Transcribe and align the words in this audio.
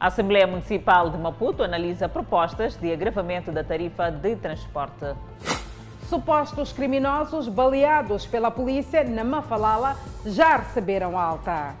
A 0.00 0.06
Assembleia 0.06 0.46
Municipal 0.46 1.10
de 1.10 1.18
Maputo 1.18 1.64
analisa 1.64 2.08
propostas 2.08 2.76
de 2.76 2.92
agravamento 2.92 3.50
da 3.50 3.64
tarifa 3.64 4.12
de 4.12 4.36
transporte. 4.36 5.06
Supostos 6.08 6.72
criminosos 6.72 7.48
baleados 7.48 8.24
pela 8.24 8.48
polícia 8.48 9.02
na 9.02 9.24
Mafalala 9.24 9.96
já 10.24 10.58
receberam 10.58 11.18
alta. 11.18 11.74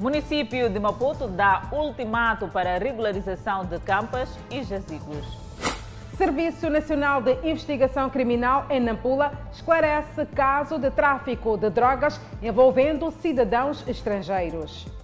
Município 0.00 0.68
de 0.68 0.80
Maputo 0.80 1.28
dá 1.28 1.68
ultimato 1.70 2.48
para 2.48 2.78
regularização 2.78 3.64
de 3.64 3.78
campas 3.78 4.36
e 4.50 4.64
jazigos. 4.64 5.38
Serviço 6.16 6.68
Nacional 6.68 7.22
de 7.22 7.34
Investigação 7.48 8.10
Criminal 8.10 8.66
em 8.68 8.80
Nampula 8.80 9.30
esclarece 9.52 10.26
caso 10.34 10.80
de 10.80 10.90
tráfico 10.90 11.56
de 11.56 11.70
drogas 11.70 12.20
envolvendo 12.42 13.08
cidadãos 13.12 13.86
estrangeiros. 13.86 14.99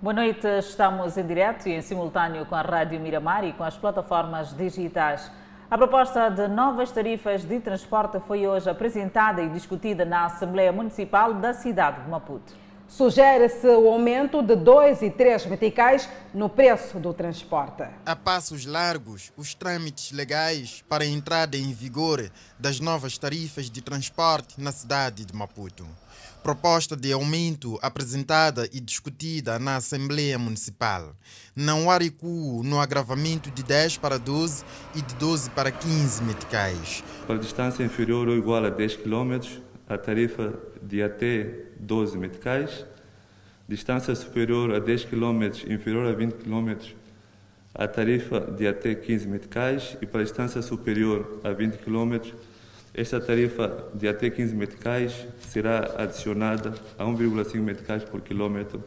Boa 0.00 0.14
noite, 0.14 0.46
estamos 0.60 1.16
em 1.16 1.26
direto 1.26 1.68
e 1.68 1.72
em 1.72 1.82
simultâneo 1.82 2.46
com 2.46 2.54
a 2.54 2.62
Rádio 2.62 3.00
Miramar 3.00 3.42
e 3.42 3.52
com 3.52 3.64
as 3.64 3.76
plataformas 3.76 4.56
digitais. 4.56 5.28
A 5.68 5.76
proposta 5.76 6.28
de 6.28 6.46
novas 6.46 6.92
tarifas 6.92 7.42
de 7.42 7.58
transporte 7.58 8.20
foi 8.20 8.46
hoje 8.46 8.70
apresentada 8.70 9.42
e 9.42 9.48
discutida 9.48 10.04
na 10.04 10.26
Assembleia 10.26 10.70
Municipal 10.70 11.34
da 11.34 11.52
cidade 11.52 12.04
de 12.04 12.08
Maputo. 12.08 12.54
Sugere-se 12.86 13.66
o 13.66 13.88
aumento 13.88 14.40
de 14.40 14.54
2 14.54 15.02
e 15.02 15.10
3 15.10 15.46
meticais 15.46 16.08
no 16.32 16.48
preço 16.48 17.00
do 17.00 17.12
transporte. 17.12 17.82
A 18.06 18.14
passos 18.14 18.64
largos, 18.66 19.32
os 19.36 19.52
trâmites 19.52 20.12
legais 20.12 20.80
para 20.88 21.02
a 21.02 21.08
entrada 21.08 21.56
em 21.56 21.72
vigor 21.72 22.30
das 22.56 22.78
novas 22.78 23.18
tarifas 23.18 23.68
de 23.68 23.82
transporte 23.82 24.60
na 24.60 24.70
cidade 24.70 25.24
de 25.24 25.34
Maputo 25.34 25.84
proposta 26.42 26.96
de 26.96 27.12
aumento 27.12 27.78
apresentada 27.82 28.68
e 28.72 28.80
discutida 28.80 29.58
na 29.58 29.76
Assembleia 29.76 30.38
Municipal. 30.38 31.14
Não 31.54 31.90
há 31.90 31.98
recuo 31.98 32.62
no 32.62 32.80
agravamento 32.80 33.50
de 33.50 33.62
10 33.62 33.98
para 33.98 34.18
12 34.18 34.64
e 34.94 35.02
de 35.02 35.14
12 35.16 35.50
para 35.50 35.70
15 35.70 36.22
meticais. 36.22 37.04
Para 37.26 37.36
distância 37.36 37.82
inferior 37.82 38.28
ou 38.28 38.36
igual 38.36 38.64
a 38.64 38.70
10 38.70 38.96
km, 38.96 39.40
a 39.88 39.98
tarifa 39.98 40.54
de 40.82 41.02
até 41.02 41.66
12 41.80 42.16
meticais. 42.16 42.84
Distância 43.68 44.14
superior 44.14 44.74
a 44.74 44.78
10 44.78 45.04
km, 45.04 45.44
inferior 45.68 46.06
a 46.06 46.12
20 46.12 46.32
km, 46.34 46.94
a 47.74 47.86
tarifa 47.86 48.40
de 48.40 48.66
até 48.66 48.94
15 48.94 49.28
meticais. 49.28 49.96
E 50.00 50.06
para 50.06 50.22
distância 50.22 50.62
superior 50.62 51.40
a 51.44 51.52
20 51.52 51.76
km, 51.78 52.32
esta 52.98 53.20
tarifa 53.20 53.84
de 53.94 54.08
até 54.08 54.28
15 54.28 54.56
meticais 54.56 55.12
será 55.48 55.94
adicionada 55.96 56.74
a 56.98 57.04
1,5 57.04 57.60
meticais 57.60 58.02
por 58.02 58.20
quilômetro. 58.20 58.82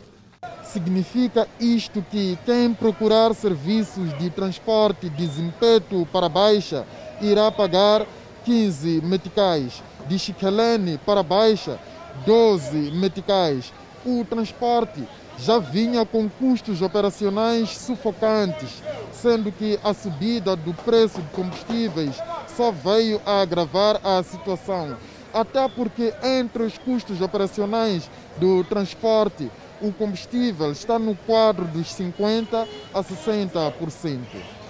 Significa 0.64 1.48
isto 1.58 2.04
que 2.12 2.38
quem 2.46 2.74
procurar 2.74 3.34
serviços 3.34 4.12
de 4.18 4.30
transporte 4.30 5.10
de 5.10 5.26
Zimpeto 5.26 6.06
para 6.12 6.28
Baixa 6.28 6.86
irá 7.22 7.50
pagar 7.52 8.06
15 8.44 9.02
meticais, 9.02 9.82
de 10.08 10.20
Chiquelene 10.20 10.98
para 11.06 11.24
Baixa 11.24 11.80
12 12.26 12.92
meticais. 12.92 13.72
O 14.06 14.26
transporte 14.26 15.08
já 15.38 15.58
vinha 15.58 16.06
com 16.06 16.28
custos 16.28 16.82
operacionais 16.82 17.78
sufocantes, 17.78 18.84
sendo 19.14 19.54
que 19.54 19.80
a 19.82 19.94
subida 19.94 20.56
do 20.56 20.74
preço 20.74 21.22
de 21.22 21.30
combustíveis 21.30 22.16
só 22.56 22.72
veio 22.72 23.22
a 23.26 23.42
agravar 23.42 24.00
a 24.04 24.22
situação. 24.24 24.98
Até 25.34 25.68
porque 25.70 26.14
entre 26.24 26.64
os 26.64 26.78
custos 26.78 27.22
operacionais 27.22 28.10
do 28.38 28.64
transporte, 28.66 29.50
o 29.82 29.92
combustível 29.92 30.72
está 30.72 31.00
no 31.00 31.16
quadro 31.16 31.66
dos 31.66 31.88
50% 31.88 32.68
a 32.94 33.04
60%. 33.04 34.20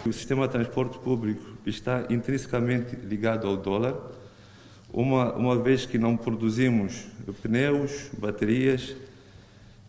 O 0.05 0.13
sistema 0.13 0.47
de 0.47 0.53
transporte 0.53 0.97
público 0.99 1.43
está 1.65 2.05
intrinsecamente 2.09 2.95
ligado 2.95 3.47
ao 3.47 3.57
dólar, 3.57 3.95
uma, 4.93 5.33
uma 5.33 5.55
vez 5.57 5.85
que 5.85 5.97
não 5.97 6.17
produzimos 6.17 7.07
pneus, 7.41 8.09
baterias, 8.17 8.95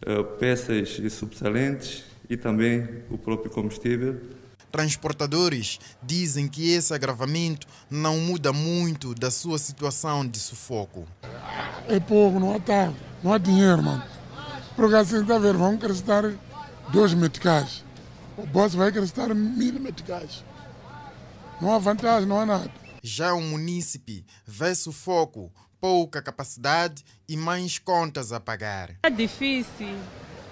eh, 0.05 0.23
peças 0.39 1.01
subsalentes 1.13 2.05
e 2.29 2.37
também 2.37 2.87
o 3.11 3.19
próprio 3.19 3.51
combustível. 3.51 4.17
Transportadores 4.73 5.79
dizem 6.03 6.49
que 6.49 6.73
esse 6.73 6.95
agravamento 6.95 7.67
não 7.91 8.19
muda 8.19 8.55
muito 8.55 9.15
da 9.15 9.31
sua 9.31 9.59
situação 9.59 10.27
de 10.27 10.39
sufoco. 10.39 11.07
É 11.87 12.01
pouco, 12.01 12.41
não 12.41 12.57
há 12.57 12.59
tanto, 12.59 12.97
não 13.23 13.35
há 13.35 13.39
dinheiro, 13.39 13.83
mano. 13.83 14.03
Porque 14.75 14.95
assim, 14.95 15.21
está 15.21 15.37
a 15.37 15.39
ver, 15.39 15.55
vão 15.55 15.75
acrescentar 15.75 16.33
dois 16.91 17.13
meticais. 17.13 17.85
O 18.35 18.47
boss 18.47 18.75
vai 18.75 18.89
acrescentar 18.89 19.35
mil 19.35 19.79
meticais. 19.79 20.43
Não 21.61 21.75
há 21.75 21.79
vantagem, 21.79 22.27
não 22.27 22.41
há 22.41 22.47
nada. 22.47 22.73
Já 23.03 23.35
o 23.35 23.43
munícipe 23.43 24.25
vê 24.47 24.75
sufoco, 24.75 25.53
pouca 25.79 26.23
capacidade 26.23 27.05
e 27.29 27.37
mais 27.37 27.79
contas 27.79 28.33
a 28.33 28.41
pagar. 28.41 28.95
É 29.03 29.11
difícil 29.11 29.99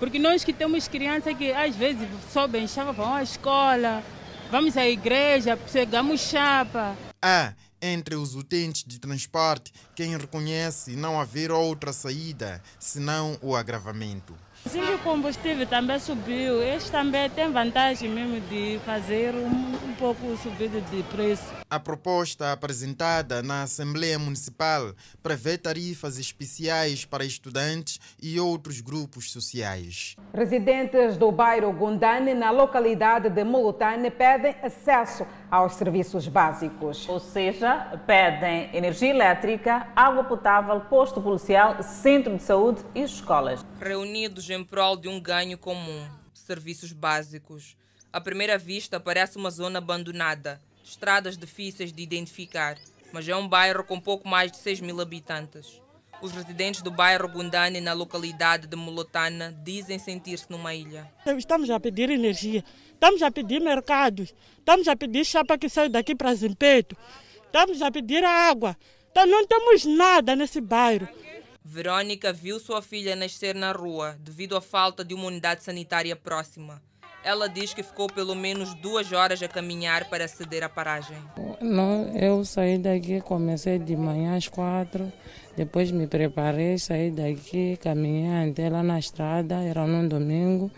porque 0.00 0.18
nós 0.18 0.42
que 0.42 0.52
temos 0.52 0.88
crianças 0.88 1.36
que 1.36 1.52
às 1.52 1.76
vezes 1.76 2.08
sobem 2.32 2.66
chapa, 2.66 2.90
vão 2.90 3.14
à 3.14 3.22
escola, 3.22 4.02
vamos 4.50 4.76
à 4.76 4.88
igreja, 4.88 5.58
pegamos 5.70 6.22
chapa. 6.22 6.96
Há, 7.22 7.52
entre 7.82 8.16
os 8.16 8.34
utentes 8.34 8.82
de 8.82 8.98
transporte, 8.98 9.72
quem 9.94 10.16
reconhece 10.16 10.96
não 10.96 11.20
haver 11.20 11.52
outra 11.52 11.92
saída 11.92 12.62
senão 12.78 13.38
o 13.42 13.54
agravamento. 13.54 14.34
Sim, 14.66 14.94
o 14.94 14.98
combustível 14.98 15.66
também 15.66 15.98
subiu. 15.98 16.62
Este 16.62 16.90
também 16.90 17.28
tem 17.30 17.50
vantagem 17.50 18.08
mesmo 18.08 18.40
de 18.40 18.78
fazer 18.84 19.34
um, 19.34 19.46
um 19.46 19.94
pouco 19.98 20.36
subida 20.36 20.80
de 20.80 21.02
preço. 21.04 21.42
A 21.68 21.80
proposta 21.80 22.52
apresentada 22.52 23.42
na 23.42 23.62
Assembleia 23.62 24.18
Municipal 24.18 24.92
prevê 25.22 25.56
tarifas 25.56 26.18
especiais 26.18 27.04
para 27.04 27.24
estudantes 27.24 27.98
e 28.22 28.38
outros 28.38 28.80
grupos 28.80 29.30
sociais. 29.30 30.16
Residentes 30.34 31.16
do 31.16 31.32
bairro 31.32 31.72
Gundane, 31.72 32.34
na 32.34 32.50
localidade 32.50 33.30
de 33.30 33.44
Molotane, 33.44 34.10
pedem 34.10 34.54
acesso 34.62 35.26
aos 35.50 35.74
serviços 35.74 36.28
básicos. 36.28 37.08
Ou 37.08 37.18
seja, 37.18 37.98
pedem 38.06 38.70
energia 38.74 39.10
elétrica, 39.10 39.88
água 39.96 40.24
potável, 40.24 40.80
posto 40.82 41.20
policial, 41.20 41.82
centro 41.82 42.36
de 42.36 42.42
saúde 42.42 42.82
e 42.94 43.02
escolas. 43.02 43.64
Reunidos 43.80 44.49
em 44.50 44.64
prol 44.64 44.96
de 44.96 45.08
um 45.08 45.20
ganho 45.20 45.56
comum, 45.56 46.08
serviços 46.34 46.92
básicos. 46.92 47.76
À 48.12 48.20
primeira 48.20 48.58
vista 48.58 48.98
parece 48.98 49.36
uma 49.36 49.50
zona 49.50 49.78
abandonada, 49.78 50.60
estradas 50.82 51.36
difíceis 51.36 51.92
de 51.92 52.02
identificar, 52.02 52.76
mas 53.12 53.28
é 53.28 53.36
um 53.36 53.48
bairro 53.48 53.84
com 53.84 54.00
pouco 54.00 54.28
mais 54.28 54.50
de 54.50 54.58
6 54.58 54.80
mil 54.80 55.00
habitantes. 55.00 55.80
Os 56.20 56.32
residentes 56.32 56.82
do 56.82 56.90
bairro 56.90 57.28
Gundane, 57.28 57.80
na 57.80 57.92
localidade 57.92 58.66
de 58.66 58.76
Molotana, 58.76 59.56
dizem 59.64 59.98
sentir-se 59.98 60.50
numa 60.50 60.74
ilha. 60.74 61.10
Estamos 61.38 61.70
a 61.70 61.80
pedir 61.80 62.10
energia, 62.10 62.62
estamos 62.92 63.22
a 63.22 63.30
pedir 63.30 63.60
mercados, 63.60 64.34
estamos 64.58 64.86
a 64.86 64.94
pedir 64.94 65.24
chapa 65.24 65.56
que 65.56 65.68
sai 65.68 65.88
daqui 65.88 66.14
para 66.14 66.34
Zimpeto, 66.34 66.96
estamos 67.46 67.80
a 67.80 67.90
pedir 67.90 68.22
água. 68.22 68.76
Então 69.10 69.26
não 69.26 69.46
temos 69.46 69.84
nada 69.84 70.36
nesse 70.36 70.60
bairro. 70.60 71.08
Verônica 71.64 72.32
viu 72.32 72.58
sua 72.58 72.80
filha 72.80 73.14
nascer 73.14 73.54
na 73.54 73.72
rua 73.72 74.16
devido 74.20 74.56
à 74.56 74.60
falta 74.60 75.04
de 75.04 75.14
uma 75.14 75.26
unidade 75.26 75.62
sanitária 75.62 76.16
próxima. 76.16 76.80
Ela 77.22 77.48
diz 77.48 77.74
que 77.74 77.82
ficou 77.82 78.06
pelo 78.06 78.34
menos 78.34 78.74
duas 78.74 79.12
horas 79.12 79.42
a 79.42 79.48
caminhar 79.48 80.08
para 80.08 80.24
aceder 80.24 80.62
à 80.64 80.70
paragem. 80.70 81.18
Eu 82.18 82.42
saí 82.46 82.78
daqui, 82.78 83.20
comecei 83.20 83.78
de 83.78 83.94
manhã 83.94 84.36
às 84.36 84.48
quatro, 84.48 85.12
depois 85.54 85.90
me 85.90 86.06
preparei, 86.06 86.78
saí 86.78 87.10
daqui, 87.10 87.76
caminhei 87.76 88.50
até 88.50 88.70
lá 88.70 88.82
na 88.82 88.98
estrada, 88.98 89.56
era 89.56 89.86
num 89.86 90.08
domingo, 90.08 90.70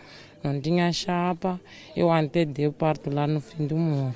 não 0.43 0.59
tinha 0.59 0.91
chapa, 0.91 1.59
eu 1.95 2.11
até 2.11 2.43
dei 2.43 2.69
parto 2.69 3.09
lá 3.09 3.25
no 3.25 3.39
fim 3.39 3.65
do 3.65 3.77
mundo. 3.77 4.13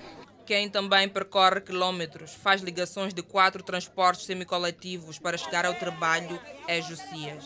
Quem 0.47 0.69
também 0.69 1.09
percorre 1.09 1.59
quilômetros, 1.59 2.33
faz 2.33 2.61
ligações 2.61 3.13
de 3.13 3.21
quatro 3.21 3.61
transportes 3.61 4.25
semicoletivos 4.25 5.19
para 5.19 5.37
chegar 5.37 5.65
ao 5.65 5.73
trabalho 5.73 6.39
é 6.65 6.81
Josias. 6.81 7.43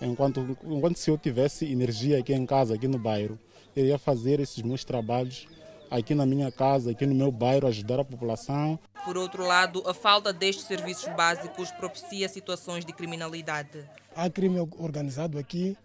Enquanto, 0.00 0.56
enquanto 0.64 0.96
se 0.96 1.10
eu 1.10 1.18
tivesse 1.18 1.70
energia 1.70 2.18
aqui 2.18 2.32
em 2.32 2.46
casa, 2.46 2.76
aqui 2.76 2.88
no 2.88 2.98
bairro, 2.98 3.38
eu 3.76 3.84
ia 3.84 3.98
fazer 3.98 4.40
esses 4.40 4.62
meus 4.62 4.86
trabalhos 4.86 5.46
aqui 5.90 6.14
na 6.14 6.24
minha 6.24 6.50
casa, 6.50 6.92
aqui 6.92 7.04
no 7.04 7.14
meu 7.14 7.30
bairro, 7.30 7.68
ajudar 7.68 8.00
a 8.00 8.04
população. 8.04 8.78
Por 9.04 9.18
outro 9.18 9.46
lado, 9.46 9.82
a 9.86 9.92
falta 9.92 10.32
destes 10.32 10.64
serviços 10.64 11.14
básicos 11.14 11.70
propicia 11.72 12.26
situações 12.26 12.86
de 12.86 12.94
criminalidade. 12.94 13.84
Há 14.16 14.30
crime 14.30 14.66
organizado 14.78 15.38
aqui, 15.38 15.76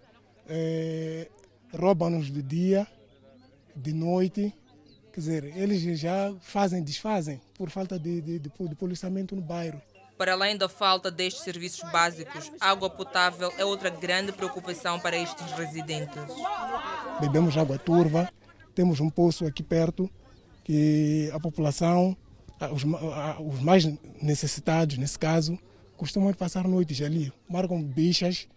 é, 0.47 1.27
roubam-nos 1.77 2.31
de 2.31 2.41
dia, 2.41 2.87
de 3.75 3.91
noite, 3.91 4.53
Quer 5.19 5.23
dizer, 5.23 5.57
eles 5.57 5.99
já 5.99 6.33
fazem, 6.39 6.81
desfazem 6.81 7.41
por 7.57 7.69
falta 7.69 7.99
de, 7.99 8.21
de, 8.21 8.39
de, 8.39 8.49
de 8.49 8.75
policiamento 8.75 9.35
no 9.35 9.41
bairro. 9.41 9.81
Para 10.17 10.31
além 10.31 10.55
da 10.55 10.69
falta 10.69 11.11
destes 11.11 11.43
serviços 11.43 11.81
básicos, 11.91 12.49
água 12.57 12.89
potável 12.89 13.53
é 13.57 13.65
outra 13.65 13.89
grande 13.89 14.31
preocupação 14.31 14.97
para 14.97 15.17
estes 15.17 15.51
residentes. 15.51 16.23
Bebemos 17.19 17.57
água 17.57 17.77
turva, 17.77 18.31
temos 18.73 19.01
um 19.01 19.09
poço 19.09 19.45
aqui 19.45 19.61
perto 19.61 20.09
que 20.63 21.29
a 21.33 21.39
população, 21.39 22.15
os, 22.71 22.85
os 22.85 23.59
mais 23.59 23.83
necessitados 24.21 24.97
nesse 24.97 25.19
caso, 25.19 25.59
costumam 25.97 26.33
passar 26.33 26.65
noites 26.65 27.01
ali, 27.01 27.29
marcam 27.49 27.83
bichas 27.83 28.47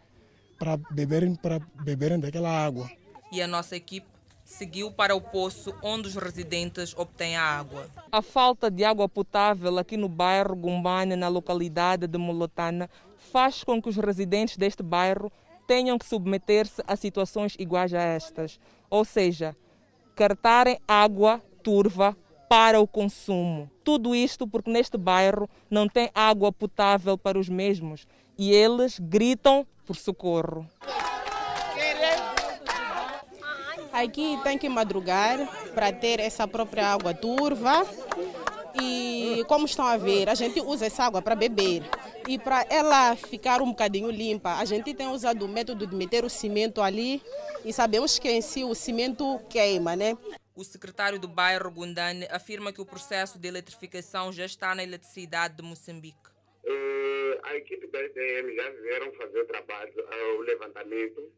para 0.61 0.77
beberem, 0.77 1.35
para 1.35 1.59
beberem 1.83 2.21
daquela 2.21 2.51
água. 2.51 2.89
E 3.33 3.43
a 3.43 3.49
nossa 3.49 3.75
equipe 3.75 4.12
seguiu 4.53 4.93
para 4.93 5.17
o 5.17 5.21
poço 5.21 5.75
onde 5.83 6.09
os 6.09 6.15
residentes 6.15 6.95
obtêm 6.97 7.37
a 7.37 7.43
água. 7.43 7.89
A 8.11 8.21
falta 8.21 8.71
de 8.71 8.85
água 8.85 9.09
potável 9.09 9.79
aqui 9.79 9.97
no 9.97 10.09
bairro 10.09 10.55
Gumbane, 10.55 11.17
na 11.17 11.29
localidade 11.29 12.07
de 12.07 12.19
Molotana, 12.19 12.91
faz 13.33 13.65
com 13.65 13.81
que 13.81 13.89
os 13.89 13.97
residentes 13.97 14.59
deste 14.59 14.83
bairro 14.83 15.33
tenham 15.67 15.99
que 15.99 16.05
submeter-se 16.05 16.83
a 16.87 16.97
situações 16.97 17.57
iguais 17.59 17.95
a 17.95 18.03
estas, 18.03 18.61
ou 18.91 19.07
seja, 19.07 19.57
cartarem 20.15 20.79
água 20.87 21.41
turva 21.63 22.15
para 22.47 22.79
o 22.79 22.87
consumo. 22.87 23.71
Tudo 23.83 24.15
isto 24.15 24.47
porque 24.47 24.71
neste 24.71 24.99
bairro 24.99 25.49
não 25.71 25.89
tem 25.89 26.11
água 26.15 26.53
potável 26.53 27.17
para 27.17 27.39
os 27.39 27.49
mesmos 27.49 28.07
e 28.37 28.53
eles 28.53 28.99
gritam 28.99 29.67
por 29.87 29.97
socorro. 29.97 30.69
Aqui 33.93 34.39
tem 34.43 34.57
que 34.57 34.69
madrugar 34.69 35.39
para 35.75 35.93
ter 35.93 36.19
essa 36.19 36.49
própria 36.49 36.87
água 36.87 37.13
turva. 37.13 37.87
E 38.81 39.45
como 39.47 39.67
estão 39.67 39.85
a 39.87 39.99
ver, 39.99 40.31
a 40.31 40.35
gente 40.35 40.61
usa 40.61 40.87
essa 40.87 41.05
água 41.05 41.21
para 41.21 41.35
beber. 41.35 41.83
E 42.27 42.39
para 42.39 42.65
ela 42.71 43.15
ficar 43.17 43.61
um 43.61 43.69
bocadinho 43.69 44.11
limpa, 44.11 44.55
a 44.55 44.65
gente 44.65 44.95
tem 44.95 45.09
usado 45.09 45.45
o 45.45 45.49
método 45.49 45.87
de 45.87 45.95
meter 45.95 46.25
o 46.25 46.31
cimento 46.31 46.81
ali. 46.81 47.23
E 47.65 47.73
sabemos 47.73 48.19
que 48.19 48.31
em 48.31 48.41
si 48.41 48.65
o 48.65 48.75
cimento 48.75 49.39
queima, 49.51 49.95
né? 49.95 50.17
O 50.55 50.65
secretário 50.65 51.19
do 51.19 51.29
bairro 51.29 51.71
Gundane 51.71 52.27
afirma 52.31 52.73
que 52.73 52.81
o 52.81 52.87
processo 52.87 53.39
de 53.39 53.47
eletrificação 53.47 54.33
já 54.33 54.47
está 54.47 54.75
na 54.75 54.83
eletricidade 54.83 55.57
de 55.57 55.63
Moçambique. 55.63 56.19
Uh, 56.65 57.41
a 57.43 57.57
equipe 57.57 57.87
da 57.89 57.99
EDM 58.01 58.55
já 58.55 58.71
vieram 58.71 59.13
fazer 59.13 59.41
o 59.41 59.47
trabalho, 59.47 59.93
uh, 59.99 60.39
o 60.39 60.43
levantamento 60.43 61.33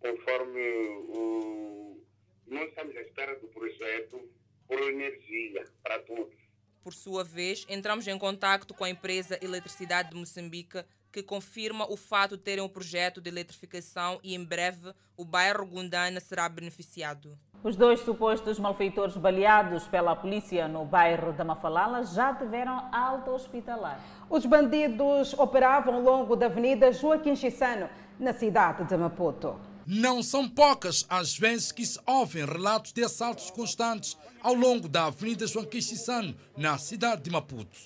conforme 0.00 0.60
o. 1.08 2.02
Nós 2.46 2.68
estamos 2.68 2.96
à 2.96 3.00
espera 3.00 3.38
do 3.38 3.46
projeto 3.48 4.28
por 4.66 4.80
energia 4.80 5.64
para 5.82 6.00
todos. 6.00 6.34
Por 6.82 6.94
sua 6.94 7.22
vez, 7.22 7.64
entramos 7.68 8.08
em 8.08 8.18
contato 8.18 8.74
com 8.74 8.84
a 8.84 8.90
empresa 8.90 9.38
Eletricidade 9.42 10.10
de 10.10 10.16
Moçambique, 10.16 10.82
que 11.12 11.22
confirma 11.22 11.90
o 11.90 11.96
fato 11.96 12.36
de 12.36 12.42
terem 12.42 12.64
um 12.64 12.68
projeto 12.68 13.20
de 13.20 13.28
eletrificação 13.28 14.18
e 14.22 14.34
em 14.34 14.44
breve 14.44 14.92
o 15.16 15.24
bairro 15.24 15.66
Gundana 15.66 16.20
será 16.20 16.48
beneficiado. 16.48 17.38
Os 17.62 17.76
dois 17.76 18.00
supostos 18.00 18.58
malfeitores 18.58 19.16
baleados 19.16 19.86
pela 19.86 20.16
polícia 20.16 20.66
no 20.66 20.84
bairro 20.84 21.32
da 21.32 21.44
Mafalala 21.44 22.02
já 22.04 22.34
tiveram 22.34 22.88
alta 22.90 23.32
hospitalar. 23.32 24.00
Os 24.30 24.46
bandidos 24.46 25.34
operavam 25.34 25.96
ao 25.96 26.00
longo 26.00 26.36
da 26.36 26.46
Avenida 26.46 26.90
Joaquim 26.90 27.36
Chissano, 27.36 27.90
na 28.18 28.32
cidade 28.32 28.84
de 28.84 28.96
Maputo. 28.96 29.60
Não 29.92 30.22
são 30.22 30.48
poucas 30.48 31.04
as 31.10 31.36
vezes 31.36 31.72
que 31.72 31.84
se 31.84 31.98
ouvem 32.06 32.44
relatos 32.44 32.92
de 32.92 33.02
assaltos 33.02 33.50
constantes 33.50 34.16
ao 34.40 34.54
longo 34.54 34.88
da 34.88 35.06
Avenida 35.06 35.48
João 35.48 35.64
Quixissano, 35.64 36.32
na 36.56 36.78
cidade 36.78 37.22
de 37.22 37.30
Maputo. 37.30 37.76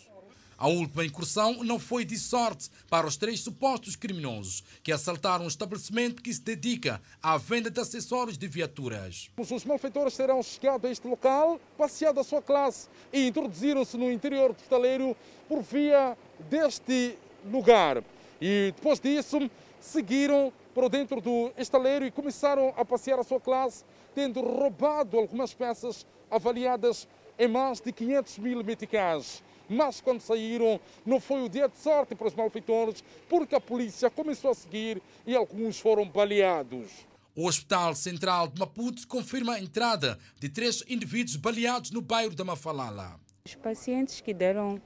A 0.59 0.69
última 0.69 1.03
incursão 1.03 1.65
não 1.65 1.79
foi 1.79 2.05
de 2.05 2.19
sorte 2.19 2.69
para 2.91 3.06
os 3.06 3.17
três 3.17 3.41
supostos 3.41 3.97
criminosos 3.97 4.62
que 4.83 4.93
assaltaram 4.93 5.47
um 5.47 5.49
estabelecimento 5.49 6.21
que 6.21 6.35
se 6.35 6.43
dedica 6.43 7.01
à 7.23 7.39
venda 7.39 7.71
de 7.71 7.81
acessórios 7.81 8.37
de 8.37 8.49
viaturas. 8.49 9.31
Os 9.39 9.65
malfeitores 9.65 10.15
terão 10.15 10.43
chegado 10.43 10.87
a 10.87 10.91
este 10.91 11.09
local, 11.09 11.59
passeado 11.79 12.21
a 12.21 12.25
sua 12.25 12.43
classe 12.43 12.87
e 13.15 13.29
introduziram-se 13.29 13.97
no 13.97 14.12
interior 14.12 14.53
do 14.53 14.61
estaleiro 14.61 15.17
por 15.49 15.62
via 15.62 16.19
deste 16.50 17.17
lugar. 17.50 18.05
E 18.39 18.75
depois 18.77 19.00
disso, 19.00 19.50
seguiram 19.81 20.53
para 20.75 20.88
dentro 20.88 21.21
do 21.21 21.53
estaleiro 21.56 22.05
e 22.05 22.11
começaram 22.11 22.75
a 22.76 22.85
passear 22.85 23.19
a 23.19 23.25
sua 23.25 23.41
classe, 23.41 23.85
tendo 24.15 24.41
roubado 24.41 25.17
algumas 25.17 25.55
peças 25.55 26.05
avaliadas 26.31 27.06
em 27.38 27.49
mais 27.49 27.81
de 27.81 27.93
500 27.93 28.38
mil 28.38 28.65
meticais. 28.65 29.43
Mas 29.69 30.00
quando 30.00 30.21
saíram, 30.21 30.79
não 31.06 31.21
foi 31.21 31.43
o 31.43 31.49
dia 31.49 31.69
de 31.69 31.79
sorte 31.79 32.15
para 32.15 32.26
os 32.26 32.35
malfeitores, 32.35 33.03
porque 33.29 33.55
a 33.55 33.61
polícia 33.61 34.11
começou 34.11 34.50
a 34.50 34.55
seguir 34.55 35.00
e 35.26 35.35
alguns 35.35 35.79
foram 35.79 36.06
baleados. 36.06 37.06
O 37.37 37.47
Hospital 37.47 37.94
Central 37.94 38.49
de 38.49 38.61
Maputo 38.61 39.06
confirma 39.09 39.55
a 39.55 39.61
entrada 39.61 40.19
de 40.38 40.49
três 40.49 40.85
indivíduos 40.88 41.37
baleados 41.37 41.91
no 41.91 42.00
bairro 42.00 42.35
da 42.35 42.44
Mafalala. 42.44 43.19
Os 43.47 43.55
pacientes 43.55 44.21
que 44.21 44.35
deram 44.35 44.81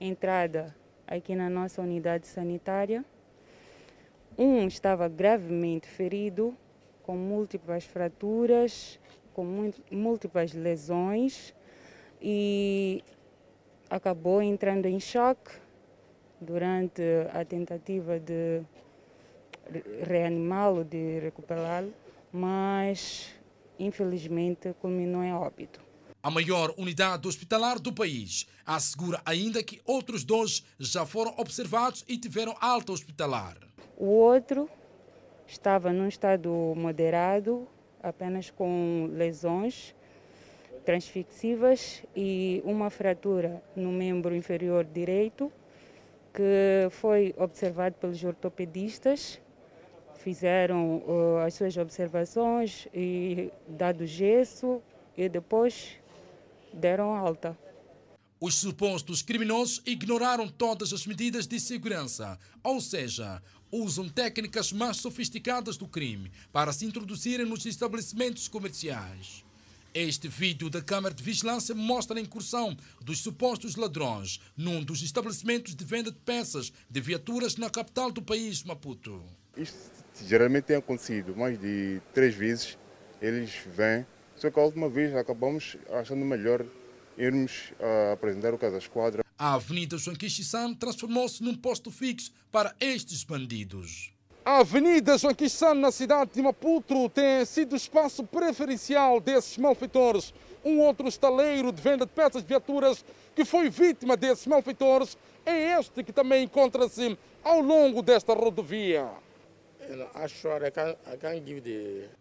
entrada 0.00 0.74
aqui 1.06 1.34
na 1.34 1.50
nossa 1.50 1.82
unidade 1.82 2.26
sanitária 2.26 3.04
um 4.40 4.66
estava 4.66 5.06
gravemente 5.06 5.86
ferido, 5.86 6.56
com 7.02 7.14
múltiplas 7.14 7.84
fraturas, 7.84 8.98
com 9.34 9.70
múltiplas 9.92 10.54
lesões 10.54 11.54
e 12.22 13.04
acabou 13.90 14.40
entrando 14.40 14.86
em 14.86 14.98
choque 14.98 15.52
durante 16.40 17.02
a 17.34 17.44
tentativa 17.44 18.18
de 18.18 18.62
reanimá-lo, 20.06 20.84
de 20.86 21.18
recuperá-lo, 21.20 21.92
mas 22.32 23.34
infelizmente 23.78 24.74
culminou 24.80 25.22
em 25.22 25.34
óbito. 25.34 25.80
A 26.22 26.30
maior 26.30 26.74
unidade 26.78 27.28
hospitalar 27.28 27.78
do 27.78 27.92
país 27.92 28.46
assegura 28.64 29.20
ainda 29.24 29.62
que 29.62 29.80
outros 29.84 30.24
dois 30.24 30.64
já 30.78 31.04
foram 31.04 31.34
observados 31.36 32.04
e 32.08 32.16
tiveram 32.16 32.56
alta 32.60 32.92
hospitalar. 32.92 33.69
O 34.00 34.06
outro 34.06 34.66
estava 35.46 35.92
num 35.92 36.08
estado 36.08 36.50
moderado, 36.74 37.68
apenas 38.02 38.50
com 38.50 39.10
lesões 39.12 39.94
transfixivas 40.86 42.02
e 42.16 42.62
uma 42.64 42.88
fratura 42.88 43.62
no 43.76 43.92
membro 43.92 44.34
inferior 44.34 44.86
direito, 44.86 45.52
que 46.32 46.88
foi 46.92 47.34
observado 47.36 47.96
pelos 47.96 48.24
ortopedistas. 48.24 49.38
Fizeram 50.14 51.02
uh, 51.06 51.36
as 51.46 51.52
suas 51.52 51.76
observações 51.76 52.88
e 52.94 53.52
dado 53.68 54.06
gesso 54.06 54.80
e 55.14 55.28
depois 55.28 55.98
deram 56.72 57.14
alta. 57.14 57.54
Os 58.42 58.54
supostos 58.54 59.20
criminosos 59.20 59.82
ignoraram 59.84 60.48
todas 60.48 60.94
as 60.94 61.06
medidas 61.06 61.46
de 61.46 61.60
segurança, 61.60 62.38
ou 62.64 62.80
seja, 62.80 63.42
usam 63.70 64.08
técnicas 64.08 64.72
mais 64.72 64.96
sofisticadas 64.96 65.76
do 65.76 65.86
crime 65.86 66.30
para 66.52 66.72
se 66.72 66.84
introduzirem 66.84 67.46
nos 67.46 67.64
estabelecimentos 67.66 68.48
comerciais. 68.48 69.44
Este 69.92 70.28
vídeo 70.28 70.70
da 70.70 70.80
câmara 70.80 71.12
de 71.12 71.22
vigilância 71.22 71.74
mostra 71.74 72.18
a 72.18 72.22
incursão 72.22 72.76
dos 73.00 73.18
supostos 73.18 73.74
ladrões 73.74 74.40
num 74.56 74.84
dos 74.84 75.02
estabelecimentos 75.02 75.74
de 75.74 75.84
venda 75.84 76.12
de 76.12 76.18
peças 76.18 76.72
de 76.88 77.00
viaturas 77.00 77.56
na 77.56 77.68
capital 77.68 78.12
do 78.12 78.22
país, 78.22 78.62
Maputo. 78.62 79.20
Isto 79.56 79.76
geralmente 80.26 80.64
tem 80.64 80.76
acontecido 80.76 81.36
mais 81.36 81.60
de 81.60 82.00
três 82.14 82.34
vezes. 82.36 82.78
Eles 83.20 83.52
vêm, 83.66 84.06
só 84.36 84.48
que 84.48 84.60
a 84.60 84.62
última 84.62 84.88
vez 84.88 85.14
acabamos 85.14 85.76
achando 85.90 86.24
melhor 86.24 86.64
irmos 87.18 87.72
uh, 87.80 88.12
apresentar 88.12 88.54
o 88.54 88.58
caso 88.58 88.76
à 88.76 88.78
esquadra. 88.78 89.24
A 89.40 89.54
Avenida 89.54 89.96
João 89.96 90.14
Quixissano 90.14 90.76
transformou-se 90.76 91.42
num 91.42 91.54
posto 91.54 91.90
fixo 91.90 92.30
para 92.52 92.76
estes 92.78 93.24
bandidos. 93.24 94.12
A 94.44 94.58
Avenida 94.58 95.16
João 95.16 95.34
Quixissano, 95.34 95.80
na 95.80 95.90
cidade 95.90 96.32
de 96.34 96.42
Maputo, 96.42 97.08
tem 97.08 97.42
sido 97.46 97.74
espaço 97.74 98.22
preferencial 98.22 99.18
desses 99.18 99.56
malfeitores. 99.56 100.34
Um 100.62 100.80
outro 100.80 101.08
estaleiro 101.08 101.72
de 101.72 101.80
venda 101.80 102.04
de 102.04 102.12
peças 102.12 102.42
de 102.42 102.48
viaturas 102.48 103.02
que 103.34 103.42
foi 103.42 103.70
vítima 103.70 104.14
desses 104.14 104.46
malfeitores 104.46 105.16
é 105.46 105.78
este 105.80 106.04
que 106.04 106.12
também 106.12 106.44
encontra-se 106.44 107.16
ao 107.42 107.62
longo 107.62 108.02
desta 108.02 108.34
rodovia. 108.34 109.08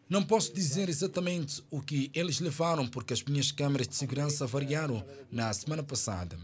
Não 0.07 0.23
posso 0.23 0.53
dizer 0.53 0.87
exatamente 0.87 1.61
o 1.69 1.81
que 1.81 2.09
eles 2.13 2.39
levaram 2.39 2.87
porque 2.87 3.11
as 3.11 3.21
minhas 3.23 3.51
câmeras 3.51 3.89
de 3.89 3.95
segurança 3.97 4.47
variaram 4.47 5.05
na 5.29 5.51
semana 5.51 5.83
passada. 5.83 6.39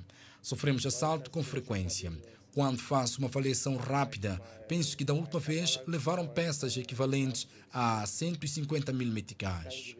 Sofremos 0.45 0.85
assalto 0.85 1.31
com 1.31 1.41
frequência. 1.41 2.11
Quando 2.53 2.79
faço 2.79 3.17
uma 3.17 3.27
avaliação 3.27 3.77
rápida, 3.77 4.39
penso 4.67 4.95
que 4.95 5.03
da 5.03 5.11
última 5.11 5.39
vez 5.39 5.81
levaram 5.87 6.27
peças 6.27 6.77
equivalentes 6.77 7.47
a 7.73 8.05
150 8.05 8.93
mil 8.93 9.11
meticais. 9.11 9.95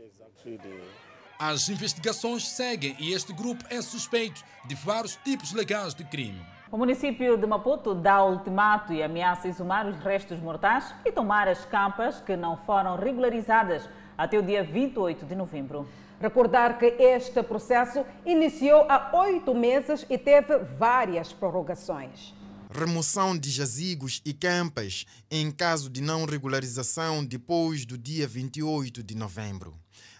As 1.40 1.68
investigações 1.68 2.48
seguem 2.48 2.96
e 3.00 3.12
este 3.12 3.34
grupo 3.34 3.66
é 3.72 3.82
suspeito 3.82 4.44
de 4.68 4.76
vários 4.76 5.16
tipos 5.16 5.52
legais 5.52 5.96
de 5.96 6.04
crime. 6.04 6.40
O 6.72 6.78
município 6.78 7.36
de 7.38 7.48
Maputo 7.48 7.96
dá 7.96 8.24
ultimato 8.24 8.94
e 8.94 9.02
ameaça 9.02 9.48
exumar 9.48 9.88
os 9.88 9.98
restos 9.98 10.40
mortais 10.40 10.94
e 11.04 11.12
tomar 11.12 11.48
as 11.48 11.66
campas 11.66 12.22
que 12.22 12.38
não 12.38 12.56
foram 12.56 12.96
regularizadas 12.98 13.90
até 14.16 14.38
o 14.38 14.44
dia 14.44 14.64
28 14.64 15.26
de 15.26 15.36
novembro. 15.36 15.88
Recordar 16.20 16.80
que 16.80 16.86
este 16.86 17.44
processo 17.44 18.06
iniciou 18.26 18.86
há 18.90 19.12
oito 19.14 19.54
meses 19.54 20.06
e 20.10 20.18
teve 20.18 20.58
várias 20.60 21.34
prorrogações. 21.34 22.34
Remoção 22.72 23.38
de 23.38 23.50
jazigos 23.50 24.22
e 24.26 24.34
campas 24.34 25.06
em 25.30 25.52
caso 25.52 25.90
de 25.90 26.02
não 26.02 26.26
regularização 26.26 27.24
depois 27.24 27.86
do 27.86 27.98
dia 27.98 28.28
28 28.28 29.04
de 29.04 29.16
novembro. 29.16 29.74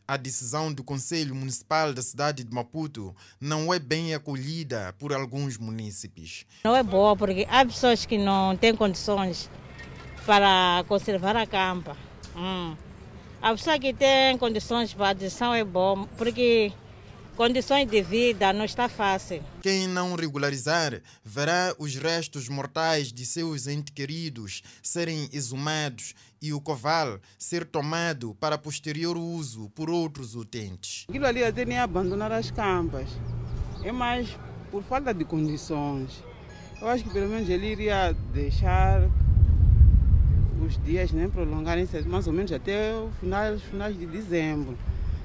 A 0.08 0.18
decisão 0.18 0.72
do 0.72 0.84
Conselho 0.84 1.34
Municipal 1.34 1.92
da 1.92 2.02
cidade 2.02 2.44
de 2.44 2.54
Maputo 2.54 3.16
não 3.42 3.74
é 3.74 3.80
bem 3.80 4.14
acolhida 4.14 4.94
por 5.00 5.12
alguns 5.12 5.58
munícipes. 5.58 6.46
Não 6.64 6.76
é 6.76 6.84
boa 6.84 7.16
porque 7.16 7.48
há 7.50 7.66
pessoas 7.66 8.06
que 8.06 8.18
não 8.18 8.56
têm 8.56 8.76
condições 8.76 9.50
para 10.26 10.84
conservar 10.88 11.36
a 11.36 11.48
campa. 11.48 11.98
Hum. 12.36 12.76
A 13.46 13.52
pessoa 13.52 13.78
que 13.78 13.94
tem 13.94 14.36
condições 14.40 14.92
para 14.92 15.10
adição 15.10 15.54
é 15.54 15.64
bom, 15.64 16.08
porque 16.18 16.74
condições 17.36 17.86
de 17.88 18.02
vida 18.02 18.52
não 18.52 18.66
está 18.66 18.90
fácil. 18.90 19.44
Quem 19.62 19.88
não 19.88 20.16
regularizar 20.16 21.00
verá 21.24 21.76
os 21.78 21.96
restos 21.96 22.50
mortais 22.50 23.14
de 23.14 23.24
seus 23.24 23.68
entes 23.68 23.94
queridos 23.94 24.64
serem 24.82 25.30
exumados 25.32 26.16
e 26.42 26.54
o 26.54 26.60
coval 26.60 27.20
ser 27.38 27.66
tomado 27.66 28.34
para 28.40 28.58
posterior 28.58 29.16
uso 29.16 29.70
por 29.76 29.92
outros 29.92 30.34
utentes. 30.34 31.06
Aquilo 31.08 31.28
ali 31.28 31.44
até 31.44 31.66
nem 31.66 31.78
abandonar 31.78 32.32
as 32.32 32.50
campas. 32.50 33.08
É 33.84 33.92
mais 33.92 34.28
por 34.72 34.82
falta 34.82 35.14
de 35.14 35.24
condições. 35.24 36.24
Eu 36.82 36.88
acho 36.88 37.04
que 37.04 37.12
pelo 37.12 37.30
menos 37.30 37.48
ele 37.48 37.68
iria 37.68 38.12
deixar 38.34 39.08
os 40.66 40.84
dias 40.84 41.12
né, 41.12 41.30
prolongarem-se 41.32 42.02
mais 42.02 42.28
ou 42.28 42.34
menos 42.34 42.52
até 42.52 42.94
o 42.94 43.12
final, 43.20 43.58
finais 43.60 43.98
de 43.98 44.06
dezembro. 44.06 44.78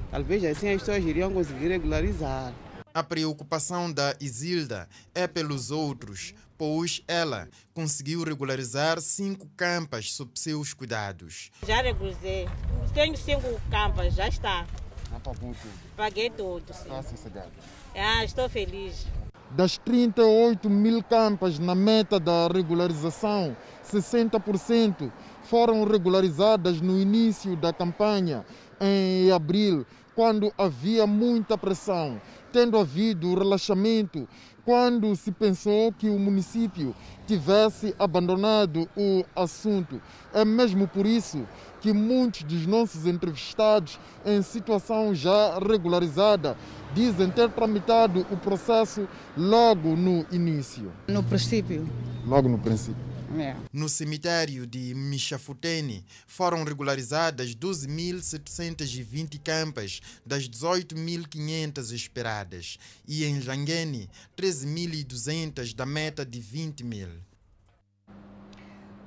Talvez 0.09 0.43
assim 0.45 0.69
as 0.69 0.81
pessoas 0.81 1.03
iriam 1.03 1.33
conseguir 1.33 1.69
regularizar. 1.69 2.53
A 2.93 3.01
preocupação 3.01 3.91
da 3.91 4.13
Isilda 4.19 4.87
é 5.15 5.25
pelos 5.25 5.71
outros, 5.71 6.33
pois 6.57 7.01
ela 7.07 7.47
conseguiu 7.73 8.23
regularizar 8.23 8.99
cinco 8.99 9.47
campas 9.55 10.11
sob 10.11 10.31
seus 10.35 10.73
cuidados. 10.73 11.49
Já 11.65 11.81
regularizei. 11.81 12.47
Tenho 12.93 13.15
cinco 13.15 13.59
campas, 13.69 14.13
já 14.13 14.27
está. 14.27 14.67
Já 15.09 15.19
pagou 15.19 15.55
tudo? 15.61 15.73
Paguei 15.95 16.29
tudo. 16.29 16.73
Sim. 16.73 16.81
Está 16.81 17.03
sossegado? 17.03 17.51
Ah, 17.95 18.23
estou 18.25 18.49
feliz. 18.49 19.07
Das 19.51 19.77
38 19.77 20.69
mil 20.69 21.03
campas 21.03 21.59
na 21.59 21.75
meta 21.75 22.17
da 22.19 22.47
regularização, 22.47 23.55
60% 23.85 25.11
foram 25.51 25.83
regularizadas 25.83 26.79
no 26.79 26.97
início 26.97 27.57
da 27.57 27.73
campanha, 27.73 28.45
em 28.79 29.29
abril, 29.33 29.85
quando 30.15 30.49
havia 30.57 31.05
muita 31.05 31.57
pressão, 31.57 32.21
tendo 32.53 32.77
havido 32.77 33.35
relaxamento 33.35 34.25
quando 34.63 35.13
se 35.13 35.29
pensou 35.29 35.91
que 35.91 36.07
o 36.07 36.17
município 36.17 36.95
tivesse 37.27 37.93
abandonado 37.99 38.87
o 38.95 39.25
assunto. 39.35 40.01
É 40.33 40.45
mesmo 40.45 40.87
por 40.87 41.05
isso 41.05 41.45
que 41.81 41.91
muitos 41.91 42.43
dos 42.43 42.65
nossos 42.65 43.05
entrevistados 43.05 43.99
em 44.25 44.41
situação 44.41 45.13
já 45.13 45.59
regularizada 45.59 46.55
dizem 46.93 47.29
ter 47.29 47.49
tramitado 47.49 48.25
o 48.31 48.37
processo 48.37 49.05
logo 49.35 49.97
no 49.97 50.25
início. 50.31 50.93
No 51.09 51.21
princípio. 51.21 51.85
Logo 52.25 52.47
no 52.47 52.57
princípio. 52.57 53.10
É. 53.39 53.55
No 53.71 53.87
cemitério 53.87 54.67
de 54.67 54.93
Michafutene 54.93 56.03
foram 56.27 56.63
regularizadas 56.63 57.55
12.720 57.55 59.39
campas 59.43 60.01
das 60.25 60.49
18.500 60.49 61.93
esperadas 61.93 62.77
e 63.07 63.23
em 63.23 63.39
Janguene 63.39 64.09
13.200 64.35 65.73
da 65.73 65.85
meta 65.85 66.25
de 66.25 66.39
20 66.39 66.83
mil. 66.83 67.09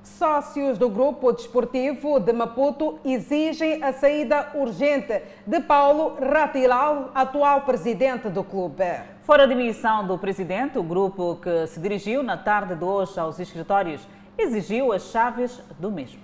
Sócios 0.03 0.79
do 0.79 0.89
Grupo 0.89 1.33
Desportivo 1.33 2.21
de 2.21 2.33
Maputo 2.33 3.01
exigem 3.05 3.83
a 3.83 3.93
saída 3.93 4.53
urgente 4.55 5.23
de 5.47 5.61
Paulo 5.61 6.17
Ratilal, 6.21 7.11
atual 7.15 7.63
presidente 7.63 8.29
do 8.29 8.45
clube. 8.45 9.14
Fora 9.25 9.45
a 9.45 9.47
demissão 9.47 10.07
do 10.07 10.19
presidente, 10.19 10.79
o 10.79 10.83
grupo 10.83 11.37
que 11.37 11.67
se 11.69 11.81
dirigiu 11.81 12.23
na 12.23 12.37
tarde 12.37 12.75
de 12.75 12.85
hoje 12.85 13.19
aos 13.19 13.39
escritórios 13.39 14.07
exigiu 14.37 14.93
as 14.93 15.05
chaves 15.05 15.63
do 15.79 15.91
mesmo. 15.91 16.21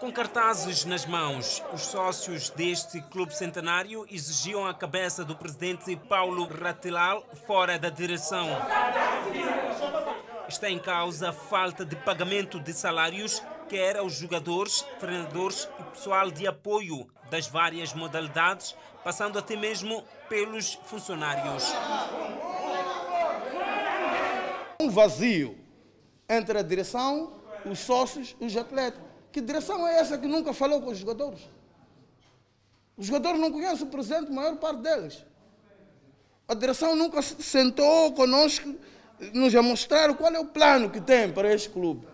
Com 0.00 0.10
cartazes 0.10 0.84
nas 0.84 1.06
mãos, 1.06 1.62
os 1.72 1.82
sócios 1.82 2.50
deste 2.50 3.00
clube 3.02 3.36
centenário 3.36 4.04
exigiam 4.10 4.66
a 4.66 4.74
cabeça 4.74 5.24
do 5.24 5.36
presidente 5.36 5.94
Paulo 5.94 6.48
Ratilal 6.48 7.22
fora 7.46 7.78
da 7.78 7.88
direção. 7.88 8.48
Está 10.48 10.68
em 10.68 10.80
causa 10.80 11.28
a 11.28 11.32
falta 11.32 11.84
de 11.84 11.94
pagamento 11.94 12.58
de 12.58 12.72
salários, 12.72 13.40
quer 13.68 13.98
aos 13.98 14.14
jogadores, 14.14 14.82
treinadores 14.98 15.68
e 15.78 15.82
pessoal 15.84 16.30
de 16.30 16.46
apoio 16.46 17.06
das 17.30 17.46
várias 17.46 17.92
modalidades, 17.92 18.74
passando 19.04 19.38
até 19.38 19.54
mesmo 19.54 20.02
pelos 20.28 20.74
funcionários. 20.84 21.64
Um 24.80 24.88
vazio 24.88 25.58
entre 26.28 26.58
a 26.58 26.62
direção, 26.62 27.32
os 27.64 27.78
sócios 27.78 28.34
os 28.40 28.56
atletas. 28.56 29.00
Que 29.30 29.40
direção 29.40 29.86
é 29.86 29.98
essa 29.98 30.16
que 30.16 30.26
nunca 30.26 30.54
falou 30.54 30.80
com 30.80 30.90
os 30.90 30.98
jogadores? 30.98 31.40
Os 32.96 33.06
jogadores 33.06 33.38
não 33.38 33.52
conhecem 33.52 33.86
o 33.86 33.90
presidente, 33.90 34.30
a 34.30 34.34
maior 34.34 34.56
parte 34.56 34.80
deles. 34.80 35.24
A 36.48 36.54
direção 36.54 36.96
nunca 36.96 37.20
se 37.20 37.42
sentou 37.42 38.12
conosco, 38.12 38.74
nos 39.34 39.54
a 39.54 39.62
mostrar 39.62 40.14
qual 40.14 40.32
é 40.32 40.38
o 40.38 40.46
plano 40.46 40.88
que 40.88 41.00
tem 41.00 41.30
para 41.30 41.52
este 41.52 41.68
clube. 41.68 42.06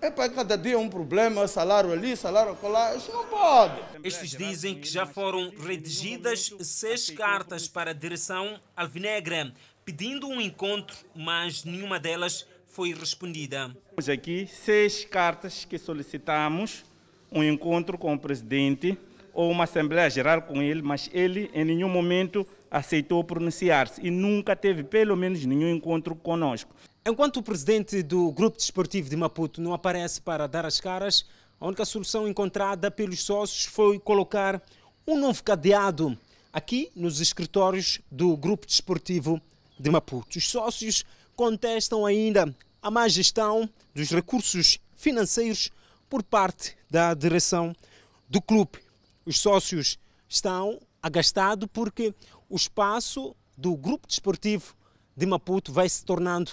É 0.00 0.10
para 0.10 0.28
cada 0.28 0.56
dia 0.56 0.78
um 0.78 0.88
problema, 0.88 1.48
salário 1.48 1.90
ali, 1.90 2.16
salário 2.16 2.56
lá, 2.62 2.94
isso 2.94 3.10
não 3.12 3.26
pode. 3.26 3.80
Estes 4.04 4.30
dizem 4.30 4.74
que 4.78 4.86
já 4.86 5.06
foram 5.06 5.50
redigidas 5.58 6.52
seis 6.60 7.08
cartas 7.10 7.66
para 7.66 7.92
a 7.92 7.94
direção 7.94 8.60
alvinegra, 8.76 9.52
pedindo 9.84 10.28
um 10.28 10.40
encontro, 10.40 10.96
mas 11.14 11.64
nenhuma 11.64 11.98
delas 11.98 12.46
foi 12.66 12.92
respondida. 12.92 13.74
Temos 13.90 14.08
aqui 14.08 14.46
seis 14.46 15.04
cartas 15.06 15.64
que 15.64 15.78
solicitamos 15.78 16.84
um 17.32 17.42
encontro 17.42 17.96
com 17.96 18.12
o 18.12 18.18
presidente 18.18 18.98
ou 19.32 19.50
uma 19.50 19.64
assembleia 19.64 20.10
geral 20.10 20.42
com 20.42 20.60
ele, 20.60 20.82
mas 20.82 21.08
ele 21.12 21.50
em 21.54 21.64
nenhum 21.64 21.88
momento 21.88 22.46
aceitou 22.70 23.24
pronunciar-se 23.24 24.00
e 24.06 24.10
nunca 24.10 24.54
teve 24.54 24.84
pelo 24.84 25.16
menos 25.16 25.44
nenhum 25.44 25.74
encontro 25.74 26.14
conosco. 26.14 26.74
Enquanto 27.08 27.36
o 27.36 27.42
presidente 27.42 28.02
do 28.02 28.32
Grupo 28.32 28.56
Desportivo 28.56 29.08
de 29.08 29.14
Maputo 29.14 29.60
não 29.60 29.72
aparece 29.72 30.20
para 30.20 30.48
dar 30.48 30.66
as 30.66 30.80
caras, 30.80 31.24
a 31.60 31.64
única 31.64 31.84
solução 31.84 32.26
encontrada 32.26 32.90
pelos 32.90 33.22
sócios 33.22 33.64
foi 33.64 33.96
colocar 34.00 34.60
um 35.06 35.16
novo 35.16 35.40
cadeado 35.44 36.18
aqui 36.52 36.90
nos 36.96 37.20
escritórios 37.20 38.00
do 38.10 38.36
Grupo 38.36 38.66
Desportivo 38.66 39.40
de 39.78 39.88
Maputo. 39.88 40.36
Os 40.36 40.48
sócios 40.50 41.04
contestam 41.36 42.04
ainda 42.04 42.52
a 42.82 42.90
má 42.90 43.06
gestão 43.06 43.70
dos 43.94 44.10
recursos 44.10 44.80
financeiros 44.96 45.70
por 46.10 46.24
parte 46.24 46.76
da 46.90 47.14
direção 47.14 47.72
do 48.28 48.42
clube. 48.42 48.80
Os 49.24 49.38
sócios 49.38 49.96
estão 50.28 50.80
agastados 51.00 51.68
porque 51.72 52.12
o 52.50 52.56
espaço 52.56 53.32
do 53.56 53.76
grupo 53.76 54.08
desportivo 54.08 54.74
de 55.16 55.24
Maputo 55.24 55.72
vai 55.72 55.88
se 55.88 56.04
tornando 56.04 56.50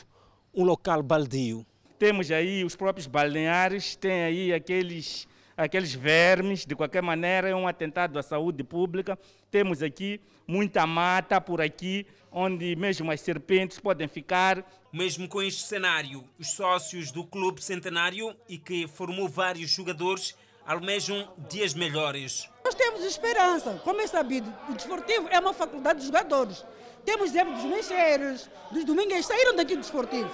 um 0.53 0.63
local 0.63 1.01
baldio. 1.01 1.65
Temos 1.97 2.29
aí 2.31 2.63
os 2.63 2.75
próprios 2.75 3.07
balneários, 3.07 3.95
tem 3.95 4.23
aí 4.23 4.53
aqueles, 4.53 5.27
aqueles 5.55 5.93
vermes, 5.93 6.65
de 6.65 6.75
qualquer 6.75 7.01
maneira 7.01 7.49
é 7.49 7.55
um 7.55 7.67
atentado 7.67 8.19
à 8.19 8.23
saúde 8.23 8.63
pública. 8.63 9.17
Temos 9.49 9.81
aqui 9.81 10.19
muita 10.47 10.85
mata 10.85 11.39
por 11.39 11.61
aqui, 11.61 12.05
onde 12.31 12.75
mesmo 12.75 13.09
as 13.11 13.21
serpentes 13.21 13.79
podem 13.79 14.07
ficar. 14.07 14.65
Mesmo 14.91 15.27
com 15.27 15.41
este 15.41 15.63
cenário, 15.63 16.23
os 16.37 16.51
sócios 16.51 17.11
do 17.11 17.23
Clube 17.23 17.63
Centenário 17.63 18.35
e 18.47 18.57
que 18.57 18.87
formou 18.87 19.27
vários 19.27 19.71
jogadores 19.71 20.35
almejam 20.65 21.33
dias 21.49 21.73
melhores. 21.73 22.49
Nós 22.63 22.75
temos 22.75 23.03
esperança. 23.03 23.81
Como 23.83 24.01
é 24.01 24.07
sabido, 24.07 24.53
o 24.69 24.73
desportivo 24.73 25.27
é 25.29 25.39
uma 25.39 25.53
faculdade 25.53 25.99
de 25.99 26.05
jogadores. 26.05 26.65
Temos 27.05 27.29
exemplo 27.29 27.53
dos 27.53 27.65
mexeiros, 27.65 28.49
dos 28.71 28.85
domingues, 28.85 29.25
saíram 29.25 29.55
daqui 29.55 29.75
do 29.75 29.81
desportivo. 29.81 30.29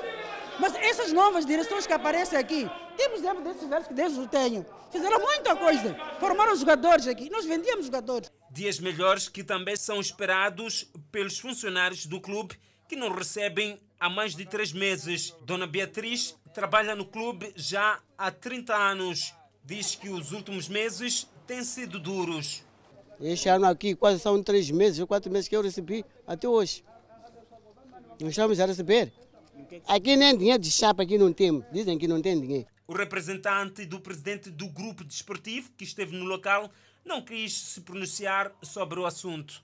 Mas 0.60 0.76
essas 0.76 1.12
novas 1.14 1.46
direções 1.46 1.88
que 1.88 1.94
aparecem 1.94 2.38
aqui, 2.38 2.70
temos 2.98 3.20
exemplo 3.20 3.44
desses 3.44 3.68
velhos 3.68 3.88
que 3.88 3.94
Deus 3.94 4.18
o 4.18 4.28
tenha. 4.28 4.66
Fizeram 4.92 5.20
muita 5.20 5.56
coisa, 5.56 5.96
formaram 6.20 6.56
jogadores 6.56 7.08
aqui, 7.08 7.30
nós 7.30 7.46
vendíamos 7.46 7.86
jogadores. 7.86 8.32
Dias 8.52 8.80
melhores 8.80 9.30
que 9.30 9.44
também 9.44 9.76
são 9.76 10.00
esperados 10.00 10.92
pelos 11.12 11.40
funcionários 11.40 12.06
do 12.06 12.20
clube 12.20 12.60
que 12.88 12.96
não 12.96 13.10
recebem 13.10 13.80
há 14.00 14.10
mais 14.10 14.36
de 14.36 14.46
três 14.46 14.74
meses. 14.74 15.34
Dona 15.42 15.68
Beatriz 15.68 16.36
trabalha 16.54 16.96
no 16.96 17.06
clube 17.06 17.54
já 17.56 18.00
há 18.18 18.32
30 18.32 18.76
anos. 18.76 19.34
Diz 19.64 19.96
que 19.96 20.10
os 20.10 20.32
últimos 20.32 20.68
meses 20.68 21.28
têm 21.46 21.64
sido 21.64 22.00
duros. 22.00 22.64
Este 23.22 23.50
ano 23.50 23.66
aqui 23.66 23.96
quase 23.96 24.20
são 24.20 24.42
três 24.42 24.72
meses 24.72 25.04
quatro 25.06 25.32
meses 25.32 25.50
que 25.50 25.56
eu 25.56 25.62
recebi 25.62 26.06
até 26.26 26.48
hoje. 26.48 26.84
Não 28.20 28.30
estamos 28.30 28.60
a 28.60 28.66
receber. 28.66 29.12
Aqui 29.88 30.16
nem 30.16 30.38
dinheiro 30.38 30.62
de 30.62 30.72
chapa 30.72 31.04
aqui 31.04 31.18
não 31.18 31.34
temos. 31.34 31.66
Dizem 31.72 31.98
que 31.98 32.08
não 32.08 32.22
tem 32.22 32.40
dinheiro. 32.40 32.68
O 32.88 32.94
representante 32.94 33.86
do 33.86 34.00
presidente 34.00 34.50
do 34.50 34.68
grupo 34.68 35.04
desportivo 35.04 35.70
que 35.78 35.84
esteve 35.84 36.16
no 36.16 36.26
local 36.26 36.72
não 37.06 37.22
quis 37.22 37.54
se 37.54 37.82
pronunciar 37.82 38.52
sobre 38.62 39.00
o 39.00 39.06
assunto. 39.06 39.64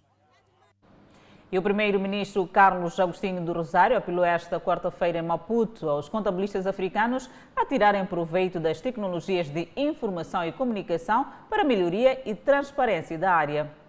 E 1.52 1.60
o 1.60 1.62
primeiro-ministro 1.62 2.48
Carlos 2.48 3.00
Agostinho 3.00 3.40
do 3.42 3.54
Rosário 3.54 3.96
apelou 3.96 4.25
esta 4.25 4.60
quarta-feira 4.60 5.20
em 5.20 5.22
Maputo 5.22 5.88
aos 5.88 6.10
contabilistas 6.10 6.66
africanos 6.66 7.30
a 7.56 7.64
tirarem 7.66 8.04
proveito 8.06 8.60
das 8.60 8.82
tecnologias 8.82 9.48
de 9.48 9.70
informação 9.78 10.44
e 10.44 10.52
comunicação 10.52 11.28
para 11.48 11.64
melhoria 11.64 12.20
e 12.25 12.34
transparência 12.34 13.18
da 13.18 13.32
área. 13.32 13.85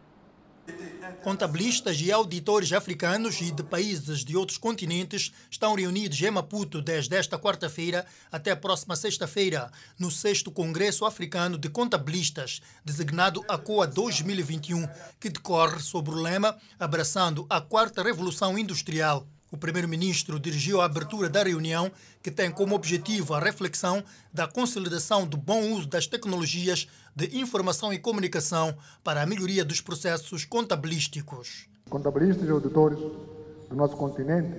Contabilistas 1.23 2.01
e 2.01 2.13
auditores 2.13 2.73
africanos 2.73 3.41
e 3.41 3.51
de 3.51 3.63
países 3.63 4.25
de 4.25 4.37
outros 4.37 4.59
continentes 4.59 5.33
estão 5.51 5.75
reunidos 5.75 6.21
em 6.23 6.31
Maputo 6.31 6.81
desde 6.81 7.17
esta 7.17 7.39
quarta-feira 7.39 8.07
até 8.31 8.53
a 8.53 8.57
próxima 8.57 8.95
sexta-feira, 8.95 9.71
no 9.99 10.11
6 10.11 10.45
Congresso 10.45 11.05
Africano 11.05 11.59
de 11.59 11.69
Contabilistas, 11.69 12.61
designado 12.85 13.45
ACOA 13.49 13.87
2021, 13.87 14.89
que 15.19 15.29
decorre 15.29 15.81
sob 15.81 16.11
o 16.11 16.15
lema 16.15 16.57
Abraçando 16.79 17.47
a 17.51 17.61
Quarta 17.61 18.03
Revolução 18.03 18.59
Industrial. 18.59 19.27
O 19.51 19.57
primeiro-ministro 19.57 20.41
dirigiu 20.41 20.81
a 20.81 20.87
abertura 20.87 21.29
da 21.29 21.45
reunião, 21.45 21.91
que 22.21 22.33
tem 22.33 22.51
como 22.51 22.75
objetivo 22.75 23.33
a 23.33 23.39
reflexão 23.39 24.03
da 24.33 24.49
consolidação 24.49 25.25
do 25.25 25.37
bom 25.37 25.71
uso 25.71 25.87
das 25.87 26.07
tecnologias 26.07 26.89
de 27.15 27.39
informação 27.39 27.93
e 27.93 27.99
comunicação 27.99 28.77
para 29.05 29.23
a 29.23 29.27
melhoria 29.27 29.65
dos 29.65 29.81
processos 29.81 30.45
contabilísticos. 30.45 31.69
Contabilistas 31.89 32.49
e 32.49 32.51
auditores 32.51 32.99
do 32.99 33.77
nosso 33.77 33.97
continente 33.97 34.53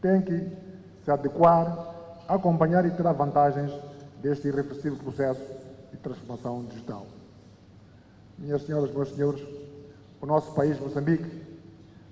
têm 0.00 0.22
que 0.22 0.46
se 1.04 1.10
adequar, 1.10 2.22
acompanhar 2.28 2.86
e 2.86 2.92
tirar 2.92 3.12
vantagens 3.12 3.72
deste 4.22 4.46
irreversível 4.46 4.98
processo 4.98 5.42
de 5.90 5.98
transformação 5.98 6.64
digital. 6.66 7.08
Minhas 8.38 8.62
senhoras, 8.62 8.94
meus 8.94 9.08
senhores, 9.12 9.42
o 10.20 10.26
nosso 10.26 10.52
país, 10.54 10.78
Moçambique, 10.78 11.51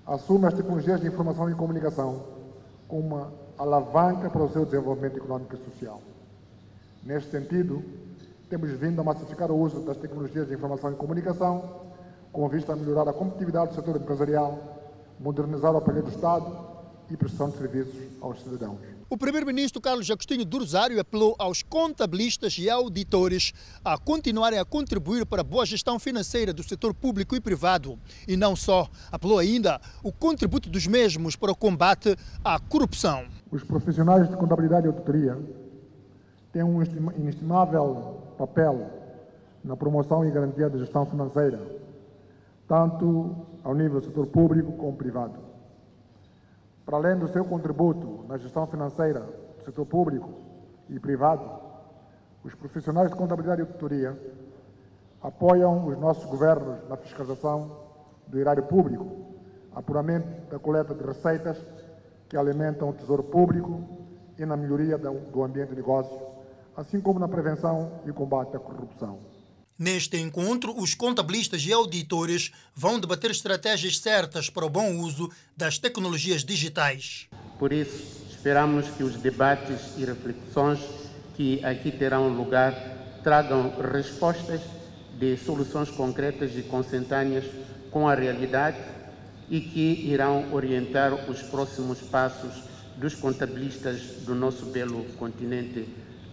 assume 0.05 0.47
as 0.47 0.53
tecnologias 0.53 0.99
de 0.99 1.07
informação 1.07 1.49
e 1.49 1.55
comunicação 1.55 2.23
como 2.87 3.15
uma 3.15 3.31
alavanca 3.57 4.29
para 4.29 4.43
o 4.43 4.49
seu 4.49 4.65
desenvolvimento 4.65 5.17
econômico 5.17 5.55
e 5.55 5.63
social. 5.63 6.01
Neste 7.03 7.31
sentido, 7.31 7.83
temos 8.49 8.69
vindo 8.71 8.99
a 8.99 9.03
massificar 9.03 9.49
o 9.51 9.57
uso 9.57 9.79
das 9.81 9.97
tecnologias 9.97 10.47
de 10.47 10.53
informação 10.53 10.91
e 10.91 10.95
comunicação 10.95 11.81
com 12.31 12.47
vista 12.47 12.73
a 12.73 12.75
melhorar 12.75 13.09
a 13.09 13.13
competitividade 13.13 13.69
do 13.69 13.75
setor 13.75 13.95
empresarial, 13.97 14.57
modernizar 15.19 15.73
o 15.73 15.77
aparelho 15.77 16.05
do 16.05 16.11
Estado 16.11 16.45
e 17.09 17.17
prestação 17.17 17.49
de 17.49 17.57
serviços 17.57 18.01
aos 18.21 18.41
cidadãos. 18.41 19.00
O 19.11 19.17
primeiro-ministro 19.17 19.81
Carlos 19.81 20.09
Agostinho 20.09 20.45
do 20.45 20.59
Rosário 20.59 20.97
apelou 20.97 21.35
aos 21.37 21.61
contabilistas 21.61 22.57
e 22.57 22.69
auditores 22.69 23.51
a 23.83 23.97
continuarem 23.97 24.57
a 24.57 24.63
contribuir 24.63 25.25
para 25.25 25.41
a 25.41 25.43
boa 25.43 25.65
gestão 25.65 25.99
financeira 25.99 26.53
do 26.53 26.63
setor 26.63 26.93
público 26.93 27.35
e 27.35 27.41
privado. 27.41 27.99
E 28.25 28.37
não 28.37 28.55
só, 28.55 28.89
apelou 29.11 29.37
ainda 29.37 29.81
o 30.01 30.13
contributo 30.13 30.69
dos 30.69 30.87
mesmos 30.87 31.35
para 31.35 31.51
o 31.51 31.55
combate 31.57 32.15
à 32.41 32.57
corrupção. 32.57 33.25
Os 33.51 33.65
profissionais 33.65 34.29
de 34.29 34.37
contabilidade 34.37 34.87
e 34.87 34.89
auditoria 34.89 35.37
têm 36.53 36.63
um 36.63 36.81
inestimável 36.81 38.17
papel 38.37 38.89
na 39.61 39.75
promoção 39.75 40.25
e 40.25 40.31
garantia 40.31 40.69
da 40.69 40.79
gestão 40.79 41.05
financeira, 41.05 41.59
tanto 42.65 43.35
ao 43.61 43.75
nível 43.75 43.99
do 43.99 44.05
setor 44.05 44.27
público 44.27 44.71
como 44.71 44.95
privado. 44.95 45.50
Para 46.91 47.07
além 47.07 47.17
do 47.17 47.29
seu 47.29 47.45
contributo 47.45 48.25
na 48.27 48.37
gestão 48.37 48.67
financeira 48.67 49.21
do 49.21 49.63
setor 49.63 49.85
público 49.85 50.29
e 50.89 50.99
privado, 50.99 51.49
os 52.43 52.53
profissionais 52.53 53.09
de 53.09 53.15
contabilidade 53.15 53.61
e 53.61 53.63
auditoria 53.63 54.19
apoiam 55.21 55.87
os 55.87 55.97
nossos 55.97 56.25
governos 56.25 56.85
na 56.89 56.97
fiscalização 56.97 57.77
do 58.27 58.37
erário 58.37 58.63
público, 58.63 59.09
apuramento 59.73 60.27
da 60.51 60.59
coleta 60.59 60.93
de 60.93 61.01
receitas 61.01 61.65
que 62.27 62.35
alimentam 62.35 62.89
o 62.89 62.93
tesouro 62.93 63.23
público 63.23 63.81
e 64.37 64.45
na 64.45 64.57
melhoria 64.57 64.97
do 64.97 65.43
ambiente 65.43 65.69
de 65.69 65.77
negócio, 65.77 66.19
assim 66.75 66.99
como 66.99 67.21
na 67.21 67.27
prevenção 67.29 68.01
e 68.05 68.11
combate 68.11 68.57
à 68.57 68.59
corrupção. 68.59 69.17
Neste 69.81 70.15
encontro, 70.15 70.79
os 70.79 70.93
contabilistas 70.93 71.65
e 71.65 71.73
auditores 71.73 72.51
vão 72.75 72.99
debater 72.99 73.31
estratégias 73.31 73.97
certas 73.97 74.47
para 74.47 74.63
o 74.63 74.69
bom 74.69 74.99
uso 74.99 75.27
das 75.57 75.79
tecnologias 75.79 76.45
digitais. 76.45 77.27
Por 77.57 77.73
isso, 77.73 78.27
esperamos 78.29 78.87
que 78.89 79.03
os 79.03 79.15
debates 79.15 79.97
e 79.97 80.05
reflexões 80.05 80.81
que 81.35 81.65
aqui 81.65 81.89
terão 81.89 82.29
lugar 82.29 82.75
tragam 83.23 83.73
respostas 83.91 84.61
de 85.17 85.35
soluções 85.37 85.89
concretas 85.89 86.55
e 86.55 86.61
consentâneas 86.61 87.45
com 87.89 88.07
a 88.07 88.13
realidade 88.13 88.77
e 89.49 89.59
que 89.61 90.05
irão 90.05 90.53
orientar 90.53 91.27
os 91.27 91.41
próximos 91.41 92.01
passos 92.01 92.53
dos 92.97 93.15
contabilistas 93.15 93.99
do 94.27 94.35
nosso 94.35 94.67
belo 94.67 95.03
continente 95.17 95.87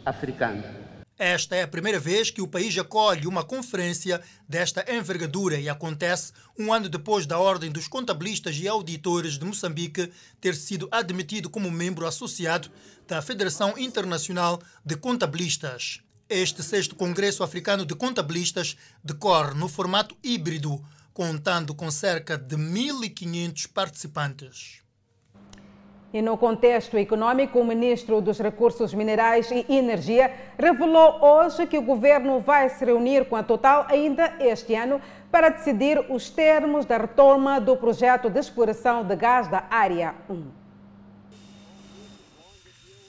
africano. 0.05 0.88
Esta 1.19 1.57
é 1.57 1.65
a 1.65 1.69
primeira 1.69 1.99
vez 1.99 2.31
que 2.31 2.41
o 2.41 2.47
país 2.47 2.79
acolhe 2.79 3.27
uma 3.27 3.43
conferência 3.43 4.23
desta 4.49 4.85
envergadura 4.89 5.59
e 5.59 5.69
acontece 5.69 6.33
um 6.57 6.73
ano 6.73 6.89
depois 6.89 7.27
da 7.27 7.41
Ordem 7.41 7.73
dos 7.73 7.89
Contabilistas 7.89 8.57
e 8.57 8.69
Auditores 8.69 9.37
de 9.37 9.45
Moçambique 9.45 10.13
ter 10.41 10.55
sido 10.55 10.89
admitido 10.93 11.51
como 11.51 11.73
membro 11.73 12.07
associado 12.07 12.71
da 13.09 13.21
Federação 13.21 13.77
Internacional 13.77 14.63
de 14.85 14.95
Contabilistas. 14.95 16.01
Este 16.29 16.63
sexto 16.63 16.95
Congresso 16.95 17.43
Africano 17.43 17.85
de 17.85 17.97
Contabilistas 17.97 18.77
decorre 19.03 19.55
no 19.55 19.69
formato 19.69 20.17
híbrido, 20.23 20.81
contando 21.13 21.75
com 21.75 21.91
cerca 21.91 22.39
de 22.39 22.55
1.500 22.57 23.67
participantes. 23.73 24.88
E 26.13 26.23
no 26.23 26.39
contexto 26.39 26.97
econômico, 26.97 27.59
o 27.59 27.67
ministro 27.67 28.23
dos 28.23 28.39
Recursos 28.39 28.95
Minerais 28.95 29.51
e 29.51 29.67
Energia 29.69 30.35
revelou 30.59 31.23
hoje 31.23 31.67
que 31.67 31.77
o 31.77 31.83
governo 31.83 32.41
vai 32.41 32.71
se 32.71 32.83
reunir 32.83 33.27
com 33.27 33.37
a 33.37 33.43
Total 33.43 33.87
ainda 33.91 34.35
este 34.41 34.75
ano 34.75 35.03
para 35.31 35.51
decidir 35.51 35.99
os 36.09 36.31
termos 36.31 36.87
da 36.87 36.97
retoma 36.97 37.61
do 37.61 37.77
projeto 37.77 38.31
de 38.31 38.41
exploração 38.41 39.05
de 39.05 39.15
gás 39.17 39.49
da 39.49 39.67
Área 39.71 40.15
1. 40.31 40.45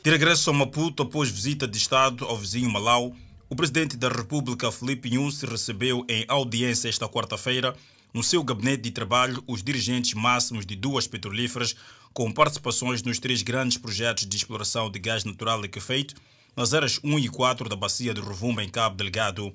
De 0.03 0.11
regresso 0.11 0.49
a 0.49 0.53
Maputo 0.53 1.03
após 1.03 1.29
visita 1.29 1.65
de 1.65 1.77
Estado 1.77 2.25
ao 2.25 2.35
vizinho 2.35 2.69
Malau, 2.69 3.13
o 3.49 3.55
presidente 3.55 3.95
da 3.95 4.09
República, 4.09 4.71
Felipe 4.73 5.09
Nunes, 5.09 5.41
recebeu 5.43 6.05
em 6.09 6.25
audiência 6.27 6.89
esta 6.89 7.07
quarta-feira, 7.07 7.73
no 8.13 8.23
seu 8.23 8.43
gabinete 8.43 8.83
de 8.83 8.91
trabalho, 8.91 9.43
os 9.47 9.63
dirigentes 9.63 10.13
máximos 10.15 10.65
de 10.65 10.75
duas 10.75 11.07
petrolíferas 11.07 11.75
com 12.13 12.31
participações 12.31 13.03
nos 13.03 13.19
três 13.19 13.41
grandes 13.41 13.77
projetos 13.77 14.25
de 14.25 14.35
exploração 14.35 14.89
de 14.89 14.99
gás 14.99 15.23
natural 15.23 15.61
liquefeito 15.61 16.15
nas 16.55 16.73
áreas 16.73 16.99
1 17.03 17.19
e 17.19 17.29
4 17.29 17.69
da 17.69 17.75
bacia 17.75 18.13
de 18.13 18.21
Rovuma, 18.21 18.63
em 18.63 18.69
Cabo 18.69 18.95
Delgado. 18.95 19.53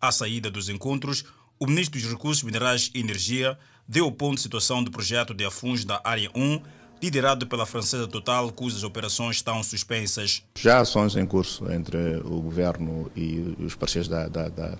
À 0.00 0.10
saída 0.10 0.50
dos 0.50 0.68
encontros, 0.68 1.24
o 1.58 1.66
ministro 1.66 2.00
dos 2.00 2.10
Recursos 2.10 2.42
Minerais 2.42 2.90
e 2.94 3.00
Energia 3.00 3.58
deu 3.86 4.06
o 4.06 4.12
ponto 4.12 4.36
de 4.36 4.42
situação 4.42 4.82
do 4.82 4.90
projeto 4.90 5.32
de 5.32 5.44
afuns 5.44 5.84
da 5.84 6.00
Área 6.04 6.30
1, 6.34 6.60
liderado 7.02 7.46
pela 7.46 7.66
francesa 7.66 8.06
Total, 8.06 8.50
cujas 8.52 8.82
operações 8.82 9.36
estão 9.36 9.62
suspensas. 9.62 10.42
Já 10.56 10.80
ações 10.80 11.16
em 11.16 11.26
curso 11.26 11.70
entre 11.72 12.16
o 12.18 12.40
governo 12.40 13.10
e 13.16 13.56
os 13.58 13.74
parceiros 13.74 14.08
da, 14.08 14.28
da, 14.28 14.48
da 14.48 14.78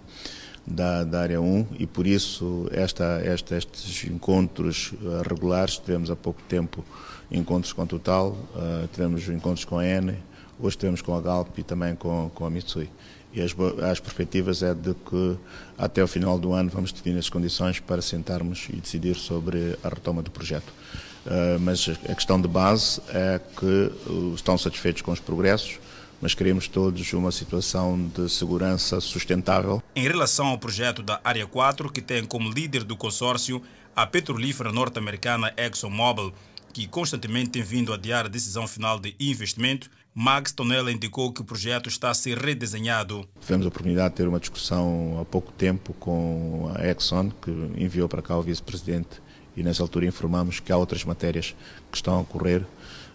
da, 0.67 1.05
da 1.05 1.21
área 1.21 1.41
1 1.41 1.69
e 1.79 1.87
por 1.87 2.07
isso 2.07 2.69
esta, 2.71 3.21
esta, 3.25 3.57
estes 3.57 4.05
encontros 4.05 4.93
uh, 4.93 5.23
regulares, 5.29 5.79
tivemos 5.79 6.11
há 6.11 6.17
pouco 6.17 6.41
tempo 6.43 6.85
encontros 7.33 7.73
com 7.73 7.87
Total, 7.87 8.29
uh, 8.29 8.87
tivemos 8.93 9.27
encontros 9.29 9.65
com 9.65 9.79
a 9.79 9.87
Eni, 9.87 10.17
hoje 10.61 10.77
tivemos 10.77 11.01
com 11.01 11.15
a 11.17 11.21
Galp 11.21 11.59
e 11.59 11.63
também 11.63 11.95
com, 11.95 12.31
com 12.35 12.45
a 12.45 12.51
Mitsui. 12.51 12.91
E 13.33 13.41
as, 13.41 13.55
as 13.91 13.99
perspectivas 13.99 14.63
é 14.63 14.75
de 14.75 14.93
que 14.95 15.37
até 15.79 16.05
o 16.05 16.07
final 16.07 16.39
do 16.39 16.53
ano 16.53 16.69
vamos 16.69 16.93
definir 16.93 17.19
as 17.19 17.31
condições 17.31 17.81
para 17.81 18.03
sentarmos 18.03 18.69
e 18.69 18.77
decidir 18.77 19.17
sobre 19.17 19.77
a 19.83 19.89
retoma 19.89 20.23
do 20.23 20.31
projeto. 20.31 20.71
Uh, 21.25 21.59
mas 21.61 21.89
a 21.89 22.15
questão 22.15 22.41
de 22.41 22.49
base 22.49 23.01
é 23.09 23.41
que 23.59 23.91
estão 24.35 24.59
satisfeitos 24.59 25.03
com 25.03 25.13
os 25.13 25.21
progressos, 25.21 25.79
mas 26.21 26.35
queremos 26.35 26.69
todos 26.69 27.13
uma 27.15 27.33
situação 27.33 28.11
de 28.15 28.29
segurança 28.29 29.01
sustentável. 29.01 29.83
Em 29.97 30.07
relação 30.07 30.47
ao 30.47 30.59
projeto 30.59 31.03
da 31.03 31.21
Área 31.25 31.47
4, 31.47 31.91
que 31.91 32.03
tem 32.03 32.25
como 32.25 32.51
líder 32.51 32.85
do 32.85 32.97
consórcio 32.97 33.63
a 33.95 34.07
petrolífera 34.07 34.73
norte-americana 34.73 35.53
ExxonMobil, 35.57 36.33
que 36.73 36.87
constantemente 36.87 37.51
tem 37.51 37.63
vindo 37.63 37.93
a 37.93 37.97
adiar 37.97 38.27
a 38.27 38.29
decisão 38.29 38.67
final 38.67 38.99
de 38.99 39.15
investimento, 39.21 39.91
Max 40.15 40.53
Tonella 40.53 40.93
indicou 40.93 41.33
que 41.33 41.41
o 41.41 41.45
projeto 41.45 41.89
está 41.89 42.11
a 42.11 42.15
ser 42.15 42.39
redesenhado. 42.39 43.27
Tivemos 43.41 43.65
a 43.65 43.69
oportunidade 43.69 44.11
de 44.11 44.17
ter 44.17 44.29
uma 44.29 44.41
discussão 44.41 45.19
há 45.21 45.25
pouco 45.25 45.53
tempo 45.53 45.95
com 45.95 46.73
a 46.75 46.87
Exxon, 46.87 47.31
que 47.31 47.51
enviou 47.77 48.09
para 48.09 48.23
cá 48.23 48.37
o 48.37 48.43
vice-presidente, 48.43 49.23
e 49.57 49.63
nessa 49.63 49.83
altura 49.83 50.07
informamos 50.07 50.61
que 50.61 50.73
há 50.73 50.77
outras 50.77 51.05
matérias 51.05 51.55
que 51.91 51.97
estão 51.97 52.15
a 52.17 52.21
ocorrer 52.21 52.63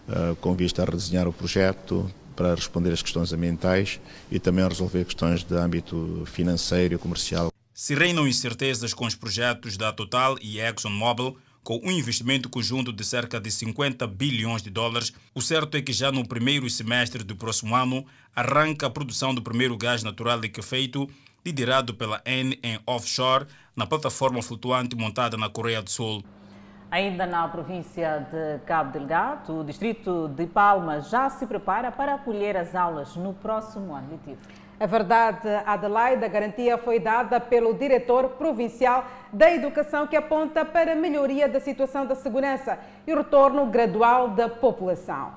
uh, 0.08 0.34
com 0.36 0.54
vista 0.54 0.82
a 0.82 0.84
redesenhar 0.84 1.28
o 1.28 1.32
projeto, 1.32 2.10
para 2.38 2.54
responder 2.54 2.92
às 2.92 3.02
questões 3.02 3.32
ambientais 3.32 3.98
e 4.30 4.38
também 4.38 4.64
a 4.64 4.68
resolver 4.68 5.04
questões 5.04 5.42
de 5.42 5.56
âmbito 5.56 6.22
financeiro 6.26 6.94
e 6.94 6.98
comercial. 6.98 7.52
Se 7.74 7.96
reinam 7.96 8.28
incertezas 8.28 8.94
com 8.94 9.06
os 9.06 9.16
projetos 9.16 9.76
da 9.76 9.92
Total 9.92 10.36
e 10.40 10.60
ExxonMobil, 10.60 11.36
com 11.62 11.80
um 11.84 11.90
investimento 11.90 12.48
conjunto 12.48 12.92
de 12.92 13.04
cerca 13.04 13.40
de 13.40 13.50
50 13.50 14.06
bilhões 14.06 14.62
de 14.62 14.70
dólares, 14.70 15.12
o 15.34 15.40
certo 15.40 15.76
é 15.76 15.82
que 15.82 15.92
já 15.92 16.10
no 16.10 16.26
primeiro 16.26 16.68
semestre 16.70 17.22
do 17.22 17.36
próximo 17.36 17.74
ano 17.74 18.06
arranca 18.34 18.86
a 18.86 18.90
produção 18.90 19.34
do 19.34 19.42
primeiro 19.42 19.76
gás 19.76 20.02
natural 20.02 20.40
liquefeito, 20.40 21.08
liderado 21.44 21.94
pela 21.94 22.22
N 22.24 22.58
em 22.62 22.78
offshore, 22.86 23.46
na 23.76 23.86
plataforma 23.86 24.42
flutuante 24.42 24.96
montada 24.96 25.36
na 25.36 25.48
Coreia 25.48 25.82
do 25.82 25.90
Sul. 25.90 26.24
Ainda 26.90 27.26
na 27.26 27.46
província 27.46 28.26
de 28.30 28.64
Cabo 28.64 28.92
Delgado, 28.92 29.60
o 29.60 29.64
distrito 29.64 30.28
de 30.28 30.46
Palma 30.46 31.02
já 31.02 31.28
se 31.28 31.46
prepara 31.46 31.92
para 31.92 32.14
acolher 32.14 32.56
as 32.56 32.74
aulas 32.74 33.14
no 33.14 33.34
próximo 33.34 33.94
ano 33.94 34.12
letivo. 34.12 34.40
A 34.80 34.86
verdade, 34.86 35.48
Adelaide, 35.66 36.24
a 36.24 36.28
garantia 36.28 36.78
foi 36.78 37.00
dada 37.00 37.40
pelo 37.40 37.74
diretor 37.74 38.28
provincial 38.30 39.04
da 39.32 39.52
Educação, 39.52 40.06
que 40.06 40.14
aponta 40.14 40.64
para 40.64 40.92
a 40.92 40.94
melhoria 40.94 41.48
da 41.48 41.58
situação 41.58 42.06
da 42.06 42.14
segurança 42.14 42.78
e 43.04 43.12
o 43.12 43.16
retorno 43.16 43.66
gradual 43.66 44.28
da 44.28 44.48
população. 44.48 45.32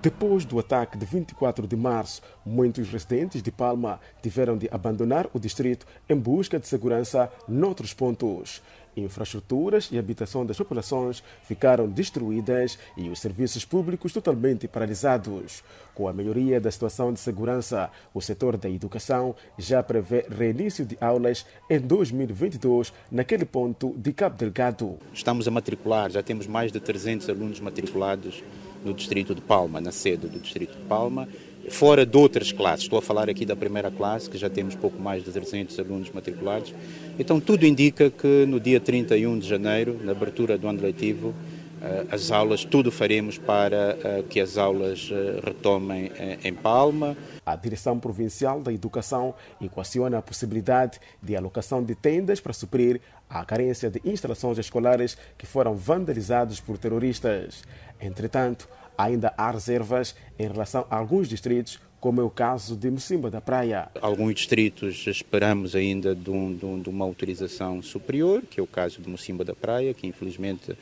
Depois 0.00 0.46
do 0.46 0.58
ataque 0.58 0.96
de 0.96 1.04
24 1.04 1.66
de 1.66 1.76
março, 1.76 2.22
muitos 2.42 2.88
residentes 2.88 3.42
de 3.42 3.52
Palma 3.52 4.00
tiveram 4.22 4.56
de 4.56 4.66
abandonar 4.72 5.26
o 5.34 5.38
distrito 5.38 5.86
em 6.08 6.16
busca 6.16 6.58
de 6.58 6.66
segurança 6.66 7.30
noutros 7.46 7.92
pontos. 7.92 8.62
Infraestruturas 8.96 9.88
e 9.92 9.98
habitação 9.98 10.44
das 10.44 10.58
populações 10.58 11.22
ficaram 11.44 11.88
destruídas 11.88 12.78
e 12.96 13.08
os 13.08 13.20
serviços 13.20 13.64
públicos 13.64 14.12
totalmente 14.12 14.66
paralisados. 14.66 15.62
Com 15.94 16.08
a 16.08 16.12
melhoria 16.12 16.60
da 16.60 16.70
situação 16.70 17.12
de 17.12 17.20
segurança, 17.20 17.90
o 18.12 18.20
setor 18.20 18.56
da 18.56 18.68
educação 18.68 19.34
já 19.58 19.82
prevê 19.82 20.26
reinício 20.28 20.84
de 20.84 20.96
aulas 21.00 21.46
em 21.68 21.78
2022 21.78 22.92
naquele 23.10 23.44
ponto 23.44 23.94
de 23.96 24.12
Cabo 24.12 24.36
Delgado. 24.36 24.98
Estamos 25.12 25.46
a 25.46 25.50
matricular, 25.50 26.10
já 26.10 26.22
temos 26.22 26.46
mais 26.46 26.72
de 26.72 26.80
300 26.80 27.28
alunos 27.28 27.60
matriculados 27.60 28.42
no 28.84 28.94
distrito 28.94 29.34
de 29.34 29.40
Palma, 29.40 29.80
na 29.80 29.92
sede 29.92 30.26
do 30.26 30.38
distrito 30.40 30.76
de 30.76 30.84
Palma 30.84 31.28
fora 31.68 32.06
de 32.06 32.16
outras 32.16 32.52
classes. 32.52 32.84
Estou 32.84 32.98
a 32.98 33.02
falar 33.02 33.28
aqui 33.28 33.44
da 33.44 33.54
primeira 33.54 33.90
classe, 33.90 34.30
que 34.30 34.38
já 34.38 34.48
temos 34.48 34.74
pouco 34.74 35.00
mais 35.00 35.24
de 35.24 35.30
300 35.30 35.78
alunos 35.78 36.10
matriculados. 36.10 36.72
Então, 37.20 37.38
tudo 37.38 37.66
indica 37.66 38.08
que 38.08 38.46
no 38.46 38.58
dia 38.58 38.80
31 38.80 39.38
de 39.38 39.46
janeiro, 39.46 40.00
na 40.02 40.12
abertura 40.12 40.56
do 40.56 40.66
ano 40.66 40.80
letivo, 40.80 41.34
eh, 41.82 42.06
as 42.10 42.30
aulas, 42.30 42.64
tudo 42.64 42.90
faremos 42.90 43.36
para 43.36 43.98
eh, 44.02 44.24
que 44.26 44.40
as 44.40 44.56
aulas 44.56 45.10
eh, 45.12 45.38
retomem 45.44 46.10
em 46.42 46.54
Palma. 46.54 47.14
A 47.44 47.54
Direção 47.56 48.00
Provincial 48.00 48.62
da 48.62 48.72
Educação 48.72 49.34
equaciona 49.60 50.16
a 50.16 50.22
possibilidade 50.22 50.98
de 51.22 51.36
alocação 51.36 51.84
de 51.84 51.94
tendas 51.94 52.40
para 52.40 52.54
suprir 52.54 53.02
a 53.28 53.44
carência 53.44 53.90
de 53.90 54.00
instalações 54.02 54.56
escolares 54.56 55.18
que 55.36 55.44
foram 55.44 55.76
vandalizadas 55.76 56.58
por 56.58 56.78
terroristas. 56.78 57.64
Entretanto, 58.00 58.66
ainda 58.96 59.34
há 59.36 59.50
reservas 59.50 60.16
em 60.38 60.48
relação 60.48 60.86
a 60.88 60.96
alguns 60.96 61.28
distritos, 61.28 61.78
como 62.00 62.20
é 62.20 62.24
o 62.24 62.30
caso 62.30 62.74
de 62.74 62.90
Mocimba 62.90 63.30
da 63.30 63.40
Praia. 63.40 63.88
Alguns 64.00 64.34
distritos 64.34 65.06
esperamos 65.06 65.76
ainda 65.76 66.14
de, 66.14 66.30
um, 66.30 66.54
de, 66.54 66.64
um, 66.64 66.80
de, 66.80 66.88
uma 66.88 67.04
autorização 67.04 67.82
superior, 67.82 68.42
que 68.48 68.58
é 68.58 68.62
o 68.62 68.66
caso 68.66 69.02
de 69.02 69.08
Mocimba 69.08 69.44
da 69.44 69.54
Praia, 69.54 69.92
que 69.92 70.06
infelizmente 70.06 70.72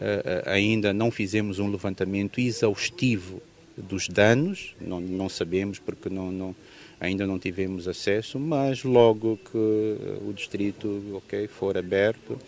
eh, 0.00 0.22
eh, 0.24 0.42
ainda 0.46 0.92
não 0.92 1.10
fizemos 1.10 1.58
um 1.58 1.70
levantamento 1.70 2.38
exaustivo 2.38 3.40
dos 3.76 4.08
danos, 4.08 4.74
não, 4.80 5.00
não 5.00 5.28
sabemos 5.28 5.78
porque 5.78 6.10
não, 6.10 6.30
não, 6.30 6.56
ainda 7.00 7.26
não 7.26 7.38
tivemos 7.38 7.88
acesso, 7.88 8.38
mas 8.38 8.84
logo 8.84 9.38
que 9.50 9.56
eh, 9.56 10.18
o 10.28 10.32
distrito 10.34 11.02
okay, 11.14 11.46
for 11.46 11.78
aberto, 11.78 12.38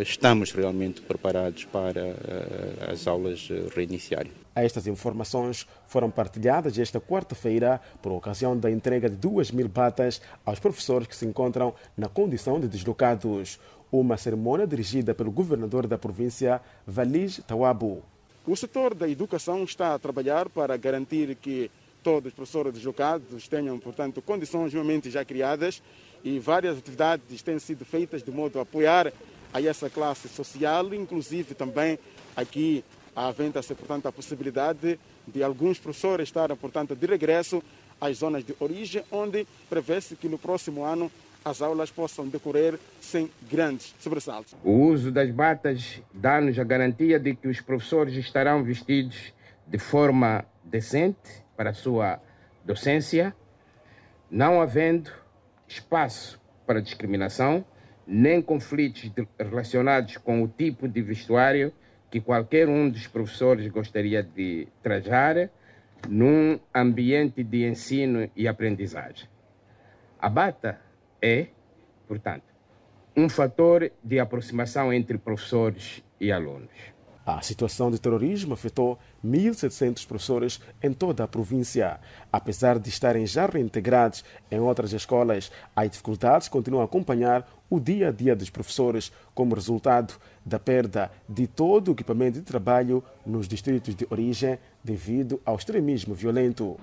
estamos 0.00 0.52
realmente 0.52 1.00
preparados 1.00 1.64
para 1.64 2.14
as 2.88 3.08
aulas 3.08 3.48
reiniciarem. 3.74 4.41
Estas 4.54 4.86
informações 4.86 5.66
foram 5.86 6.10
partilhadas 6.10 6.78
esta 6.78 7.00
quarta-feira 7.00 7.80
por 8.02 8.12
ocasião 8.12 8.56
da 8.56 8.70
entrega 8.70 9.08
de 9.08 9.16
2 9.16 9.50
mil 9.50 9.68
batas 9.68 10.20
aos 10.44 10.58
professores 10.58 11.08
que 11.08 11.16
se 11.16 11.24
encontram 11.24 11.74
na 11.96 12.08
condição 12.08 12.60
de 12.60 12.68
deslocados. 12.68 13.58
Uma 13.90 14.16
cerimônia 14.16 14.66
dirigida 14.66 15.14
pelo 15.14 15.30
governador 15.30 15.86
da 15.86 15.98
província, 15.98 16.60
Valis 16.86 17.40
Tawabu. 17.46 18.02
O 18.46 18.56
setor 18.56 18.94
da 18.94 19.08
educação 19.08 19.64
está 19.64 19.94
a 19.94 19.98
trabalhar 19.98 20.48
para 20.48 20.76
garantir 20.76 21.34
que 21.36 21.70
todos 22.02 22.28
os 22.28 22.34
professores 22.34 22.72
deslocados 22.72 23.46
tenham, 23.48 23.78
portanto, 23.78 24.20
condições 24.20 24.72
realmente 24.72 25.10
já 25.10 25.24
criadas 25.24 25.82
e 26.24 26.38
várias 26.38 26.76
atividades 26.76 27.42
têm 27.42 27.58
sido 27.58 27.84
feitas 27.84 28.22
de 28.22 28.30
modo 28.30 28.58
a 28.58 28.62
apoiar 28.62 29.12
a 29.52 29.62
essa 29.62 29.88
classe 29.88 30.28
social, 30.28 30.92
inclusive 30.94 31.54
também 31.54 31.98
aqui 32.34 32.82
Havendo-se, 33.14 33.74
portanto, 33.74 34.06
a 34.06 34.12
possibilidade 34.12 34.98
de 35.26 35.42
alguns 35.42 35.78
professores 35.78 36.28
estarem, 36.28 36.56
portanto, 36.56 36.96
de 36.96 37.06
regresso 37.06 37.62
às 38.00 38.18
zonas 38.18 38.44
de 38.44 38.54
origem, 38.58 39.04
onde 39.10 39.46
prevê-se 39.68 40.16
que 40.16 40.28
no 40.28 40.38
próximo 40.38 40.82
ano 40.82 41.10
as 41.44 41.60
aulas 41.60 41.90
possam 41.90 42.28
decorrer 42.28 42.78
sem 43.00 43.30
grandes 43.50 43.94
sobressaltos. 44.00 44.54
O 44.64 44.70
uso 44.70 45.10
das 45.10 45.30
batas 45.30 46.00
dá-nos 46.12 46.58
a 46.58 46.64
garantia 46.64 47.18
de 47.18 47.34
que 47.34 47.48
os 47.48 47.60
professores 47.60 48.14
estarão 48.14 48.62
vestidos 48.62 49.32
de 49.66 49.78
forma 49.78 50.44
decente 50.64 51.44
para 51.56 51.70
a 51.70 51.74
sua 51.74 52.20
docência, 52.64 53.34
não 54.30 54.60
havendo 54.60 55.10
espaço 55.68 56.40
para 56.66 56.80
discriminação, 56.80 57.64
nem 58.06 58.40
conflitos 58.40 59.10
relacionados 59.38 60.16
com 60.16 60.42
o 60.42 60.48
tipo 60.48 60.88
de 60.88 61.02
vestuário 61.02 61.72
que 62.12 62.20
qualquer 62.20 62.68
um 62.68 62.90
dos 62.90 63.06
professores 63.06 63.66
gostaria 63.68 64.22
de 64.22 64.68
trajar 64.82 65.48
num 66.06 66.60
ambiente 66.74 67.42
de 67.42 67.66
ensino 67.66 68.30
e 68.36 68.46
aprendizagem. 68.46 69.26
A 70.20 70.28
bata 70.28 70.78
é, 71.22 71.46
portanto, 72.06 72.44
um 73.16 73.30
fator 73.30 73.90
de 74.04 74.20
aproximação 74.20 74.92
entre 74.92 75.16
professores 75.16 76.04
e 76.20 76.30
alunos. 76.30 76.68
A 77.24 77.40
situação 77.40 77.88
de 77.88 78.00
terrorismo 78.00 78.54
afetou 78.54 78.98
1.700 79.24 80.04
professores 80.06 80.60
em 80.82 80.92
toda 80.92 81.22
a 81.22 81.28
província. 81.28 82.00
Apesar 82.32 82.80
de 82.80 82.88
estarem 82.88 83.24
já 83.26 83.46
reintegrados 83.46 84.24
em 84.50 84.58
outras 84.58 84.92
escolas, 84.92 85.52
as 85.74 85.90
dificuldades 85.90 86.48
continuam 86.48 86.82
a 86.82 86.84
acompanhar 86.84 87.48
o 87.70 87.78
dia 87.78 88.08
a 88.08 88.12
dia 88.12 88.34
dos 88.34 88.50
professores 88.50 89.12
como 89.34 89.54
resultado 89.54 90.14
da 90.44 90.58
perda 90.58 91.12
de 91.28 91.46
todo 91.46 91.88
o 91.88 91.92
equipamento 91.92 92.40
de 92.40 92.44
trabalho 92.44 93.04
nos 93.24 93.46
distritos 93.46 93.94
de 93.94 94.04
origem 94.10 94.58
devido 94.82 95.40
ao 95.44 95.54
extremismo 95.54 96.14
violento. 96.14 96.76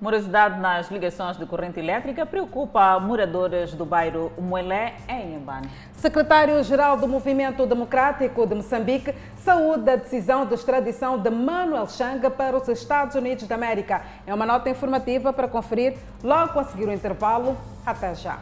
Morosidade 0.00 0.60
nas 0.60 0.88
ligações 0.92 1.36
de 1.36 1.44
corrente 1.44 1.80
elétrica 1.80 2.24
preocupa 2.24 3.00
moradores 3.00 3.74
do 3.74 3.84
bairro 3.84 4.30
Moelé, 4.38 4.94
em 5.08 5.32
Inhambane. 5.32 5.68
Secretário-Geral 5.94 6.96
do 6.96 7.08
Movimento 7.08 7.66
Democrático 7.66 8.46
de 8.46 8.54
Moçambique 8.54 9.12
saúda 9.38 9.94
a 9.94 9.96
decisão 9.96 10.46
de 10.46 10.54
extradição 10.54 11.18
de 11.18 11.30
Manuel 11.30 11.88
Changa 11.88 12.30
para 12.30 12.56
os 12.56 12.68
Estados 12.68 13.16
Unidos 13.16 13.48
da 13.48 13.56
América. 13.56 14.02
É 14.24 14.32
uma 14.32 14.46
nota 14.46 14.70
informativa 14.70 15.32
para 15.32 15.48
conferir 15.48 15.98
logo 16.22 16.60
a 16.60 16.64
seguir 16.64 16.86
o 16.86 16.92
intervalo. 16.92 17.56
Até 17.84 18.14
já. 18.14 18.38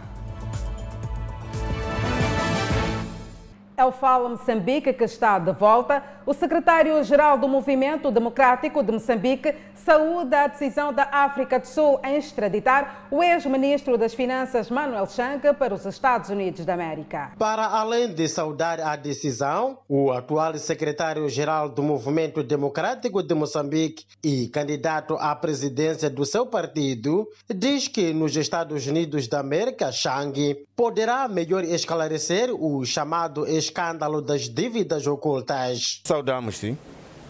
É 3.78 3.84
o 3.84 3.92
Fala 3.92 4.30
Moçambique 4.30 4.90
que 4.94 5.04
está 5.04 5.38
de 5.38 5.52
volta. 5.52 6.02
O 6.24 6.32
secretário-geral 6.32 7.36
do 7.36 7.46
Movimento 7.46 8.10
Democrático 8.10 8.82
de 8.82 8.90
Moçambique 8.90 9.54
saúda 9.74 10.44
a 10.44 10.46
decisão 10.46 10.92
da 10.92 11.04
África 11.12 11.60
do 11.60 11.66
Sul 11.66 12.00
em 12.02 12.16
extraditar 12.16 13.06
o 13.10 13.22
ex-ministro 13.22 13.98
das 13.98 14.14
Finanças 14.14 14.70
Manuel 14.70 15.06
Chang 15.06 15.40
para 15.54 15.74
os 15.74 15.84
Estados 15.84 16.30
Unidos 16.30 16.64
da 16.64 16.72
América. 16.74 17.32
Para 17.38 17.66
além 17.66 18.12
de 18.12 18.26
saudar 18.28 18.80
a 18.80 18.96
decisão, 18.96 19.78
o 19.88 20.10
atual 20.10 20.56
secretário-geral 20.56 21.68
do 21.68 21.82
Movimento 21.82 22.42
Democrático 22.42 23.22
de 23.22 23.34
Moçambique 23.34 24.06
e 24.24 24.48
candidato 24.48 25.14
à 25.20 25.36
presidência 25.36 26.08
do 26.08 26.24
seu 26.24 26.46
partido 26.46 27.28
diz 27.54 27.86
que 27.86 28.12
nos 28.12 28.34
Estados 28.36 28.86
Unidos 28.86 29.28
da 29.28 29.38
América, 29.38 29.92
Chang 29.92 30.66
poderá 30.74 31.28
melhor 31.28 31.62
esclarecer 31.62 32.50
o 32.52 32.84
chamado 32.84 33.46
escândalo 33.66 34.20
das 34.20 34.48
dívidas 34.48 35.06
ocultas. 35.06 36.00
Saudamos, 36.04 36.56
sim. 36.56 36.76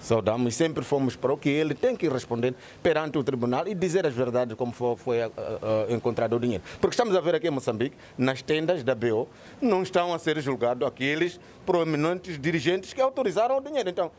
saudamos 0.00 0.54
sempre 0.54 0.84
fomos 0.84 1.16
para 1.16 1.32
o 1.32 1.36
que 1.36 1.48
ele 1.48 1.74
tem 1.74 1.96
que 1.96 2.08
responder 2.08 2.54
perante 2.82 3.18
o 3.18 3.24
tribunal 3.24 3.66
e 3.66 3.74
dizer 3.74 4.06
as 4.06 4.14
verdades 4.14 4.56
como 4.56 4.72
foi, 4.72 4.96
foi 4.96 5.24
uh, 5.24 5.28
uh, 5.28 5.92
encontrado 5.92 6.36
o 6.36 6.40
dinheiro. 6.40 6.62
Porque 6.80 6.94
estamos 6.94 7.16
a 7.16 7.20
ver 7.20 7.34
aqui 7.34 7.48
em 7.48 7.50
Moçambique, 7.50 7.96
nas 8.16 8.42
tendas 8.42 8.84
da 8.84 8.94
BO, 8.94 9.28
não 9.60 9.82
estão 9.82 10.14
a 10.14 10.18
ser 10.18 10.40
julgados 10.40 10.86
aqueles 10.86 11.40
proeminentes 11.64 12.38
dirigentes 12.38 12.92
que 12.92 13.00
autorizaram 13.00 13.58
o 13.58 13.60
dinheiro. 13.60 13.88
Então, 13.88 14.10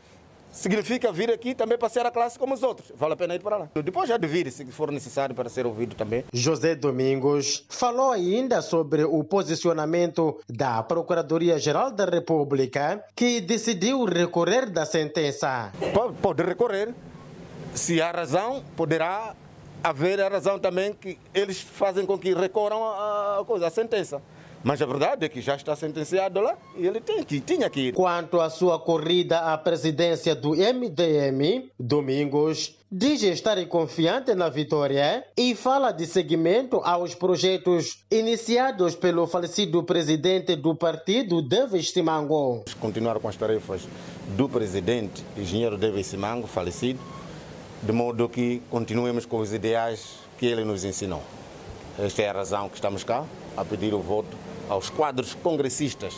significa 0.50 1.12
vir 1.12 1.30
aqui 1.30 1.54
também 1.54 1.78
para 1.78 1.88
ser 1.88 2.04
a 2.06 2.10
classe 2.10 2.38
como 2.38 2.54
os 2.54 2.62
outros. 2.62 2.92
Vale 2.96 3.14
a 3.14 3.16
pena 3.16 3.34
ir 3.34 3.42
para 3.42 3.56
lá. 3.56 3.68
Depois 3.82 4.08
já 4.08 4.16
de 4.16 4.26
vir, 4.26 4.50
se 4.50 4.64
for 4.66 4.90
necessário, 4.90 5.34
para 5.34 5.48
ser 5.48 5.66
ouvido 5.66 5.94
também. 5.94 6.24
José 6.32 6.74
Domingos 6.74 7.64
falou 7.68 8.10
ainda 8.12 8.62
sobre 8.62 9.04
o 9.04 9.22
posicionamento 9.24 10.38
da 10.48 10.82
Procuradoria-Geral 10.82 11.90
da 11.90 12.04
República, 12.04 13.04
que 13.14 13.40
decidiu 13.40 14.04
recorrer 14.04 14.70
da 14.70 14.84
sentença. 14.84 15.72
Pode 16.20 16.42
recorrer. 16.42 16.94
Se 17.74 18.00
há 18.00 18.10
razão, 18.10 18.62
poderá 18.76 19.34
haver 19.82 20.20
a 20.20 20.28
razão 20.28 20.58
também 20.58 20.92
que 20.92 21.18
eles 21.32 21.60
fazem 21.60 22.04
com 22.04 22.18
que 22.18 22.34
recorram 22.34 22.82
a, 22.84 23.44
coisa, 23.46 23.66
a 23.66 23.70
sentença. 23.70 24.20
Mas 24.62 24.82
a 24.82 24.86
verdade 24.86 25.24
é 25.24 25.28
que 25.28 25.40
já 25.40 25.54
está 25.54 25.76
sentenciado 25.76 26.40
lá 26.40 26.56
e 26.76 26.86
ele 26.86 27.00
tem 27.00 27.22
que, 27.22 27.40
tinha 27.40 27.70
que 27.70 27.88
ir. 27.88 27.94
Quanto 27.94 28.40
à 28.40 28.50
sua 28.50 28.78
corrida 28.78 29.38
à 29.38 29.56
presidência 29.56 30.34
do 30.34 30.50
MDM, 30.50 31.70
Domingos 31.78 32.76
diz 32.90 33.22
estar 33.22 33.64
confiante 33.66 34.34
na 34.34 34.48
vitória 34.48 35.24
e 35.36 35.54
fala 35.54 35.92
de 35.92 36.06
seguimento 36.06 36.80
aos 36.82 37.14
projetos 37.14 37.98
iniciados 38.10 38.96
pelo 38.96 39.26
falecido 39.26 39.82
presidente 39.84 40.56
do 40.56 40.74
partido, 40.74 41.40
David 41.40 41.84
Simango. 41.84 42.64
Continuar 42.80 43.20
com 43.20 43.28
as 43.28 43.36
tarefas 43.36 43.86
do 44.36 44.48
presidente, 44.48 45.24
engenheiro 45.36 45.76
David 45.76 46.04
Simango, 46.04 46.46
falecido, 46.46 46.98
de 47.82 47.92
modo 47.92 48.28
que 48.28 48.60
continuemos 48.70 49.24
com 49.24 49.38
os 49.38 49.52
ideais 49.52 50.16
que 50.36 50.46
ele 50.46 50.64
nos 50.64 50.84
ensinou. 50.84 51.22
Esta 51.98 52.22
é 52.22 52.28
a 52.28 52.32
razão 52.32 52.68
que 52.68 52.76
estamos 52.76 53.04
cá, 53.04 53.24
a 53.56 53.64
pedir 53.64 53.92
o 53.92 54.00
voto 54.00 54.47
aos 54.68 54.90
quadros 54.90 55.34
congressistas, 55.34 56.14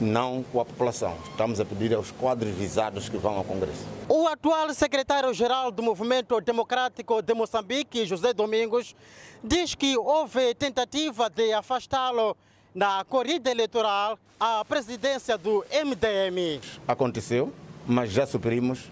não 0.00 0.42
com 0.42 0.60
a 0.60 0.64
população. 0.64 1.16
Estamos 1.30 1.60
a 1.60 1.64
pedir 1.64 1.94
aos 1.94 2.10
quadros 2.10 2.52
visados 2.54 3.08
que 3.08 3.16
vão 3.16 3.36
ao 3.36 3.44
Congresso. 3.44 3.84
O 4.08 4.26
atual 4.26 4.72
secretário-geral 4.74 5.70
do 5.70 5.82
Movimento 5.82 6.40
Democrático 6.40 7.22
de 7.22 7.34
Moçambique, 7.34 8.04
José 8.04 8.32
Domingos, 8.32 8.94
diz 9.42 9.74
que 9.74 9.96
houve 9.96 10.54
tentativa 10.54 11.30
de 11.30 11.52
afastá-lo 11.52 12.36
na 12.74 13.04
corrida 13.04 13.50
eleitoral 13.50 14.18
à 14.38 14.64
presidência 14.64 15.38
do 15.38 15.64
MDM. 15.70 16.60
Aconteceu, 16.88 17.52
mas 17.86 18.10
já 18.10 18.26
suprimos 18.26 18.90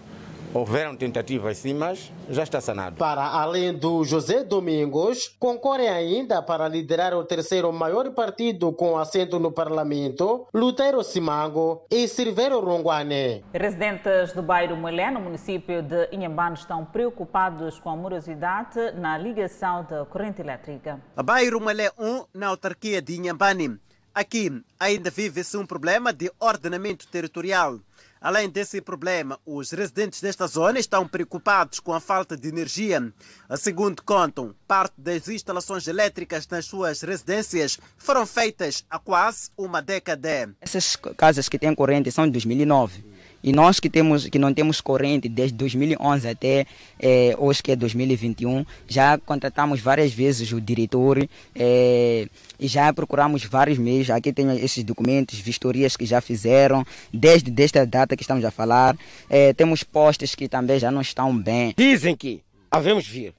Houveram 0.53 0.95
tentativas 0.95 1.57
sim, 1.57 1.73
mas 1.73 2.11
já 2.29 2.43
está 2.43 2.61
sanado. 2.61 2.97
Para 2.97 3.25
além 3.25 3.73
do 3.73 4.03
José 4.03 4.43
Domingos, 4.43 5.35
concorrem 5.39 5.89
ainda 5.89 6.43
para 6.43 6.67
liderar 6.67 7.15
o 7.15 7.23
terceiro 7.23 7.73
maior 7.73 8.11
partido 8.11 8.71
com 8.71 8.95
assento 8.95 9.39
no 9.39 9.51
parlamento, 9.51 10.47
Lutero 10.53 11.03
Simango 11.03 11.83
e 11.89 12.07
Silveiro 12.07 12.59
Ronguane. 12.59 13.43
Residentes 13.51 14.31
do 14.33 14.43
bairro 14.43 14.77
Mulé, 14.77 15.09
no 15.09 15.19
município 15.19 15.81
de 15.81 16.07
Inhambane, 16.11 16.55
estão 16.55 16.85
preocupados 16.85 17.79
com 17.79 17.89
a 17.89 17.95
morosidade 17.95 18.91
na 18.91 19.17
ligação 19.17 19.83
da 19.89 20.05
corrente 20.05 20.41
elétrica. 20.41 21.01
Bairro 21.15 21.59
Mulé 21.59 21.89
1, 21.97 22.25
na 22.31 22.47
autarquia 22.47 23.01
de 23.01 23.15
Inhambane. 23.15 23.79
Aqui 24.13 24.63
ainda 24.79 25.09
vive-se 25.09 25.57
um 25.57 25.65
problema 25.65 26.13
de 26.13 26.31
ordenamento 26.39 27.07
territorial. 27.07 27.79
Além 28.23 28.49
desse 28.49 28.79
problema, 28.79 29.37
os 29.45 29.71
residentes 29.71 30.21
desta 30.21 30.47
zona 30.47 30.79
estão 30.79 31.05
preocupados 31.05 31.81
com 31.81 31.91
a 31.91 31.99
falta 31.99 32.37
de 32.37 32.47
energia. 32.47 33.11
Segundo 33.57 34.01
contam, 34.01 34.55
parte 34.65 34.93
das 34.97 35.27
instalações 35.27 35.89
elétricas 35.89 36.47
nas 36.47 36.63
suas 36.63 37.01
residências 37.01 37.77
foram 37.97 38.25
feitas 38.25 38.85
há 38.89 38.97
quase 38.97 39.49
uma 39.57 39.81
década. 39.81 40.55
Essas 40.61 40.95
casas 40.95 41.49
que 41.49 41.59
têm 41.59 41.75
corrente 41.75 42.09
são 42.13 42.25
de 42.25 42.31
2009. 42.31 43.12
E 43.43 43.51
nós 43.51 43.79
que, 43.79 43.89
temos, 43.89 44.27
que 44.27 44.39
não 44.39 44.53
temos 44.53 44.79
corrente 44.79 45.27
desde 45.27 45.57
2011 45.57 46.27
até 46.29 46.65
eh, 46.97 47.35
hoje, 47.37 47.61
que 47.61 47.71
é 47.73 47.75
2021, 47.75 48.65
já 48.87 49.17
contratamos 49.17 49.81
várias 49.81 50.13
vezes 50.13 50.53
o 50.53 50.61
diretor 50.61 51.27
eh, 51.53 52.27
e 52.57 52.67
já 52.67 52.93
procuramos 52.93 53.43
vários 53.43 53.77
meios. 53.77 54.09
Aqui 54.09 54.31
tem 54.31 54.49
esses 54.63 54.83
documentos, 54.83 55.39
vistorias 55.39 55.97
que 55.97 56.05
já 56.05 56.21
fizeram, 56.21 56.85
desde 57.11 57.51
desta 57.51 57.85
data 57.85 58.15
que 58.15 58.23
estamos 58.23 58.45
a 58.45 58.51
falar. 58.51 58.97
Eh, 59.29 59.51
temos 59.53 59.83
postes 59.83 60.35
que 60.35 60.47
também 60.47 60.79
já 60.79 60.89
não 60.89 61.01
estão 61.01 61.37
bem. 61.37 61.73
Dizem 61.77 62.15
que 62.15 62.41
havemos 62.71 63.05
vir. 63.05 63.33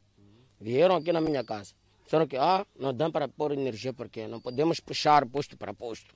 Vieram 0.61 0.97
aqui 0.97 1.13
na 1.13 1.21
minha 1.21 1.43
casa. 1.43 1.73
Disseram 2.05 2.27
que 2.27 2.37
ah, 2.37 2.67
não 2.79 2.93
dá 2.93 3.09
para 3.11 3.27
pôr 3.27 3.53
energia 3.53 3.93
porque 3.93 4.27
não 4.27 4.41
podemos 4.41 4.81
puxar 4.81 5.25
posto 5.27 5.57
para 5.57 5.73
posto. 5.73 6.15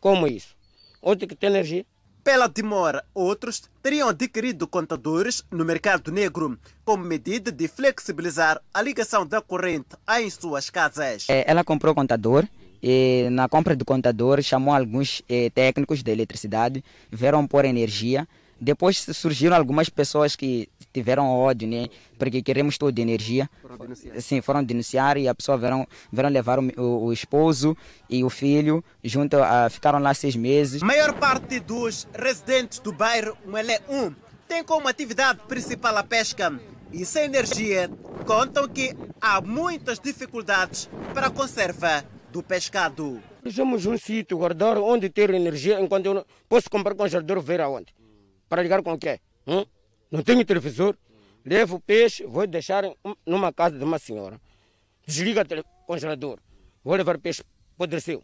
Como 0.00 0.26
isso? 0.26 0.56
Onde 1.00 1.26
que 1.26 1.36
tem 1.36 1.50
energia? 1.50 1.84
Pela 2.22 2.48
demora, 2.48 3.02
outros 3.14 3.62
teriam 3.82 4.08
adquirido 4.08 4.68
contadores 4.68 5.42
no 5.50 5.64
mercado 5.64 6.12
negro, 6.12 6.58
como 6.84 7.02
medida 7.02 7.50
de 7.50 7.66
flexibilizar 7.66 8.60
a 8.74 8.82
ligação 8.82 9.26
da 9.26 9.40
corrente 9.40 9.96
em 10.18 10.28
suas 10.28 10.68
casas. 10.68 11.26
É, 11.30 11.44
ela 11.46 11.64
comprou 11.64 11.94
contador 11.94 12.46
e 12.82 13.28
na 13.30 13.48
compra 13.48 13.74
do 13.74 13.86
contador 13.86 14.42
chamou 14.42 14.74
alguns 14.74 15.22
eh, 15.28 15.50
técnicos 15.50 16.02
de 16.02 16.10
eletricidade, 16.10 16.84
vieram 17.10 17.46
pôr 17.46 17.64
energia 17.64 18.28
depois 18.60 18.98
surgiram 19.14 19.56
algumas 19.56 19.88
pessoas 19.88 20.36
que 20.36 20.68
tiveram 20.92 21.28
ódio, 21.28 21.66
né? 21.66 21.88
Porque 22.18 22.42
queremos 22.42 22.76
toda 22.76 22.92
de 22.92 23.00
energia. 23.00 23.48
Foram 23.62 23.78
denunciar. 23.78 24.20
Sim, 24.20 24.40
foram 24.42 24.62
denunciar 24.62 25.16
e 25.16 25.26
a 25.26 25.34
pessoa 25.34 25.56
vieram, 25.56 25.86
vieram 26.12 26.28
levar 26.28 26.58
o, 26.58 26.70
o, 26.76 27.04
o, 27.06 27.12
esposo 27.12 27.76
e 28.08 28.22
o 28.22 28.28
filho, 28.28 28.84
junto 29.02 29.36
a, 29.38 29.70
ficaram 29.70 29.98
lá 29.98 30.12
seis 30.12 30.36
meses. 30.36 30.82
A 30.82 30.86
maior 30.86 31.14
parte 31.14 31.58
dos 31.58 32.06
residentes 32.12 32.80
do 32.80 32.92
bairro 32.92 33.36
Muelé 33.46 33.80
1 33.88 34.14
tem 34.46 34.62
como 34.62 34.88
atividade 34.88 35.40
principal 35.48 35.96
a 35.96 36.04
pesca. 36.04 36.60
E 36.92 37.06
sem 37.06 37.24
energia, 37.24 37.88
contam 38.26 38.68
que 38.68 38.92
há 39.20 39.40
muitas 39.40 39.98
dificuldades 40.00 40.90
para 41.14 41.28
a 41.28 41.30
conserva 41.30 42.04
do 42.32 42.42
pescado. 42.42 43.22
Somos 43.48 43.86
um 43.86 43.96
sítio 43.96 44.36
guardar 44.36 44.76
onde 44.76 45.08
ter 45.08 45.30
energia 45.30 45.80
enquanto 45.80 46.06
eu 46.06 46.14
não 46.14 46.24
posso 46.48 46.68
comprar 46.68 46.94
congelador 46.94 47.40
ver 47.40 47.60
aonde 47.60 47.94
para 48.50 48.62
ligar 48.62 48.82
com 48.82 48.92
o 48.92 48.98
quê? 48.98 49.20
Hum? 49.46 49.64
Não 50.10 50.22
tenho 50.22 50.44
televisor. 50.44 50.96
Levo 51.46 51.76
o 51.76 51.80
peixe, 51.80 52.26
vou 52.26 52.46
deixar 52.46 52.84
numa 53.24 53.52
casa 53.52 53.78
de 53.78 53.84
uma 53.84 53.98
senhora. 53.98 54.38
Desliga 55.06 55.42
o 55.42 55.86
congelador. 55.86 56.38
Vou 56.84 56.96
levar 56.96 57.16
peixe, 57.18 57.42
apodreceu. 57.74 58.22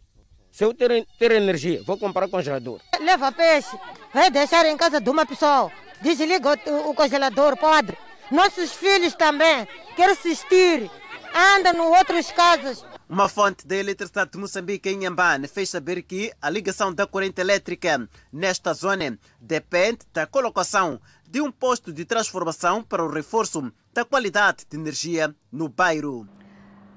Se 0.51 0.63
eu 0.63 0.73
ter, 0.73 1.07
ter 1.17 1.31
energia, 1.31 1.81
vou 1.83 1.97
comprar 1.97 2.27
congelador. 2.27 2.79
Leva 2.99 3.31
peixe, 3.31 3.75
vai 4.13 4.29
deixar 4.29 4.65
em 4.65 4.77
casa 4.77 4.99
de 4.99 5.09
uma 5.09 5.25
pessoa. 5.25 5.71
Desliga 6.01 6.59
o, 6.67 6.89
o 6.89 6.93
congelador, 6.93 7.57
padre. 7.57 7.97
Nossos 8.29 8.73
filhos 8.73 9.15
também 9.15 9.67
querem 9.95 10.13
assistir. 10.13 10.91
Andam 11.33 11.73
em 11.73 11.97
outras 11.97 12.31
casas. 12.31 12.85
Uma 13.09 13.29
fonte 13.29 13.65
da 13.65 13.77
eletricidade 13.77 14.31
de 14.31 14.37
Moçambique 14.37 14.89
em 14.89 14.97
Nhambane 14.97 15.47
fez 15.47 15.69
saber 15.69 16.01
que 16.01 16.29
a 16.41 16.49
ligação 16.49 16.93
da 16.93 17.07
corrente 17.07 17.39
elétrica 17.39 18.05
nesta 18.33 18.73
zona 18.73 19.17
depende 19.39 19.99
da 20.11 20.27
colocação 20.27 20.99
de 21.25 21.39
um 21.39 21.49
posto 21.49 21.93
de 21.93 22.03
transformação 22.03 22.83
para 22.83 23.01
o 23.01 23.09
reforço 23.09 23.71
da 23.93 24.03
qualidade 24.03 24.65
de 24.69 24.75
energia 24.75 25.33
no 25.49 25.69
bairro. 25.69 26.27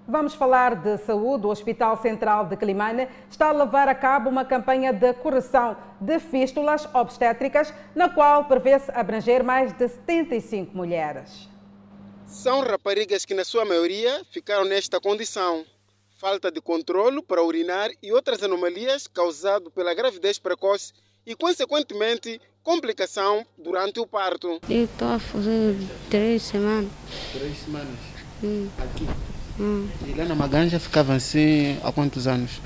Vamos 0.08 0.34
falar 0.34 0.74
de 0.74 0.98
saúde. 0.98 1.46
O 1.46 1.50
Hospital 1.50 1.96
Central 2.02 2.46
de 2.46 2.56
Climane 2.56 3.06
está 3.30 3.50
a 3.50 3.52
levar 3.52 3.88
a 3.88 3.94
cabo 3.94 4.28
uma 4.28 4.44
campanha 4.44 4.92
de 4.92 5.14
correção 5.14 5.76
de 6.00 6.18
fístulas 6.18 6.92
obstétricas, 6.92 7.72
na 7.94 8.08
qual 8.08 8.46
prevê-se 8.46 8.90
abranger 8.90 9.44
mais 9.44 9.72
de 9.72 9.86
75 9.86 10.76
mulheres. 10.76 11.48
São 12.26 12.62
raparigas 12.62 13.24
que, 13.24 13.34
na 13.34 13.44
sua 13.44 13.64
maioria, 13.64 14.24
ficaram 14.32 14.64
nesta 14.64 15.00
condição 15.00 15.64
falta 16.20 16.52
de 16.52 16.60
controle 16.60 17.22
para 17.22 17.42
urinar 17.42 17.90
e 18.02 18.12
outras 18.12 18.42
anomalias 18.42 19.06
causadas 19.06 19.72
pela 19.74 19.94
gravidez 19.94 20.38
precoce 20.38 20.92
e, 21.26 21.34
consequentemente, 21.34 22.38
complicação 22.62 23.46
durante 23.56 23.98
o 24.00 24.06
parto. 24.06 24.60
Eu 24.68 24.84
estou 24.84 25.08
a 25.08 25.18
fazer 25.18 25.74
três 26.10 26.42
semanas. 26.42 26.90
Três 27.32 27.56
semanas? 27.60 27.98
Hum. 28.44 28.68
Aqui? 28.78 29.08
Hum. 29.58 29.88
E 30.06 30.12
lá 30.12 30.26
na 30.26 30.34
Maganja 30.34 30.78
ficava 30.78 31.14
assim 31.14 31.78
há 31.82 31.90
quantos 31.90 32.26
anos? 32.26 32.60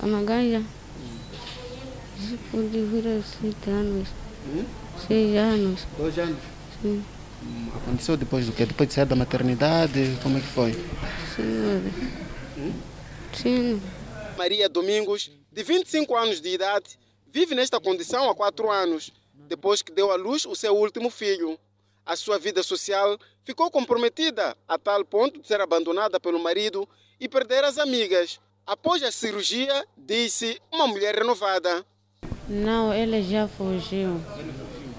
A 0.00 0.06
Maganja? 0.06 0.60
Hum. 0.60 2.38
Pode 2.52 2.68
vir 2.68 3.18
a 3.18 3.20
sete 3.20 3.68
anos. 3.68 4.08
Hum? 4.46 4.64
Seis 5.08 5.36
anos. 5.36 5.86
Dois 5.98 6.16
anos? 6.20 6.38
Sim. 6.80 7.04
Hum, 7.42 7.68
aconteceu 7.74 8.16
depois 8.16 8.46
do 8.46 8.52
quê? 8.52 8.64
Depois 8.64 8.88
de 8.88 8.94
sair 8.94 9.06
da 9.06 9.16
maternidade? 9.16 10.16
Como 10.22 10.38
é 10.38 10.40
que 10.40 10.46
foi? 10.46 10.72
Sim. 11.34 12.25
Sim. 13.32 13.80
Maria 14.36 14.68
Domingos, 14.68 15.30
de 15.50 15.62
25 15.62 16.14
anos 16.16 16.40
de 16.40 16.48
idade, 16.50 16.98
vive 17.26 17.54
nesta 17.54 17.80
condição 17.80 18.28
há 18.28 18.34
quatro 18.34 18.70
anos. 18.70 19.12
depois 19.48 19.80
que 19.80 19.92
deu 19.92 20.10
à 20.10 20.16
luz 20.16 20.44
o 20.44 20.54
seu 20.56 20.74
último 20.76 21.08
filho. 21.08 21.58
A 22.04 22.16
sua 22.16 22.38
vida 22.38 22.62
social 22.62 23.18
ficou 23.44 23.70
comprometida 23.70 24.56
a 24.66 24.76
tal 24.78 25.04
ponto 25.04 25.40
de 25.40 25.46
ser 25.46 25.60
abandonada 25.60 26.18
pelo 26.18 26.38
marido 26.38 26.88
e 27.20 27.28
perder 27.28 27.62
as 27.64 27.78
amigas. 27.78 28.40
Após 28.66 29.02
a 29.02 29.12
cirurgia, 29.12 29.86
disse 29.96 30.60
uma 30.72 30.86
mulher 30.88 31.14
renovada. 31.14 31.86
Não, 32.48 32.92
ele 32.92 33.22
já 33.22 33.46
fugiu. 33.46 34.20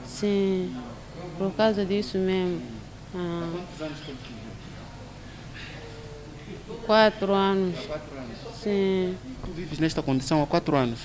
Sim, 0.05 0.73
por 1.37 1.53
causa 1.53 1.85
disso 1.85 2.17
mesmo. 2.17 2.61
Ah, 3.13 3.51
quatro 6.87 7.33
anos. 7.33 7.75
Sim. 8.63 9.15
Tu 9.45 9.51
vives 9.51 9.77
nesta 9.77 10.01
condição 10.01 10.41
há 10.41 10.47
quatro 10.47 10.75
anos? 10.75 10.99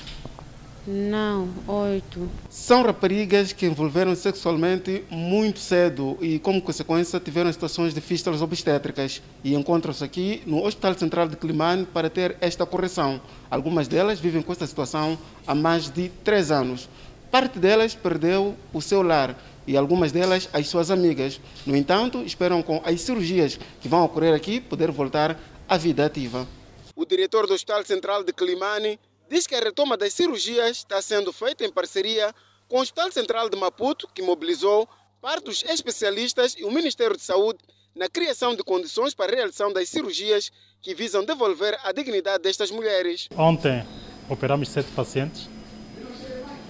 Não, 0.86 1.48
oito. 1.68 2.28
São 2.50 2.82
raparigas 2.82 3.52
que 3.52 3.66
envolveram 3.66 4.16
sexualmente 4.16 5.04
muito 5.10 5.60
cedo 5.60 6.18
e, 6.20 6.38
como 6.38 6.62
consequência, 6.62 7.20
tiveram 7.20 7.52
situações 7.52 7.94
de 7.94 8.00
fístulas 8.00 8.42
obstétricas 8.42 9.22
e 9.44 9.54
encontram-se 9.54 10.02
aqui 10.02 10.42
no 10.46 10.64
Hospital 10.64 10.94
Central 10.94 11.28
de 11.28 11.36
Climane 11.36 11.84
para 11.84 12.10
ter 12.10 12.36
esta 12.40 12.66
correção. 12.66 13.20
Algumas 13.50 13.86
delas 13.86 14.18
vivem 14.18 14.42
com 14.42 14.50
esta 14.50 14.66
situação 14.66 15.18
há 15.46 15.54
mais 15.54 15.88
de 15.88 16.08
três 16.24 16.50
anos. 16.50 16.88
Parte 17.30 17.58
delas 17.58 17.94
perdeu 17.94 18.56
o 18.72 18.80
seu 18.80 19.02
lar 19.02 19.36
e 19.66 19.76
algumas 19.76 20.10
delas 20.10 20.48
as 20.52 20.68
suas 20.68 20.90
amigas. 20.90 21.40
No 21.64 21.76
entanto, 21.76 22.22
esperam 22.24 22.62
com 22.62 22.82
as 22.84 23.00
cirurgias 23.00 23.58
que 23.80 23.88
vão 23.88 24.04
ocorrer 24.04 24.34
aqui 24.34 24.60
poder 24.60 24.90
voltar 24.90 25.38
à 25.72 25.78
vida 25.78 26.04
ativa. 26.04 26.46
O 26.94 27.06
diretor 27.06 27.46
do 27.46 27.54
Hospital 27.54 27.82
Central 27.82 28.22
de 28.22 28.30
Climane 28.30 29.00
diz 29.30 29.46
que 29.46 29.54
a 29.54 29.58
retoma 29.58 29.96
das 29.96 30.12
cirurgias 30.12 30.76
está 30.76 31.00
sendo 31.00 31.32
feita 31.32 31.64
em 31.64 31.72
parceria 31.72 32.35
com 32.68 32.76
o 32.76 32.82
Hospital 32.82 33.11
Central 33.11 33.48
de 33.48 33.56
Maputo, 33.56 34.06
que 34.14 34.20
mobilizou 34.20 34.87
parte 35.18 35.44
dos 35.44 35.64
especialistas 35.64 36.54
e 36.58 36.64
o 36.64 36.70
Ministério 36.70 37.16
de 37.16 37.22
Saúde 37.22 37.58
na 37.96 38.06
criação 38.06 38.54
de 38.54 38.62
condições 38.62 39.14
para 39.14 39.32
a 39.32 39.35
realização 39.35 39.72
das 39.72 39.88
cirurgias 39.88 40.52
que 40.82 40.94
visam 40.94 41.24
devolver 41.24 41.78
a 41.82 41.90
dignidade 41.90 42.42
destas 42.42 42.70
mulheres. 42.70 43.30
Ontem 43.35 43.82
operamos 44.28 44.68
sete 44.68 44.90
pacientes. 44.90 45.48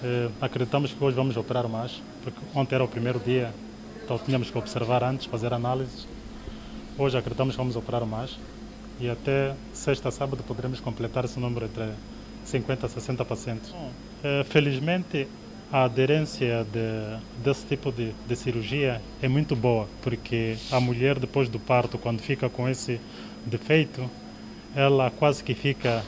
Eh, 0.01 0.29
acreditamos 0.39 0.93
que 0.93 1.03
hoje 1.03 1.17
vamos 1.17 1.35
operar 1.35 1.67
mais, 1.67 2.01
porque 2.23 2.39
ontem 2.55 2.75
era 2.75 2.85
o 2.85 2.87
primeiro 2.87 3.19
dia, 3.19 3.53
então 4.01 4.17
tínhamos 4.17 4.49
que 4.49 4.57
observar 4.57 5.03
antes, 5.03 5.25
fazer 5.25 5.53
análises. 5.53 6.07
Hoje 6.97 7.17
acreditamos 7.17 7.55
que 7.55 7.57
vamos 7.57 7.75
operar 7.75 8.05
mais 8.05 8.37
e 8.99 9.09
até 9.09 9.53
sexta, 9.73 10.11
sábado 10.11 10.43
poderemos 10.43 10.79
completar 10.79 11.25
esse 11.25 11.39
número 11.39 11.65
entre 11.65 11.91
50 12.45 12.85
a 12.85 12.89
60 12.89 13.25
pacientes. 13.25 13.73
É, 14.23 14.43
felizmente, 14.43 15.27
a 15.71 15.85
aderência 15.85 16.65
de, 16.65 17.43
desse 17.43 17.65
tipo 17.65 17.91
de, 17.91 18.13
de, 18.27 18.35
cirurgia 18.35 19.01
é 19.21 19.27
muito 19.27 19.55
boa, 19.55 19.87
porque 20.01 20.55
a 20.71 20.79
mulher, 20.79 21.17
depois 21.19 21.49
do 21.49 21.59
parto, 21.59 21.97
quando 21.97 22.21
fica 22.21 22.49
com 22.49 22.69
esse 22.69 22.99
defeito, 23.45 24.09
ela 24.75 25.09
quase 25.09 25.43
que 25.43 25.53
fica 25.53 26.03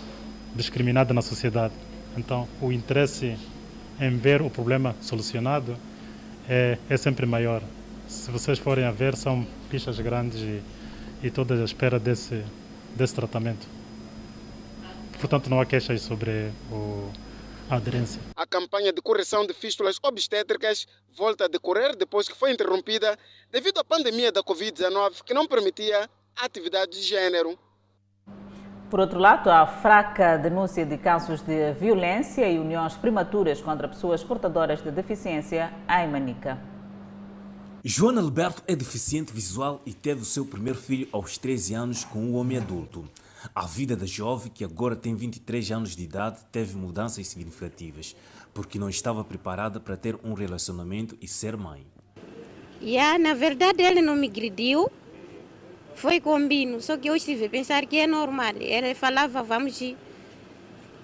discriminada 0.54 1.14
na 1.14 1.22
sociedade. 1.22 1.74
Então, 2.18 2.48
o 2.62 2.72
interesse 2.72 3.36
em 4.00 4.18
ver 4.18 4.42
o 4.42 4.50
problema 4.50 4.96
solucionado 5.02 5.76
é, 6.48 6.78
é 6.90 6.98
sempre 6.98 7.26
maior. 7.26 7.62
Se 8.08 8.30
vocês 8.30 8.60
forem 8.60 8.86
a 8.86 8.92
ver, 8.92 9.16
são 9.16 9.46
pichas 9.70 10.00
grandes 10.00 10.42
e, 10.42 10.62
e 11.24 11.30
todas 11.30 11.60
à 11.60 11.64
espera 11.64 12.00
desse, 12.00 12.44
desse 12.96 13.14
tratamento 13.14 13.68
portanto 15.26 15.50
não 15.50 15.60
há 15.60 15.66
queixas 15.66 16.02
sobre 16.02 16.52
o, 16.72 17.10
a 17.70 17.76
aderência. 17.76 18.22
A 18.36 18.46
campanha 18.46 18.94
de 18.94 19.02
correção 19.02 19.46
de 19.46 19.54
fístulas 19.54 19.98
obstétricas 20.04 20.88
volta 21.16 21.46
a 21.46 21.48
decorrer 21.48 21.96
depois 21.96 22.28
que 22.28 22.36
foi 22.36 22.52
interrompida 22.52 23.18
devido 23.52 23.80
à 23.80 23.84
pandemia 23.84 24.32
da 24.32 24.44
Covid-19 24.44 25.24
que 25.26 25.34
não 25.34 25.48
permitia 25.48 26.10
a 26.36 26.46
atividade 26.46 26.92
de 26.92 27.02
gênero. 27.02 27.58
Por 28.90 29.00
outro 29.00 29.18
lado, 29.18 29.50
a 29.50 29.66
fraca 29.66 30.38
denúncia 30.38 30.86
de 30.86 30.98
casos 30.98 31.42
de 31.42 31.74
violência 31.74 32.48
e 32.48 32.60
uniões 32.60 32.96
prematuras 32.96 33.60
contra 33.62 33.88
pessoas 33.88 34.24
portadoras 34.24 34.82
de 34.84 34.92
deficiência 34.92 35.74
em 35.90 36.08
Manica. 36.08 36.75
Joana 37.88 38.20
Alberto 38.20 38.64
é 38.68 38.76
deficiente 38.76 39.32
visual 39.32 39.80
e 39.86 39.94
teve 39.94 40.24
o 40.24 40.26
seu 40.26 40.44
primeiro 40.44 40.80
filho 40.80 41.08
aos 41.12 41.38
13 41.38 41.76
anos 41.76 42.04
com 42.04 42.18
um 42.18 42.34
homem 42.34 42.58
adulto. 42.58 43.08
A 43.54 43.68
vida 43.68 43.96
da 43.96 44.08
jovem, 44.08 44.52
que 44.52 44.64
agora 44.64 44.96
tem 44.96 45.16
23 45.16 45.72
anos 45.72 45.96
de 45.96 46.04
idade, 46.04 46.40
teve 46.52 46.76
mudanças 46.76 47.28
significativas, 47.28 48.16
porque 48.56 48.80
não 48.80 48.90
estava 48.90 49.24
preparada 49.24 49.80
para 49.80 49.96
ter 49.96 50.18
um 50.24 50.34
relacionamento 50.34 51.16
e 51.22 51.28
ser 51.28 51.56
mãe. 51.56 51.86
Yeah, 52.82 53.20
na 53.20 53.36
verdade, 53.36 53.84
ele 53.84 54.02
não 54.02 54.16
me 54.16 54.30
agrediu, 54.30 54.92
foi 55.94 56.20
combino, 56.20 56.82
só 56.82 56.98
que 56.98 57.08
eu 57.08 57.16
estive 57.16 57.46
a 57.46 57.50
pensar 57.52 57.86
que 57.86 58.00
é 58.00 58.08
normal. 58.08 58.56
Ele 58.60 58.96
falava, 58.96 59.44
vamos, 59.44 59.80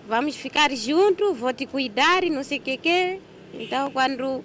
vamos 0.07 0.35
ficar 0.35 0.75
juntos, 0.75 1.37
vou 1.37 1.53
te 1.53 1.67
cuidar 1.67 2.23
e 2.23 2.31
não 2.31 2.43
sei 2.43 2.57
o 2.57 2.61
que 2.61 2.77
que. 2.77 3.21
Então, 3.53 3.91
quando 3.91 4.43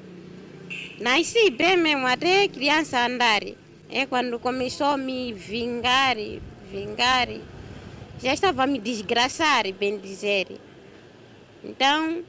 nasci 1.00 1.50
bem 1.50 1.76
mesmo, 1.76 2.06
até 2.06 2.48
criança 2.48 3.06
andar, 3.06 3.42
é 3.90 4.06
quando 4.06 4.38
começou 4.38 4.96
me 4.96 5.32
vingar, 5.32 6.16
vingar 6.70 7.28
já 8.22 8.32
estava 8.32 8.64
a 8.64 8.66
me 8.66 8.78
desgraçar, 8.78 9.70
bem 9.72 9.98
dizer. 9.98 10.46
Então, 11.62 12.22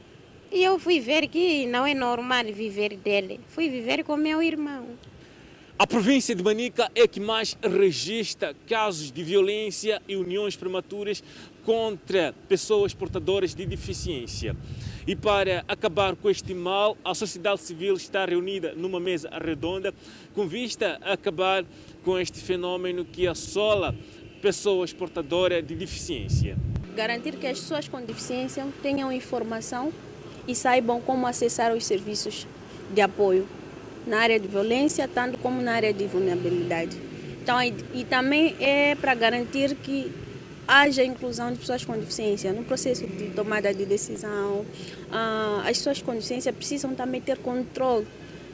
eu 0.52 0.78
fui 0.78 1.00
ver 1.00 1.28
que 1.28 1.66
não 1.66 1.86
é 1.86 1.94
normal 1.94 2.44
viver 2.46 2.98
dele. 2.98 3.40
Fui 3.48 3.70
viver 3.70 4.04
com 4.04 4.18
meu 4.18 4.42
irmão. 4.42 4.86
A 5.80 5.86
província 5.86 6.34
de 6.36 6.44
Manica 6.44 6.92
é 6.96 7.08
que 7.08 7.20
mais 7.20 7.56
registra 7.62 8.54
casos 8.68 9.12
de 9.12 9.24
violência 9.24 10.02
e 10.08 10.16
uniões 10.16 10.56
prematuras 10.56 11.24
contra 11.64 12.34
pessoas 12.50 12.94
portadoras 12.94 13.54
de 13.54 13.66
deficiência. 13.66 14.56
E 15.08 15.16
para 15.16 15.64
acabar 15.70 16.18
com 16.18 16.30
este 16.30 16.54
mal, 16.54 16.98
a 17.02 17.16
sociedade 17.16 17.62
civil 17.62 17.94
está 17.94 18.26
reunida 18.26 18.74
numa 18.76 19.00
mesa 19.00 19.30
redonda 19.42 19.94
com 20.36 20.46
vista 20.46 21.00
a 21.02 21.14
acabar 21.14 21.64
com 22.04 22.20
este 22.20 22.42
fenômeno 22.42 23.06
que 23.06 23.26
assola 23.26 23.96
pessoas 24.42 24.92
portadoras 24.92 25.66
de 25.66 25.76
deficiência. 25.76 26.58
Garantir 26.94 27.38
que 27.38 27.48
as 27.48 27.58
pessoas 27.58 27.88
com 27.88 28.02
deficiência 28.02 28.68
tenham 28.84 29.10
informação 29.10 29.94
e 30.46 30.54
saibam 30.54 31.00
como 31.00 31.26
acessar 31.26 31.74
os 31.74 31.86
serviços 31.86 32.46
de 32.94 33.00
apoio 33.00 33.48
na 34.06 34.20
área 34.20 34.38
de 34.38 34.48
violência, 34.50 35.08
tanto 35.08 35.38
como 35.38 35.62
na 35.62 35.72
área 35.72 35.94
de 35.94 36.06
vulnerabilidade. 36.06 36.98
Então, 37.42 37.64
e, 37.64 37.74
e 37.94 38.04
também 38.04 38.58
é 38.60 38.94
para 38.94 39.16
garantir 39.16 39.74
que 39.76 40.12
haja 40.68 41.04
inclusão 41.04 41.52
de 41.52 41.60
pessoas 41.60 41.86
com 41.86 41.94
deficiência 41.94 42.52
no 42.52 42.64
processo 42.64 43.08
de 43.08 43.30
tomada 43.30 43.74
de 43.74 43.86
decisão. 43.86 44.66
Ah, 45.12 45.62
as 45.62 45.78
pessoas 45.78 46.02
com 46.02 46.14
deficiência 46.14 46.52
precisam 46.52 46.94
também 46.94 47.22
ter 47.22 47.38
controle 47.38 48.06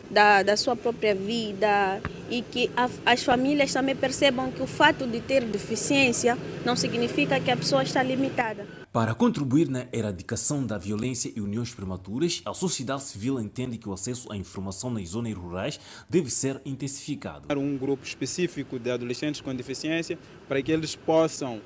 da, 0.09 0.43
da 0.43 0.55
sua 0.55 0.75
própria 0.75 1.15
vida 1.15 2.01
e 2.29 2.41
que 2.41 2.69
a, 2.77 2.89
as 3.05 3.23
famílias 3.23 3.73
também 3.73 3.95
percebam 3.95 4.51
que 4.51 4.61
o 4.61 4.67
fato 4.67 5.07
de 5.07 5.19
ter 5.19 5.43
deficiência 5.43 6.37
não 6.63 6.75
significa 6.75 7.39
que 7.39 7.49
a 7.49 7.57
pessoa 7.57 7.83
está 7.83 8.03
limitada. 8.03 8.65
Para 8.91 9.15
contribuir 9.15 9.67
na 9.69 9.87
erradicação 9.91 10.63
da 10.63 10.77
violência 10.77 11.31
e 11.35 11.41
uniões 11.41 11.73
prematuras, 11.73 12.43
a 12.45 12.53
sociedade 12.53 13.01
civil 13.01 13.39
entende 13.39 13.79
que 13.79 13.89
o 13.89 13.93
acesso 13.93 14.31
à 14.31 14.37
informação 14.37 14.91
nas 14.91 15.09
zonas 15.09 15.33
rurais 15.33 15.79
deve 16.07 16.29
ser 16.29 16.61
intensificado. 16.63 17.47
Um 17.57 17.75
grupo 17.75 18.05
específico 18.05 18.77
de 18.77 18.91
adolescentes 18.91 19.41
com 19.41 19.53
deficiência 19.55 20.19
para 20.47 20.61
que 20.61 20.71
eles 20.71 20.95
possam 20.95 21.59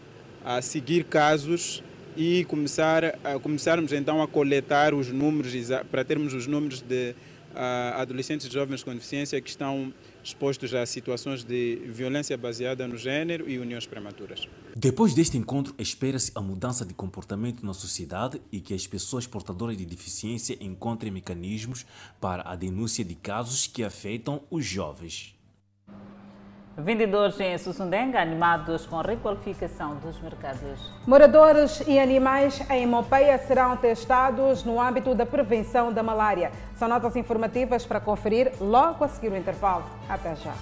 a, 0.47 0.62
seguir 0.62 1.03
casos 1.03 1.83
e 2.15 2.45
começar 2.45 3.03
a, 3.23 3.38
começarmos 3.38 3.91
então 3.91 4.21
a 4.21 4.27
coletar 4.27 4.93
os 4.93 5.10
números 5.10 5.54
para 5.91 6.06
termos 6.06 6.33
os 6.33 6.48
números 6.48 6.81
de 6.81 7.13
a 7.58 8.02
adolescentes 8.02 8.48
jovens 8.52 8.83
com 8.83 8.93
deficiência 8.93 9.41
que 9.41 9.50
estão 9.50 9.91
expostos 10.23 10.75
a 10.75 10.85
situações 10.85 11.43
de 11.43 11.81
violência 11.87 12.37
baseada 12.37 12.87
no 12.87 12.95
gênero 12.95 13.50
e 13.50 13.58
uniões 13.58 13.87
prematuras. 13.87 14.48
Depois 14.75 15.15
deste 15.15 15.37
encontro, 15.37 15.73
espera-se 15.79 16.31
a 16.35 16.41
mudança 16.41 16.85
de 16.85 16.93
comportamento 16.93 17.65
na 17.65 17.73
sociedade 17.73 18.39
e 18.52 18.60
que 18.60 18.75
as 18.75 18.85
pessoas 18.85 19.25
portadoras 19.25 19.75
de 19.75 19.85
deficiência 19.85 20.56
encontrem 20.62 21.12
mecanismos 21.12 21.85
para 22.21 22.48
a 22.48 22.56
denúncia 22.56 23.04
de 23.04 23.15
casos 23.15 23.65
que 23.65 23.83
afetam 23.83 24.43
os 24.52 24.63
jovens. 24.63 25.37
Vendedores 26.80 27.40
em 27.40 27.58
Sussundenga 27.58 28.21
animados 28.21 28.86
com 28.86 29.02
requalificação 29.02 29.96
dos 29.96 30.21
mercados. 30.21 30.94
Moradores 31.08 31.82
e 31.88 31.98
animais 31.98 32.62
em 32.69 32.86
Mopeia 32.86 33.36
serão 33.40 33.75
testados 33.75 34.63
no 34.63 34.80
âmbito 34.80 35.15
da 35.15 35.25
prevenção 35.25 35.92
da 35.92 36.04
malária. 36.04 36.52
São 36.75 36.88
notas 36.88 37.15
informativas 37.15 37.84
para 37.84 38.00
conferir 38.00 38.52
logo 38.62 39.04
a 39.04 39.08
seguir 39.08 39.32
o 39.32 39.36
intervalo. 39.36 39.86
Até 40.08 40.36
já. 40.36 40.54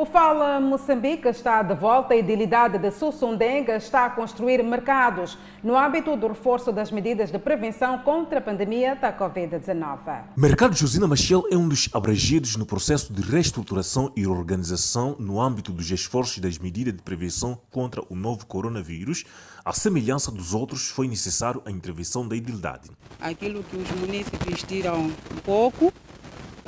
O 0.00 0.06
Fala 0.06 0.58
Moçambique 0.58 1.28
está 1.28 1.62
de 1.62 1.74
volta. 1.74 2.14
A 2.14 2.16
idilidade 2.16 2.78
de 2.78 2.90
Sussundenga 2.90 3.76
está 3.76 4.06
a 4.06 4.08
construir 4.08 4.64
mercados 4.64 5.36
no 5.62 5.76
âmbito 5.76 6.16
do 6.16 6.28
reforço 6.28 6.72
das 6.72 6.90
medidas 6.90 7.30
de 7.30 7.38
prevenção 7.38 7.98
contra 7.98 8.38
a 8.38 8.40
pandemia 8.40 8.96
da 8.96 9.12
Covid-19. 9.12 10.22
Mercado 10.34 10.74
Josina 10.74 11.06
Machel 11.06 11.44
é 11.50 11.54
um 11.54 11.68
dos 11.68 11.90
abrangidos 11.92 12.56
no 12.56 12.64
processo 12.64 13.12
de 13.12 13.20
reestruturação 13.20 14.10
e 14.16 14.26
organização 14.26 15.16
no 15.18 15.38
âmbito 15.38 15.70
dos 15.70 15.90
esforços 15.90 16.38
das 16.38 16.56
medidas 16.56 16.94
de 16.94 17.02
prevenção 17.02 17.60
contra 17.70 18.02
o 18.08 18.16
novo 18.16 18.46
coronavírus. 18.46 19.26
À 19.62 19.74
semelhança 19.74 20.32
dos 20.32 20.54
outros, 20.54 20.88
foi 20.88 21.08
necessário 21.08 21.60
a 21.66 21.70
intervenção 21.70 22.26
da 22.26 22.34
idilidade. 22.34 22.88
Aquilo 23.20 23.62
que 23.64 23.76
os 23.76 23.90
municípios 23.90 24.62
tiram 24.62 24.98
um 24.98 25.40
pouco 25.44 25.92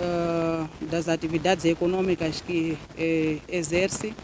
uh, 0.03 0.68
das 0.90 1.09
atividades 1.09 1.64
econômicas 1.64 2.40
que 2.40 2.76
eh, 2.98 3.38
exerce 3.48 4.14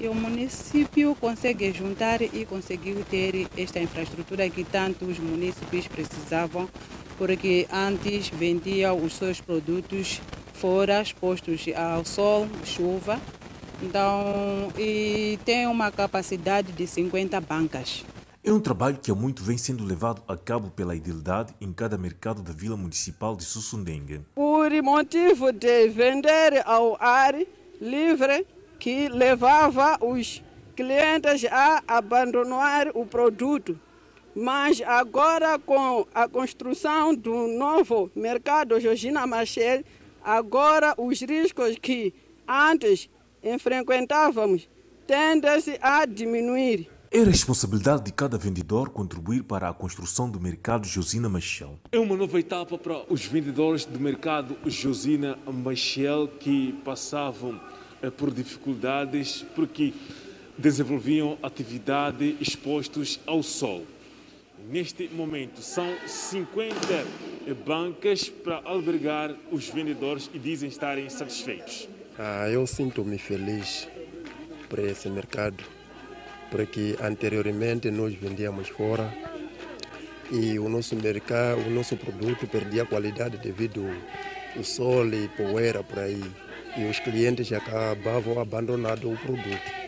e 0.00 0.06
o 0.06 0.14
município 0.14 1.14
consegue 1.16 1.72
juntar 1.72 2.22
e 2.22 2.46
conseguiu 2.48 3.04
ter 3.10 3.48
esta 3.56 3.80
infraestrutura 3.80 4.48
que 4.48 4.62
tanto 4.62 5.04
os 5.04 5.18
municípios 5.18 5.88
precisavam, 5.88 6.68
porque 7.16 7.66
antes 7.72 8.28
vendiam 8.28 8.96
os 8.96 9.14
seus 9.14 9.40
produtos 9.40 10.20
fora, 10.54 11.02
expostos 11.02 11.64
ao 11.74 12.04
sol, 12.04 12.48
chuva. 12.64 13.20
Então, 13.82 14.72
e 14.78 15.38
tem 15.44 15.66
uma 15.66 15.90
capacidade 15.90 16.72
de 16.72 16.86
50 16.86 17.40
bancas. 17.40 18.04
É 18.44 18.52
um 18.52 18.60
trabalho 18.60 18.98
que 19.02 19.10
há 19.10 19.14
muito 19.14 19.42
vem 19.42 19.58
sendo 19.58 19.84
levado 19.84 20.22
a 20.28 20.36
cabo 20.36 20.70
pela 20.70 20.94
idilidade 20.94 21.52
em 21.60 21.72
cada 21.72 21.98
mercado 21.98 22.40
da 22.40 22.52
Vila 22.52 22.76
Municipal 22.76 23.34
de 23.34 23.44
Sussundengue. 23.44 24.20
Por 24.34 24.70
motivo 24.80 25.50
de 25.52 25.88
vender 25.88 26.62
ao 26.64 26.96
ar 27.00 27.34
livre, 27.80 28.46
que 28.78 29.08
levava 29.08 29.98
os 30.00 30.42
clientes 30.76 31.44
a 31.50 31.82
abandonar 31.88 32.88
o 32.94 33.04
produto. 33.04 33.78
Mas 34.36 34.80
agora, 34.82 35.58
com 35.58 36.06
a 36.14 36.28
construção 36.28 37.12
do 37.12 37.48
novo 37.48 38.08
mercado 38.14 38.78
Georgina 38.78 39.26
Machel, 39.26 39.82
agora 40.22 40.94
os 40.96 41.20
riscos 41.20 41.76
que 41.76 42.14
antes 42.46 43.10
enfrequentávamos 43.42 44.68
tendem-se 45.08 45.76
a 45.82 46.06
diminuir. 46.06 46.88
É 47.10 47.22
responsabilidade 47.22 48.04
de 48.04 48.12
cada 48.12 48.36
vendedor 48.36 48.90
contribuir 48.90 49.42
para 49.42 49.66
a 49.66 49.72
construção 49.72 50.28
do 50.28 50.38
mercado 50.38 50.86
Josina 50.86 51.26
Machel. 51.26 51.78
É 51.90 51.98
uma 51.98 52.14
nova 52.14 52.38
etapa 52.38 52.76
para 52.76 53.02
os 53.10 53.24
vendedores 53.24 53.86
do 53.86 53.98
mercado 53.98 54.54
Josina 54.66 55.38
Machel 55.46 56.28
que 56.38 56.74
passavam 56.84 57.58
eh, 58.02 58.10
por 58.10 58.30
dificuldades 58.30 59.42
porque 59.54 59.94
desenvolviam 60.58 61.38
atividade 61.42 62.36
expostos 62.42 63.18
ao 63.26 63.42
sol. 63.42 63.86
Neste 64.68 65.08
momento 65.08 65.62
são 65.62 65.88
50 66.06 66.76
bancas 67.64 68.28
para 68.28 68.60
albergar 68.66 69.34
os 69.50 69.66
vendedores 69.66 70.28
e 70.34 70.38
dizem 70.38 70.68
estarem 70.68 71.08
satisfeitos. 71.08 71.88
Ah, 72.18 72.50
eu 72.50 72.66
sinto-me 72.66 73.16
feliz 73.16 73.88
por 74.68 74.78
esse 74.78 75.08
mercado 75.08 75.77
porque 76.50 76.96
anteriormente 77.00 77.90
nós 77.90 78.14
vendíamos 78.14 78.68
fora 78.68 79.12
e 80.30 80.58
o 80.58 80.68
nosso 80.68 80.94
mercado, 80.96 81.60
o 81.66 81.70
nosso 81.70 81.96
produto 81.96 82.46
perdia 82.46 82.84
qualidade 82.84 83.38
devido 83.38 83.84
ao 84.56 84.62
sol 84.62 85.06
e 85.06 85.28
poeira 85.28 85.82
por 85.82 85.98
aí. 85.98 86.22
E 86.76 86.84
os 86.84 87.00
clientes 87.00 87.50
acabavam 87.50 88.38
abandonando 88.38 89.10
o 89.10 89.16
produto. 89.16 89.78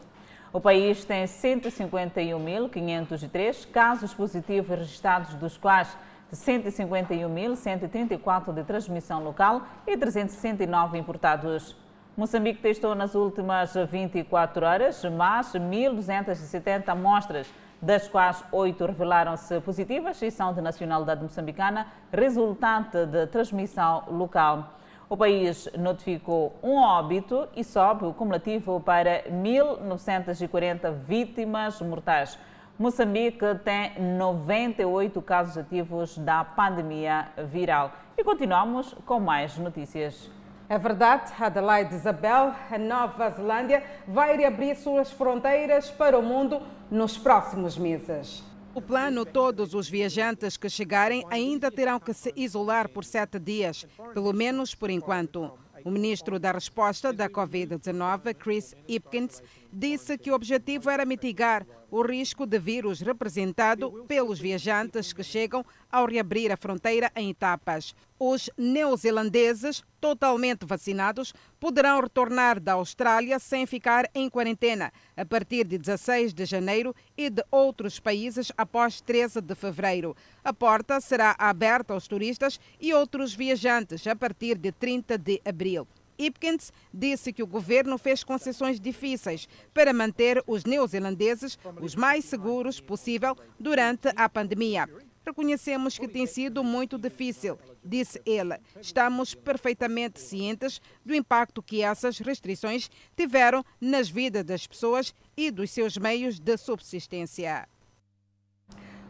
O 0.50 0.60
país 0.60 1.04
tem 1.04 1.24
151.503 1.24 3.70
casos 3.70 4.14
positivos 4.14 4.78
registrados, 4.78 5.34
dos 5.34 5.58
quais 5.58 5.94
151.134 6.32 8.54
de 8.54 8.64
transmissão 8.64 9.22
local 9.22 9.60
e 9.86 9.94
369 9.96 10.96
importados. 10.96 11.76
Moçambique 12.16 12.62
testou 12.62 12.94
nas 12.94 13.14
últimas 13.14 13.74
24 13.74 14.64
horas 14.64 15.04
mais 15.04 15.52
1.270 15.52 16.88
amostras, 16.88 17.46
das 17.80 18.08
quais 18.08 18.42
8 18.50 18.86
revelaram-se 18.86 19.60
positivas 19.60 20.20
e 20.22 20.30
são 20.30 20.54
de 20.54 20.62
nacionalidade 20.62 21.22
moçambicana, 21.22 21.86
resultante 22.10 23.04
de 23.06 23.26
transmissão 23.26 24.04
local. 24.08 24.77
O 25.10 25.16
país 25.16 25.66
notificou 25.78 26.54
um 26.62 26.76
óbito 26.76 27.48
e 27.56 27.64
sobe 27.64 28.04
o 28.04 28.12
cumulativo 28.12 28.78
para 28.78 29.22
1.940 29.22 30.92
vítimas 30.92 31.80
mortais. 31.80 32.38
Moçambique 32.78 33.38
tem 33.64 33.98
98 33.98 35.22
casos 35.22 35.56
ativos 35.56 36.18
da 36.18 36.44
pandemia 36.44 37.28
viral. 37.50 37.90
E 38.18 38.22
continuamos 38.22 38.94
com 39.06 39.18
mais 39.18 39.56
notícias. 39.56 40.30
É 40.68 40.76
verdade, 40.76 41.32
Adelaide 41.40 41.94
Isabel, 41.94 42.52
a 42.70 42.76
Nova 42.76 43.30
Zelândia 43.30 43.82
vai 44.06 44.36
reabrir 44.36 44.76
suas 44.76 45.10
fronteiras 45.10 45.90
para 45.90 46.18
o 46.18 46.22
mundo 46.22 46.60
nos 46.90 47.16
próximos 47.16 47.78
meses. 47.78 48.44
O 48.78 48.80
plano: 48.80 49.26
todos 49.26 49.74
os 49.74 49.88
viajantes 49.88 50.56
que 50.56 50.70
chegarem 50.70 51.24
ainda 51.30 51.68
terão 51.68 51.98
que 51.98 52.14
se 52.14 52.32
isolar 52.36 52.88
por 52.88 53.04
sete 53.04 53.36
dias, 53.36 53.84
pelo 54.14 54.32
menos 54.32 54.72
por 54.72 54.88
enquanto. 54.88 55.50
O 55.84 55.90
ministro 55.90 56.38
da 56.38 56.52
Resposta 56.52 57.12
da 57.12 57.28
Covid-19, 57.28 58.36
Chris 58.36 58.76
Hipkins, 58.86 59.42
disse 59.72 60.16
que 60.16 60.30
o 60.30 60.34
objetivo 60.34 60.90
era 60.90 61.04
mitigar 61.04 61.66
o 61.90 62.02
risco 62.02 62.46
de 62.46 62.58
vírus 62.58 63.00
representado 63.00 64.04
pelos 64.06 64.38
viajantes 64.38 65.12
que 65.12 65.22
chegam 65.22 65.64
ao 65.90 66.06
reabrir 66.06 66.52
a 66.52 66.56
fronteira 66.56 67.10
em 67.16 67.30
etapas. 67.30 67.94
Os 68.18 68.50
neozelandeses 68.58 69.82
totalmente 70.00 70.66
vacinados 70.66 71.32
poderão 71.58 72.00
retornar 72.00 72.60
da 72.60 72.72
Austrália 72.74 73.38
sem 73.38 73.64
ficar 73.64 74.08
em 74.14 74.28
quarentena 74.28 74.92
a 75.16 75.24
partir 75.24 75.64
de 75.66 75.78
16 75.78 76.34
de 76.34 76.44
janeiro 76.44 76.94
e 77.16 77.30
de 77.30 77.44
outros 77.50 77.98
países 77.98 78.52
após 78.56 79.00
13 79.00 79.40
de 79.40 79.54
fevereiro. 79.54 80.16
A 80.44 80.52
porta 80.52 81.00
será 81.00 81.34
aberta 81.38 81.94
aos 81.94 82.06
turistas 82.06 82.60
e 82.80 82.92
outros 82.92 83.34
viajantes 83.34 84.06
a 84.06 84.16
partir 84.16 84.58
de 84.58 84.72
30 84.72 85.16
de 85.16 85.40
abril. 85.44 85.86
Ipkins 86.18 86.72
disse 86.92 87.32
que 87.32 87.42
o 87.42 87.46
governo 87.46 87.96
fez 87.96 88.24
concessões 88.24 88.80
difíceis 88.80 89.48
para 89.72 89.92
manter 89.92 90.42
os 90.46 90.64
neozelandeses 90.64 91.58
os 91.80 91.94
mais 91.94 92.24
seguros 92.24 92.80
possível 92.80 93.36
durante 93.58 94.08
a 94.16 94.28
pandemia. 94.28 94.88
Reconhecemos 95.24 95.98
que 95.98 96.08
tem 96.08 96.26
sido 96.26 96.64
muito 96.64 96.98
difícil, 96.98 97.58
disse 97.84 98.20
ele. 98.24 98.56
Estamos 98.80 99.34
perfeitamente 99.34 100.20
cientes 100.20 100.80
do 101.04 101.14
impacto 101.14 101.62
que 101.62 101.82
essas 101.82 102.18
restrições 102.18 102.90
tiveram 103.14 103.62
nas 103.78 104.08
vidas 104.08 104.42
das 104.42 104.66
pessoas 104.66 105.14
e 105.36 105.50
dos 105.50 105.70
seus 105.70 105.98
meios 105.98 106.40
de 106.40 106.56
subsistência. 106.56 107.68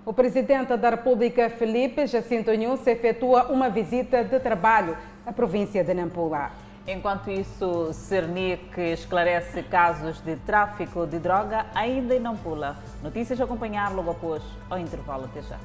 O 0.05 0.13
presidente 0.13 0.77
da 0.77 0.91
República, 0.91 1.51
Felipe 1.51 2.07
Jacinto 2.07 2.51
Nunes, 2.51 2.87
efetua 2.87 3.53
uma 3.53 3.69
visita 3.69 4.25
de 4.25 4.41
trabalho 4.41 4.99
à 5.25 5.33
província 5.33 5.85
de 5.85 5.95
Nampula. 5.95 6.68
Enquanto 6.91 7.31
isso, 7.31 7.93
Cernic 7.93 8.81
esclarece 8.81 9.63
casos 9.63 10.23
de 10.23 10.37
tráfico 10.37 11.07
de 11.07 11.19
droga 11.19 11.67
ainda 11.75 12.15
em 12.15 12.19
Nampula. 12.19 12.79
Notícias 13.03 13.39
a 13.43 13.45
acompanhar 13.45 13.95
logo 13.95 14.11
após 14.11 14.43
ao 14.71 14.79
intervalo. 14.79 15.27
Até 15.27 15.43
já. 15.43 15.59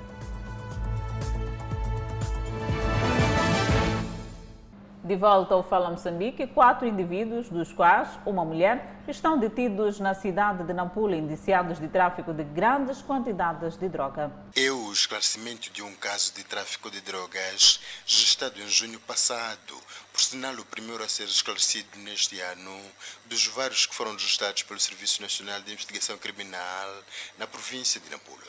De 5.03 5.17
volta 5.17 5.53
ao 5.53 5.61
Fala 5.61 5.89
Moçambique, 5.89 6.47
quatro 6.47 6.87
indivíduos, 6.87 7.49
dos 7.49 7.73
quais 7.73 8.07
uma 8.25 8.45
mulher, 8.45 9.01
estão 9.05 9.37
detidos 9.37 9.99
na 9.99 10.13
cidade 10.13 10.63
de 10.63 10.71
Nampula, 10.71 11.13
indiciados 11.17 11.77
de 11.77 11.89
tráfico 11.89 12.33
de 12.33 12.45
grandes 12.45 13.01
quantidades 13.01 13.75
de 13.75 13.89
droga. 13.89 14.31
É 14.55 14.71
o 14.71 14.93
esclarecimento 14.93 15.69
de 15.71 15.81
um 15.81 15.93
caso 15.95 16.33
de 16.33 16.45
tráfico 16.45 16.89
de 16.89 17.01
drogas 17.01 17.81
registrado 18.07 18.61
em 18.61 18.67
junho 18.69 18.97
passado, 19.01 19.75
por 20.13 20.21
sinal 20.21 20.53
o 20.53 20.63
primeiro 20.63 21.03
a 21.03 21.09
ser 21.09 21.25
esclarecido 21.25 21.99
neste 21.99 22.39
ano, 22.39 22.79
dos 23.25 23.45
vários 23.47 23.85
que 23.85 23.93
foram 23.93 24.13
registrados 24.13 24.63
pelo 24.63 24.79
Serviço 24.79 25.21
Nacional 25.21 25.59
de 25.63 25.73
Investigação 25.73 26.17
Criminal 26.17 26.95
na 27.37 27.45
província 27.45 27.99
de 27.99 28.09
Nampula. 28.09 28.39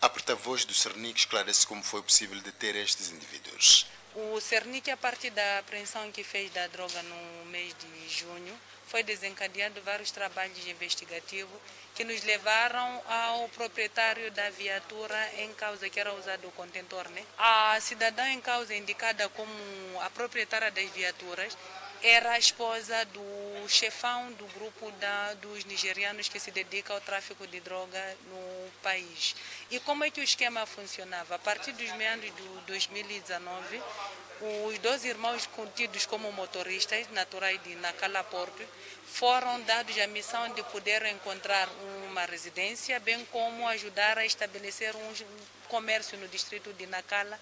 A 0.00 0.08
porta-voz 0.08 0.64
do 0.64 0.72
Cernic 0.72 1.18
esclarece 1.18 1.66
como 1.66 1.82
foi 1.82 2.00
possível 2.00 2.40
deter 2.42 2.76
estes 2.76 3.10
indivíduos. 3.10 3.88
O 4.18 4.40
Cernic, 4.40 4.90
a 4.90 4.96
partir 4.96 5.28
da 5.28 5.58
apreensão 5.58 6.10
que 6.10 6.24
fez 6.24 6.50
da 6.50 6.66
droga 6.68 7.02
no 7.02 7.44
mês 7.50 7.74
de 7.74 8.08
junho, 8.08 8.58
foi 8.86 9.02
desencadeado 9.02 9.82
vários 9.82 10.10
trabalhos 10.10 10.66
investigativos 10.66 11.60
que 11.94 12.02
nos 12.02 12.24
levaram 12.24 13.02
ao 13.06 13.46
proprietário 13.50 14.30
da 14.30 14.48
viatura 14.48 15.18
em 15.36 15.52
causa 15.52 15.90
que 15.90 16.00
era 16.00 16.14
usado 16.14 16.48
o 16.48 16.52
contentor. 16.52 17.06
Né? 17.10 17.22
A 17.36 17.78
cidadã 17.78 18.26
em 18.30 18.40
causa 18.40 18.74
indicada 18.74 19.28
como 19.28 19.52
a 20.00 20.08
proprietária 20.08 20.70
das 20.70 20.88
viaturas 20.92 21.54
era 22.02 22.32
a 22.32 22.38
esposa 22.38 23.04
do 23.06 23.68
chefão 23.68 24.30
do 24.32 24.46
grupo 24.58 24.90
da, 24.92 25.34
dos 25.34 25.64
nigerianos 25.64 26.28
que 26.28 26.38
se 26.38 26.50
dedica 26.50 26.92
ao 26.92 27.00
tráfico 27.00 27.46
de 27.46 27.60
droga 27.60 28.16
no 28.28 28.70
país. 28.82 29.34
E 29.70 29.80
como 29.80 30.04
é 30.04 30.10
que 30.10 30.20
o 30.20 30.24
esquema 30.24 30.66
funcionava? 30.66 31.34
A 31.34 31.38
partir 31.38 31.72
dos 31.72 31.90
meados 31.92 32.24
de 32.24 32.42
2019, 32.66 33.82
os 34.68 34.78
dois 34.78 35.04
irmãos 35.04 35.46
contidos 35.46 36.04
como 36.04 36.30
motoristas 36.32 37.10
naturais 37.12 37.62
de 37.64 37.74
Nacala 37.76 38.22
Porto 38.22 38.62
foram 39.06 39.60
dados 39.62 39.98
a 39.98 40.06
missão 40.06 40.52
de 40.52 40.62
poder 40.64 41.04
encontrar 41.06 41.68
uma 42.08 42.24
residência, 42.26 43.00
bem 43.00 43.24
como 43.26 43.66
ajudar 43.68 44.18
a 44.18 44.26
estabelecer 44.26 44.94
um 44.94 45.14
comércio 45.68 46.18
no 46.18 46.28
distrito 46.28 46.72
de 46.74 46.86
Nacala. 46.86 47.40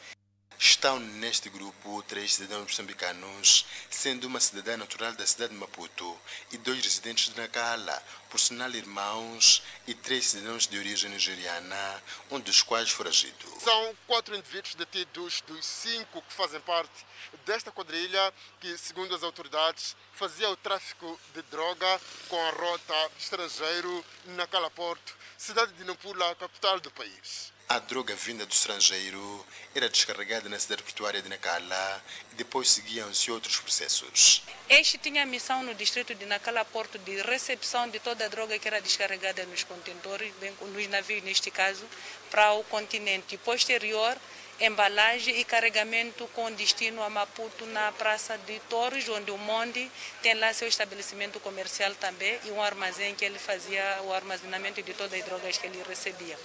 Estão 0.66 0.98
neste 0.98 1.50
grupo 1.50 2.02
três 2.04 2.36
cidadãos 2.36 2.62
moçambicanos, 2.62 3.66
sendo 3.90 4.26
uma 4.26 4.40
cidadã 4.40 4.78
natural 4.78 5.12
da 5.12 5.26
cidade 5.26 5.52
de 5.52 5.58
Maputo 5.58 6.18
e 6.50 6.56
dois 6.56 6.82
residentes 6.82 7.28
de 7.28 7.38
Nacala, 7.38 8.02
por 8.30 8.40
sinal 8.40 8.70
irmãos, 8.70 9.62
e 9.86 9.92
três 9.92 10.24
cidadãos 10.24 10.66
de 10.66 10.78
origem 10.78 11.10
nigeriana, 11.10 12.02
um 12.30 12.40
dos 12.40 12.62
quais 12.62 12.88
foragido. 12.88 13.46
São 13.60 13.94
quatro 14.06 14.34
indivíduos 14.34 14.74
detidos 14.74 15.42
dos 15.42 15.66
cinco 15.66 16.22
que 16.22 16.32
fazem 16.32 16.60
parte 16.60 17.04
desta 17.44 17.70
quadrilha 17.70 18.32
que, 18.58 18.78
segundo 18.78 19.14
as 19.14 19.22
autoridades, 19.22 19.94
fazia 20.14 20.48
o 20.48 20.56
tráfico 20.56 21.20
de 21.34 21.42
droga 21.42 22.00
com 22.26 22.40
a 22.40 22.50
rota 22.52 23.10
estrangeiro 23.18 24.02
na 24.28 24.46
Calaporto, 24.46 25.14
cidade 25.36 25.74
de 25.74 25.84
Nampula, 25.84 26.34
capital 26.36 26.80
do 26.80 26.90
país. 26.90 27.52
A 27.66 27.78
droga 27.78 28.14
vinda 28.14 28.44
do 28.44 28.52
estrangeiro 28.52 29.44
era 29.74 29.88
descarregada 29.88 30.48
na 30.48 30.60
cidade 30.60 30.82
portuária 30.82 31.22
de 31.22 31.28
Nacala 31.28 32.04
e 32.30 32.34
depois 32.36 32.70
seguiam-se 32.70 33.30
outros 33.30 33.56
processos. 33.56 34.42
Este 34.68 34.98
tinha 34.98 35.22
a 35.22 35.26
missão 35.26 35.62
no 35.62 35.74
distrito 35.74 36.14
de 36.14 36.26
Nacala 36.26 36.64
Porto 36.64 36.98
de 36.98 37.22
recepção 37.22 37.88
de 37.88 37.98
toda 37.98 38.26
a 38.26 38.28
droga 38.28 38.58
que 38.58 38.68
era 38.68 38.80
descarregada 38.80 39.44
nos 39.46 39.64
contentores, 39.64 40.32
nos 40.60 40.86
navios 40.88 41.24
neste 41.24 41.50
caso, 41.50 41.84
para 42.30 42.52
o 42.52 42.62
continente. 42.64 43.36
Posterior, 43.38 44.16
embalagem 44.60 45.40
e 45.40 45.44
carregamento 45.44 46.28
com 46.28 46.52
destino 46.52 47.02
a 47.02 47.10
Maputo 47.10 47.64
na 47.66 47.90
Praça 47.92 48.38
de 48.38 48.60
Torres, 48.68 49.08
onde 49.08 49.30
o 49.30 49.38
Monde 49.38 49.90
tem 50.22 50.34
lá 50.34 50.52
seu 50.52 50.68
estabelecimento 50.68 51.40
comercial 51.40 51.94
também 51.96 52.38
e 52.44 52.50
um 52.50 52.62
armazém 52.62 53.14
que 53.14 53.24
ele 53.24 53.38
fazia 53.38 54.00
o 54.04 54.12
armazenamento 54.12 54.82
de 54.82 54.92
todas 54.92 55.18
as 55.18 55.24
drogas 55.24 55.58
que 55.58 55.66
ele 55.66 55.82
recebia. 55.88 56.38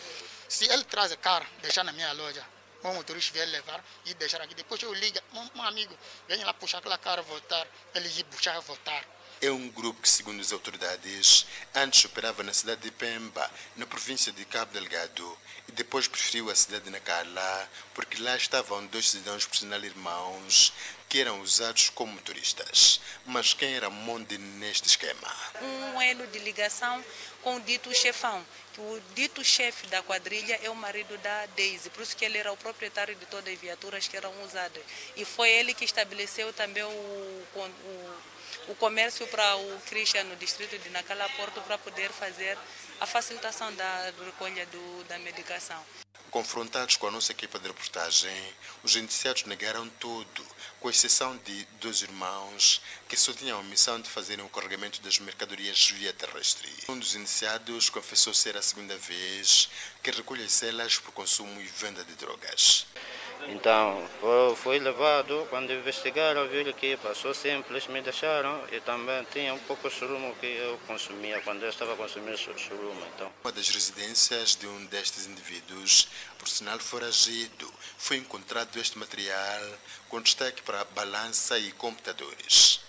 Se 0.49 0.65
ele 0.65 0.83
traz 0.83 1.11
a 1.11 1.15
cara, 1.15 1.45
deixar 1.61 1.83
na 1.83 1.91
minha 1.91 2.11
loja, 2.11 2.43
o 2.81 2.91
motorista 2.95 3.31
vier 3.31 3.47
levar 3.49 3.85
e 4.03 4.15
deixar 4.15 4.41
aqui, 4.41 4.55
depois 4.55 4.81
eu 4.81 4.91
ligo, 4.95 5.19
um, 5.31 5.59
um 5.59 5.61
amigo, 5.61 5.95
vem 6.27 6.43
lá 6.43 6.51
puxar 6.55 6.79
aquela 6.79 6.97
cara, 6.97 7.21
voltar, 7.21 7.67
ele 7.93 8.09
ir 8.09 8.23
puxar, 8.23 8.59
voltar. 8.61 9.05
É 9.41 9.51
um 9.51 9.69
grupo 9.69 10.01
que, 10.01 10.09
segundo 10.09 10.41
as 10.41 10.51
autoridades, 10.51 11.45
antes 11.75 12.03
operava 12.03 12.41
na 12.41 12.51
cidade 12.51 12.81
de 12.81 12.89
Pemba, 12.89 13.49
na 13.75 13.85
província 13.85 14.31
de 14.31 14.43
Cabo 14.43 14.73
Delgado, 14.73 15.37
e 15.67 15.71
depois 15.71 16.07
preferiu 16.07 16.49
a 16.49 16.55
cidade 16.55 16.85
de 16.85 16.89
Nacala, 16.89 17.69
porque 17.93 18.19
lá 18.19 18.35
estavam 18.35 18.87
dois 18.87 19.07
cidadãos 19.07 19.45
por 19.45 19.55
sinal 19.55 19.79
irmãos, 19.85 20.73
que 21.07 21.21
eram 21.21 21.41
usados 21.41 21.89
como 21.89 22.13
motoristas. 22.13 22.99
Mas 23.25 23.53
quem 23.53 23.75
era 23.75 23.89
Monde 23.89 24.37
neste 24.37 24.87
esquema? 24.87 25.31
Um 25.61 26.01
elo 26.01 26.25
de 26.27 26.39
ligação 26.39 27.05
com 27.43 27.55
o 27.55 27.61
dito 27.61 27.93
chefão, 27.93 28.45
o 28.79 29.01
dito 29.13 29.43
chefe 29.43 29.87
da 29.87 30.01
quadrilha 30.01 30.59
é 30.63 30.69
o 30.69 30.75
marido 30.75 31.17
da 31.17 31.45
Daisy, 31.47 31.89
por 31.89 32.01
isso 32.01 32.15
que 32.15 32.23
ele 32.23 32.37
era 32.37 32.51
o 32.51 32.57
proprietário 32.57 33.13
de 33.15 33.25
todas 33.25 33.53
as 33.53 33.59
viaturas 33.59 34.07
que 34.07 34.15
eram 34.15 34.31
usadas. 34.43 34.81
E 35.17 35.25
foi 35.25 35.49
ele 35.49 35.73
que 35.73 35.83
estabeleceu 35.83 36.53
também 36.53 36.83
o, 36.83 36.87
o, 36.87 38.15
o 38.69 38.75
comércio 38.75 39.27
para 39.27 39.57
o 39.57 39.81
Christian 39.87 40.23
no 40.23 40.35
distrito 40.37 40.77
de 40.77 40.89
Nacala 40.89 41.27
Porto 41.35 41.61
para 41.61 41.77
poder 41.77 42.09
fazer 42.09 42.57
a 43.01 43.05
facilitação 43.05 43.73
da 43.75 44.13
recolha 44.25 44.65
do, 44.67 45.03
da 45.05 45.19
medicação. 45.19 45.83
Confrontados 46.31 46.95
com 46.95 47.07
a 47.07 47.11
nossa 47.11 47.31
equipa 47.31 47.57
de 47.57 47.67
reportagem, 47.67 48.53
os 48.83 48.95
indiciados 48.95 49.45
negaram 49.45 49.89
tudo, 49.99 50.45
com 50.79 50.87
exceção 50.87 51.35
de 51.37 51.65
dois 51.81 52.03
irmãos 52.03 52.81
que 53.07 53.17
só 53.17 53.33
tinham 53.33 53.59
a 53.59 53.63
missão 53.63 53.99
de 53.99 54.07
fazerem 54.07 54.45
o 54.45 54.49
carregamento 54.49 55.01
das 55.01 55.17
mercadorias 55.17 55.89
via 55.89 56.13
terrestre. 56.13 56.71
Um 56.87 56.99
dos 56.99 57.15
indiciados 57.15 57.89
confessou 57.89 58.31
ser 58.31 58.55
a 58.55 58.61
segunda 58.61 58.95
vez 58.95 59.69
que 60.03 60.11
recolhe 60.11 60.47
celas 60.47 60.99
por 60.99 61.11
consumo 61.13 61.59
e 61.59 61.65
venda 61.65 62.03
de 62.03 62.13
drogas. 62.13 62.85
Então, 63.47 64.03
foi 64.57 64.79
levado, 64.79 65.47
quando 65.49 65.71
investigaram, 65.71 66.47
viram 66.47 66.73
que 66.73 66.97
passou 66.97 67.33
simples, 67.33 67.87
me 67.87 68.01
deixaram 68.01 68.61
e 68.71 68.79
também 68.81 69.25
tinha 69.31 69.53
um 69.53 69.59
pouco 69.59 69.89
de 69.89 69.95
surumo 69.95 70.35
que 70.35 70.45
eu 70.45 70.77
consumia 70.85 71.41
quando 71.41 71.63
eu 71.63 71.69
estava 71.69 71.95
consumindo 71.95 72.37
surumo. 72.37 73.01
Então. 73.15 73.31
Uma 73.43 73.51
das 73.51 73.69
residências 73.69 74.55
de 74.55 74.67
um 74.67 74.85
destes 74.85 75.25
indivíduos, 75.25 76.09
por 76.37 76.47
sinal 76.47 76.77
foragido, 76.79 77.71
foi 77.97 78.17
encontrado 78.17 78.77
este 78.77 78.97
material 78.97 79.61
com 80.09 80.21
destaque 80.21 80.61
para 80.61 80.83
balança 80.95 81.57
e 81.57 81.71
computadores. 81.71 82.81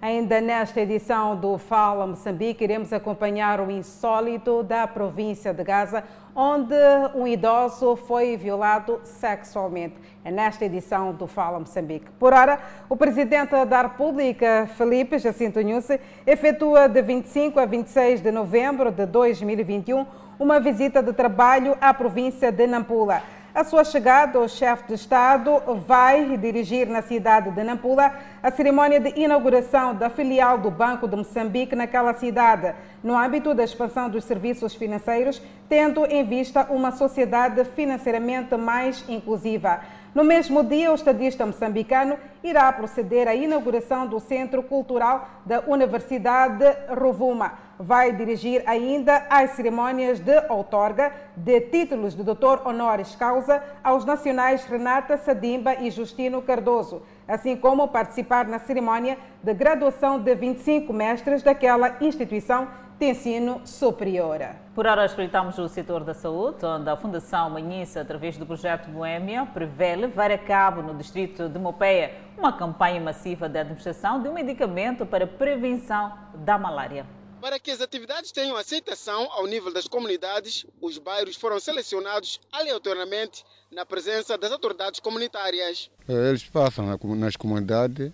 Ainda 0.00 0.40
nesta 0.40 0.80
edição 0.80 1.36
do 1.36 1.56
Fala 1.58 2.04
Moçambique, 2.08 2.64
iremos 2.64 2.92
acompanhar 2.92 3.60
o 3.60 3.70
insólito 3.70 4.64
da 4.64 4.84
província 4.84 5.54
de 5.54 5.62
Gaza, 5.62 6.02
onde 6.34 6.74
um 7.14 7.26
idoso 7.26 7.96
foi 7.96 8.36
violado 8.36 9.00
sexualmente. 9.04 9.94
É 10.24 10.30
nesta 10.30 10.64
edição 10.64 11.12
do 11.12 11.26
Fala 11.26 11.58
Moçambique. 11.58 12.06
Por 12.18 12.32
ora, 12.32 12.58
o 12.88 12.96
presidente 12.96 13.64
da 13.64 13.82
República, 13.82 14.68
Felipe 14.76 15.18
Jacinto 15.18 15.62
Nussi, 15.62 16.00
efetua 16.26 16.88
de 16.88 17.02
25 17.02 17.58
a 17.58 17.66
26 17.66 18.20
de 18.20 18.30
novembro 18.30 18.90
de 18.90 19.04
2021 19.04 20.06
uma 20.38 20.58
visita 20.58 21.02
de 21.02 21.12
trabalho 21.12 21.76
à 21.80 21.92
província 21.92 22.50
de 22.50 22.66
Nampula. 22.66 23.22
A 23.54 23.64
sua 23.64 23.84
chegada, 23.84 24.40
o 24.40 24.48
chefe 24.48 24.88
de 24.88 24.94
Estado 24.94 25.62
vai 25.86 26.38
dirigir 26.38 26.86
na 26.86 27.02
cidade 27.02 27.50
de 27.50 27.62
Nampula 27.62 28.10
a 28.42 28.50
cerimónia 28.50 28.98
de 28.98 29.20
inauguração 29.20 29.94
da 29.94 30.08
filial 30.08 30.56
do 30.56 30.70
Banco 30.70 31.06
de 31.06 31.16
Moçambique 31.16 31.76
naquela 31.76 32.14
cidade, 32.14 32.74
no 33.04 33.14
âmbito 33.14 33.52
da 33.52 33.62
expansão 33.62 34.08
dos 34.08 34.24
serviços 34.24 34.74
financeiros, 34.74 35.42
tendo 35.68 36.06
em 36.06 36.24
vista 36.24 36.66
uma 36.70 36.92
sociedade 36.92 37.62
financeiramente 37.76 38.56
mais 38.56 39.04
inclusiva. 39.06 39.80
No 40.14 40.24
mesmo 40.24 40.64
dia, 40.64 40.90
o 40.90 40.94
estadista 40.94 41.44
moçambicano 41.44 42.18
irá 42.42 42.72
proceder 42.72 43.28
à 43.28 43.34
inauguração 43.34 44.06
do 44.06 44.18
Centro 44.18 44.62
Cultural 44.62 45.28
da 45.44 45.60
Universidade 45.66 46.64
Rovuma. 46.88 47.52
Vai 47.84 48.12
dirigir 48.12 48.62
ainda 48.64 49.26
as 49.28 49.56
cerimônias 49.56 50.20
de 50.20 50.38
outorga 50.48 51.12
de 51.36 51.60
títulos 51.62 52.14
de 52.14 52.22
doutor 52.22 52.62
honoris 52.64 53.16
causa 53.16 53.60
aos 53.82 54.04
nacionais 54.04 54.64
Renata 54.64 55.16
Sadimba 55.16 55.74
e 55.74 55.90
Justino 55.90 56.40
Cardoso, 56.40 57.02
assim 57.26 57.56
como 57.56 57.88
participar 57.88 58.46
na 58.46 58.60
cerimônia 58.60 59.18
de 59.42 59.52
graduação 59.52 60.20
de 60.20 60.32
25 60.32 60.92
mestres 60.92 61.42
daquela 61.42 61.96
instituição 62.00 62.68
de 63.00 63.06
ensino 63.06 63.60
superior. 63.64 64.38
Por 64.76 64.86
hora, 64.86 65.04
espreitamos 65.04 65.58
o 65.58 65.66
setor 65.66 66.04
da 66.04 66.14
saúde, 66.14 66.64
onde 66.64 66.88
a 66.88 66.96
Fundação 66.96 67.50
Manhissa, 67.50 68.02
através 68.02 68.38
do 68.38 68.46
projeto 68.46 68.88
Boêmia, 68.90 69.44
prevê 69.52 69.96
levar 69.96 70.30
a 70.30 70.38
cabo 70.38 70.82
no 70.82 70.94
distrito 70.94 71.48
de 71.48 71.58
Mopeia 71.58 72.12
uma 72.38 72.52
campanha 72.52 73.00
massiva 73.00 73.48
de 73.48 73.58
administração 73.58 74.22
de 74.22 74.28
um 74.28 74.34
medicamento 74.34 75.04
para 75.04 75.26
prevenção 75.26 76.12
da 76.32 76.56
malária. 76.56 77.04
Para 77.42 77.58
que 77.58 77.72
as 77.72 77.80
atividades 77.80 78.30
tenham 78.30 78.56
aceitação 78.56 79.28
ao 79.32 79.48
nível 79.48 79.72
das 79.72 79.88
comunidades, 79.88 80.64
os 80.80 80.96
bairros 80.96 81.34
foram 81.34 81.58
selecionados 81.58 82.40
aleatoriamente 82.52 83.42
na 83.68 83.84
presença 83.84 84.38
das 84.38 84.52
autoridades 84.52 85.00
comunitárias. 85.00 85.90
Eles 86.08 86.44
passam 86.44 86.86
nas 87.16 87.34
comunidades, 87.34 88.12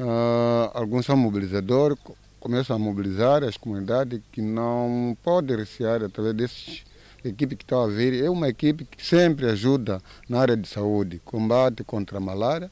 uh, 0.00 0.70
alguns 0.72 1.04
são 1.04 1.14
mobilizadores, 1.14 1.98
começam 2.40 2.74
a 2.74 2.78
mobilizar 2.78 3.44
as 3.44 3.58
comunidades 3.58 4.22
que 4.32 4.40
não 4.40 5.14
podem 5.22 5.58
recear 5.58 6.02
através 6.02 6.34
dessas 6.34 6.84
equipe 7.22 7.56
que 7.56 7.64
está 7.64 7.84
a 7.84 7.86
vir. 7.86 8.24
É 8.24 8.30
uma 8.30 8.48
equipe 8.48 8.86
que 8.86 9.04
sempre 9.04 9.44
ajuda 9.44 10.00
na 10.26 10.40
área 10.40 10.56
de 10.56 10.66
saúde, 10.66 11.20
combate 11.22 11.84
contra 11.84 12.16
a 12.16 12.20
malária. 12.20 12.70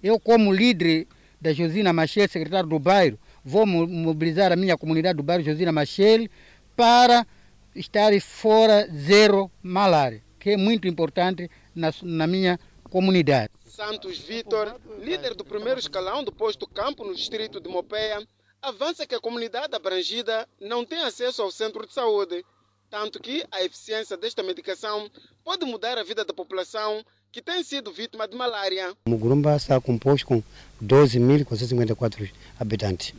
Eu, 0.00 0.20
como 0.20 0.52
líder 0.52 1.08
da 1.40 1.52
Josina 1.52 1.92
Machel, 1.92 2.28
secretário 2.28 2.68
do 2.68 2.78
bairro, 2.78 3.18
vou 3.44 3.66
mobilizar 3.66 4.52
a 4.52 4.56
minha 4.56 4.76
comunidade 4.76 5.16
do 5.16 5.22
bairro 5.22 5.44
Josina 5.44 5.72
Machel 5.72 6.28
para 6.76 7.26
estar 7.74 8.12
fora 8.20 8.88
zero 8.94 9.50
malária, 9.62 10.22
que 10.38 10.50
é 10.50 10.56
muito 10.56 10.86
importante 10.86 11.50
na, 11.74 11.92
na 12.02 12.26
minha 12.26 12.58
comunidade. 12.90 13.50
Santos 13.64 14.18
Vitor, 14.18 14.78
líder 15.00 15.34
do 15.34 15.44
primeiro 15.44 15.80
escalão 15.80 16.22
do 16.22 16.30
posto 16.30 16.66
campo 16.66 17.04
no 17.04 17.14
distrito 17.14 17.60
de 17.60 17.68
Mopeia, 17.68 18.22
avança 18.60 19.06
que 19.06 19.14
a 19.14 19.20
comunidade 19.20 19.74
abrangida 19.74 20.46
não 20.60 20.84
tem 20.84 21.00
acesso 21.00 21.42
ao 21.42 21.50
centro 21.50 21.86
de 21.86 21.92
saúde, 21.92 22.44
tanto 22.90 23.18
que 23.18 23.44
a 23.50 23.64
eficiência 23.64 24.16
desta 24.16 24.42
medicação 24.42 25.10
pode 25.42 25.64
mudar 25.64 25.96
a 25.96 26.04
vida 26.04 26.24
da 26.24 26.34
população 26.34 27.02
que 27.32 27.40
tem 27.40 27.64
sido 27.64 27.90
vítima 27.90 28.28
de 28.28 28.36
malária. 28.36 28.92
O 29.06 29.10
Mugurumba 29.10 29.56
está 29.56 29.80
composto 29.80 30.26
com 30.26 30.42
12.454 30.84 32.30
habitantes. 32.60 33.14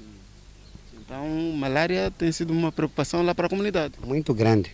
Então, 1.05 1.27
malária 1.57 2.09
tem 2.11 2.31
sido 2.31 2.53
uma 2.53 2.71
preocupação 2.71 3.25
lá 3.25 3.35
para 3.35 3.47
a 3.47 3.49
comunidade? 3.49 3.95
Muito 4.05 4.33
grande, 4.33 4.71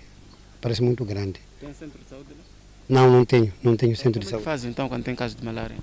parece 0.61 0.81
muito 0.81 1.03
grande. 1.03 1.41
Tem 1.59 1.73
centro 1.73 1.97
de 1.97 2.07
saúde 2.07 2.29
lá? 2.29 2.43
Não, 2.87 3.09
não 3.09 3.25
tenho, 3.25 3.51
não 3.63 3.75
tenho 3.75 3.95
centro 3.95 4.13
Como 4.13 4.25
de 4.25 4.29
saúde. 4.29 4.35
É 4.35 4.43
que 4.43 4.45
faz 4.45 4.63
então 4.63 4.87
quando 4.87 5.03
tem 5.03 5.15
caso 5.15 5.35
de 5.35 5.43
malária? 5.43 5.75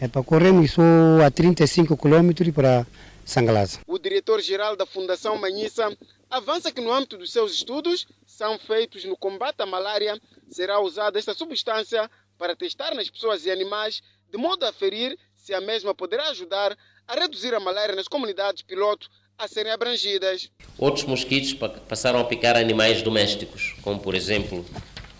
É 0.00 0.06
para 0.06 0.22
corrermos 0.22 0.70
só 0.70 0.82
a 1.26 1.30
35 1.30 1.96
quilômetros 1.96 2.48
para 2.54 2.86
Sangalasa. 3.24 3.80
O 3.88 3.98
diretor-geral 3.98 4.76
da 4.76 4.86
Fundação 4.86 5.36
Manhissa 5.36 5.96
avança 6.30 6.70
que 6.70 6.80
no 6.80 6.92
âmbito 6.92 7.18
dos 7.18 7.32
seus 7.32 7.52
estudos 7.52 8.06
são 8.24 8.56
feitos 8.56 9.04
no 9.04 9.16
combate 9.16 9.60
à 9.60 9.66
malária, 9.66 10.16
será 10.48 10.80
usada 10.80 11.18
esta 11.18 11.34
substância 11.34 12.08
para 12.38 12.54
testar 12.54 12.94
nas 12.94 13.10
pessoas 13.10 13.44
e 13.44 13.50
animais, 13.50 14.00
de 14.30 14.38
modo 14.38 14.64
a 14.64 14.72
ferir 14.72 15.18
se 15.34 15.52
a 15.52 15.60
mesma 15.60 15.92
poderá 15.92 16.28
ajudar 16.28 16.76
a 17.08 17.14
reduzir 17.14 17.52
a 17.52 17.58
malária 17.58 17.96
nas 17.96 18.06
comunidades 18.06 18.62
piloto 18.62 19.10
a 19.38 19.46
serem 19.46 19.70
abrangidas. 19.70 20.50
Outros 20.76 21.04
mosquitos 21.04 21.54
passaram 21.88 22.18
a 22.18 22.24
picar 22.24 22.56
animais 22.56 23.02
domésticos, 23.02 23.76
como 23.82 24.00
por 24.00 24.16
exemplo 24.16 24.66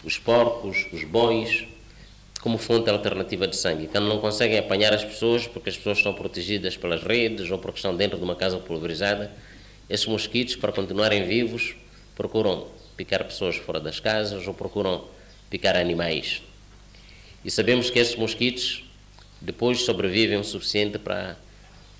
os 0.05 0.19
porcos, 0.19 0.87
os 0.93 1.05
bois, 1.05 1.64
como 2.41 2.59
fonte 2.59 2.91
alternativa 2.91 3.47
de 3.47 3.57
sangue. 3.57 3.87
Quando 3.87 4.09
não 4.09 4.19
conseguem 4.19 4.59
apanhar 4.59 4.93
as 4.93 5.05
pessoas, 5.05 5.47
porque 5.47 5.71
as 5.71 5.77
pessoas 5.77 5.99
estão 5.99 6.12
protegidas 6.12 6.77
pelas 6.77 7.03
redes 7.03 7.49
ou 7.51 7.59
porque 7.59 7.79
estão 7.79 7.97
dentro 7.97 8.19
de 8.19 8.25
uma 8.25 8.35
casa 8.35 8.59
pulverizada, 8.59 9.31
esses 9.89 10.07
mosquitos, 10.07 10.57
para 10.57 10.73
continuarem 10.73 11.25
vivos, 11.25 11.77
procuram 12.16 12.66
picar 12.97 13.25
pessoas 13.25 13.57
fora 13.57 13.79
das 13.79 14.01
casas 14.01 14.47
ou 14.49 14.53
procuram 14.53 15.05
picar 15.49 15.77
animais. 15.77 16.43
E 17.45 17.51
sabemos 17.51 17.89
que 17.89 18.01
esses 18.01 18.16
mosquitos 18.16 18.85
depois 19.41 19.83
sobrevivem 19.83 20.39
o 20.39 20.45
suficiente 20.45 20.99
para 20.99 21.37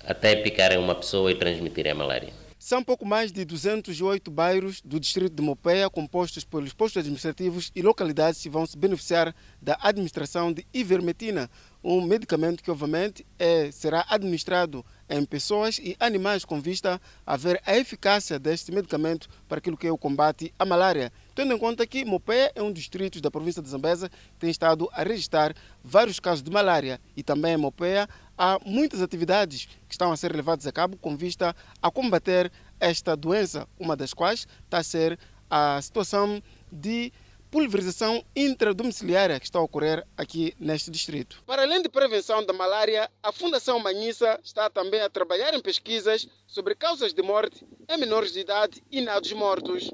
até 0.09 0.35
picarem 0.35 0.79
uma 0.79 0.95
pessoa 0.95 1.31
e 1.31 1.35
transmitirem 1.35 1.91
a 1.91 1.95
malária. 1.95 2.33
São 2.57 2.83
pouco 2.83 3.05
mais 3.05 3.31
de 3.31 3.45
208 3.45 4.29
bairros 4.29 4.81
do 4.81 4.99
distrito 4.99 5.33
de 5.33 5.41
Mopeia 5.41 5.89
compostos 5.89 6.43
pelos 6.43 6.73
postos 6.73 6.99
administrativos 6.99 7.71
e 7.73 7.81
localidades 7.81 8.41
que 8.41 8.49
vão 8.49 8.65
se 8.65 8.77
beneficiar 8.77 9.33
da 9.61 9.77
administração 9.81 10.51
de 10.51 10.67
ivermectina, 10.73 11.49
um 11.81 12.01
medicamento 12.01 12.61
que 12.61 12.69
obviamente 12.69 13.25
é, 13.37 13.71
será 13.71 14.05
administrado 14.09 14.85
em 15.09 15.23
pessoas 15.23 15.79
e 15.79 15.95
animais 15.99 16.43
com 16.43 16.59
vista 16.59 16.99
a 17.25 17.37
ver 17.37 17.61
a 17.65 17.77
eficácia 17.77 18.37
deste 18.37 18.73
medicamento 18.73 19.29
para 19.47 19.59
aquilo 19.59 19.77
que 19.77 19.87
é 19.87 19.91
o 19.91 19.97
combate 19.97 20.53
à 20.59 20.65
malária. 20.65 21.13
Tendo 21.33 21.53
em 21.53 21.57
conta 21.57 21.87
que 21.87 22.03
Mopé 22.03 22.51
é 22.53 22.61
um 22.61 22.71
dos 22.71 22.81
distritos 22.81 23.21
da 23.21 23.31
província 23.31 23.61
de 23.61 23.69
Zambesa 23.69 24.09
que 24.09 24.39
tem 24.39 24.49
estado 24.49 24.89
a 24.91 25.03
registrar 25.03 25.55
vários 25.81 26.19
casos 26.19 26.43
de 26.43 26.51
malária 26.51 26.99
e 27.15 27.23
também 27.23 27.55
Mopé 27.55 28.05
há 28.39 28.57
muitas 28.65 29.01
atividades 29.01 29.65
que 29.65 29.93
estão 29.93 30.13
a 30.13 30.17
ser 30.17 30.33
levadas 30.33 30.65
a 30.65 30.71
cabo 30.71 30.95
com 30.95 31.17
vista 31.17 31.53
a 31.81 31.91
combater 31.91 32.49
esta 32.79 33.15
doença, 33.15 33.67
uma 33.77 33.97
das 33.97 34.13
quais 34.13 34.47
está 34.63 34.77
a 34.77 34.83
ser 34.83 35.19
a 35.49 35.81
situação 35.81 36.41
de 36.71 37.11
pulverização 37.51 38.23
intradomiciliária 38.35 39.39
que 39.39 39.45
está 39.45 39.59
a 39.59 39.63
ocorrer 39.63 40.05
aqui 40.15 40.53
neste 40.59 40.89
distrito. 40.89 41.41
Para 41.45 41.63
além 41.63 41.81
de 41.81 41.89
prevenção 41.89 42.45
da 42.45 42.53
malária, 42.53 43.09
a 43.21 43.31
Fundação 43.31 43.79
Manhissa 43.79 44.39
está 44.43 44.69
também 44.69 45.01
a 45.01 45.09
trabalhar 45.09 45.53
em 45.53 45.61
pesquisas 45.61 46.27
sobre 46.47 46.75
causas 46.75 47.11
de 47.11 47.21
morte 47.21 47.65
em 47.89 47.97
menores 47.97 48.31
de 48.31 48.39
idade 48.39 48.83
e 48.91 49.01
nados 49.01 49.33
mortos. 49.33 49.91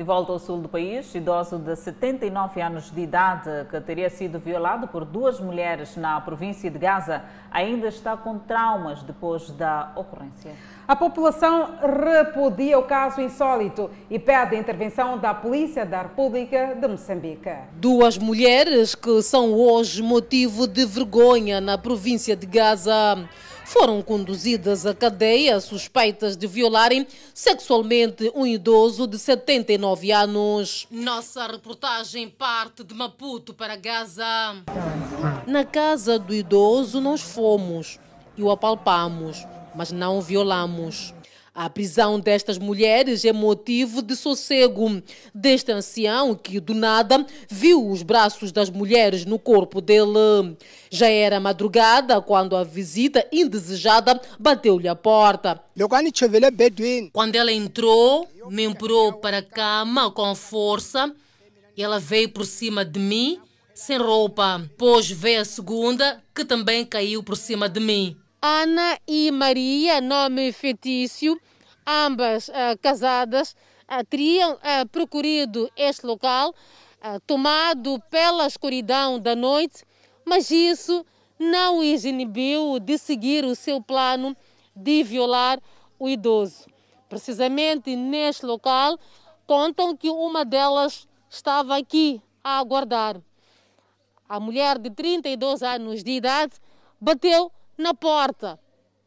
De 0.00 0.04
volta 0.04 0.32
ao 0.32 0.38
sul 0.38 0.56
do 0.62 0.66
país, 0.66 1.14
idoso 1.14 1.58
de 1.58 1.76
79 1.76 2.62
anos 2.62 2.90
de 2.90 3.02
idade 3.02 3.50
que 3.70 3.78
teria 3.82 4.08
sido 4.08 4.38
violado 4.38 4.88
por 4.88 5.04
duas 5.04 5.38
mulheres 5.38 5.94
na 5.94 6.18
província 6.22 6.70
de 6.70 6.78
Gaza 6.78 7.22
ainda 7.50 7.88
está 7.88 8.16
com 8.16 8.38
traumas 8.38 9.02
depois 9.02 9.50
da 9.50 9.92
ocorrência. 9.94 10.52
A 10.88 10.96
população 10.96 11.74
repudia 11.82 12.78
o 12.78 12.84
caso 12.84 13.20
insólito 13.20 13.90
e 14.08 14.18
pede 14.18 14.56
a 14.56 14.58
intervenção 14.58 15.18
da 15.18 15.34
Polícia 15.34 15.84
da 15.84 16.00
República 16.00 16.74
de 16.80 16.88
Moçambique. 16.88 17.50
Duas 17.72 18.16
mulheres 18.16 18.94
que 18.94 19.20
são 19.20 19.52
hoje 19.52 20.02
motivo 20.02 20.66
de 20.66 20.86
vergonha 20.86 21.60
na 21.60 21.76
província 21.76 22.34
de 22.34 22.46
Gaza 22.46 23.28
foram 23.70 24.02
conduzidas 24.02 24.84
à 24.84 24.92
cadeia 24.92 25.60
suspeitas 25.60 26.36
de 26.36 26.44
violarem 26.44 27.06
sexualmente 27.32 28.28
um 28.34 28.44
idoso 28.44 29.06
de 29.06 29.16
79 29.16 30.10
anos. 30.10 30.88
Nossa 30.90 31.46
reportagem 31.46 32.28
parte 32.28 32.82
de 32.82 32.92
Maputo 32.92 33.54
para 33.54 33.76
Gaza. 33.76 34.24
Na 35.46 35.64
casa 35.64 36.18
do 36.18 36.34
idoso 36.34 37.00
nós 37.00 37.20
fomos 37.20 38.00
e 38.36 38.42
o 38.42 38.50
apalpamos, 38.50 39.46
mas 39.72 39.92
não 39.92 40.18
o 40.18 40.20
violamos. 40.20 41.14
A 41.52 41.68
prisão 41.68 42.20
destas 42.20 42.58
mulheres 42.58 43.24
é 43.24 43.32
motivo 43.32 44.02
de 44.02 44.14
sossego 44.14 45.02
deste 45.34 45.72
ancião 45.72 46.32
que, 46.34 46.60
do 46.60 46.72
nada, 46.74 47.26
viu 47.48 47.90
os 47.90 48.02
braços 48.04 48.52
das 48.52 48.70
mulheres 48.70 49.24
no 49.24 49.36
corpo 49.36 49.80
dele. 49.80 50.56
Já 50.90 51.08
era 51.08 51.40
madrugada 51.40 52.20
quando 52.20 52.56
a 52.56 52.62
visita 52.62 53.26
indesejada 53.32 54.20
bateu-lhe 54.38 54.86
a 54.86 54.94
porta. 54.94 55.60
Quando 57.12 57.34
ela 57.34 57.52
entrou, 57.52 58.28
me 58.48 58.62
empurrou 58.62 59.14
para 59.14 59.38
a 59.38 59.42
cama 59.42 60.08
com 60.12 60.32
força. 60.36 61.12
Ela 61.76 61.98
veio 61.98 62.28
por 62.28 62.46
cima 62.46 62.84
de 62.84 63.00
mim, 63.00 63.40
sem 63.74 63.98
roupa. 63.98 64.58
Depois 64.58 65.10
veio 65.10 65.40
a 65.40 65.44
segunda, 65.44 66.22
que 66.32 66.44
também 66.44 66.84
caiu 66.84 67.24
por 67.24 67.36
cima 67.36 67.68
de 67.68 67.80
mim. 67.80 68.16
Ana 68.42 68.98
e 69.06 69.30
Maria, 69.30 70.00
nome 70.00 70.50
fictício, 70.50 71.38
ambas 71.86 72.48
uh, 72.48 72.52
casadas, 72.80 73.54
uh, 73.82 74.02
teriam 74.08 74.54
uh, 74.54 74.88
procurado 74.90 75.70
este 75.76 76.06
local, 76.06 76.54
tomado 77.26 77.98
pela 78.10 78.46
escuridão 78.46 79.18
da 79.18 79.34
noite, 79.34 79.84
mas 80.24 80.50
isso 80.50 81.04
não 81.38 81.78
os 81.78 82.04
inibiu 82.04 82.78
de 82.78 82.98
seguir 82.98 83.42
o 83.42 83.54
seu 83.54 83.80
plano 83.80 84.36
de 84.76 85.02
violar 85.02 85.58
o 85.98 86.10
idoso. 86.10 86.66
Precisamente 87.08 87.96
neste 87.96 88.44
local, 88.44 88.98
contam 89.46 89.96
que 89.96 90.10
uma 90.10 90.44
delas 90.44 91.08
estava 91.30 91.78
aqui 91.78 92.20
a 92.44 92.58
aguardar. 92.58 93.18
A 94.28 94.38
mulher 94.38 94.78
de 94.78 94.90
32 94.90 95.62
anos 95.62 96.04
de 96.04 96.10
idade 96.12 96.52
bateu 97.00 97.50
na 97.80 97.94
porta 97.94 98.58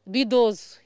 do 0.05 0.17
idoso. 0.17 0.80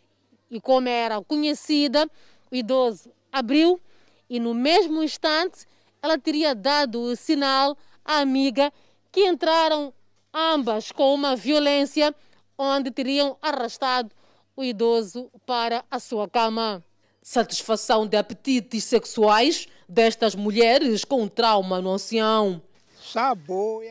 E 0.49 0.61
como 0.61 0.87
era 0.87 1.21
conhecida, 1.21 2.09
o 2.51 2.55
idoso 2.55 3.11
abriu 3.31 3.81
e 4.29 4.39
no 4.39 4.53
mesmo 4.53 5.03
instante 5.03 5.65
ela 6.01 6.17
teria 6.17 6.53
dado 6.53 7.01
o 7.01 7.15
sinal 7.15 7.77
à 8.05 8.19
amiga 8.19 8.71
que 9.11 9.27
entraram 9.27 9.93
ambas 10.33 10.91
com 10.91 11.13
uma 11.13 11.35
violência 11.35 12.13
onde 12.57 12.91
teriam 12.91 13.37
arrastado 13.41 14.11
o 14.55 14.63
idoso 14.63 15.29
para 15.45 15.83
a 15.89 15.99
sua 15.99 16.27
cama. 16.27 16.83
Satisfação 17.21 18.07
de 18.07 18.17
apetites 18.17 18.83
sexuais 18.85 19.67
destas 19.87 20.33
mulheres 20.33 21.03
com 21.03 21.27
trauma 21.27 21.81
no 21.81 21.91
ancião. 21.91 22.61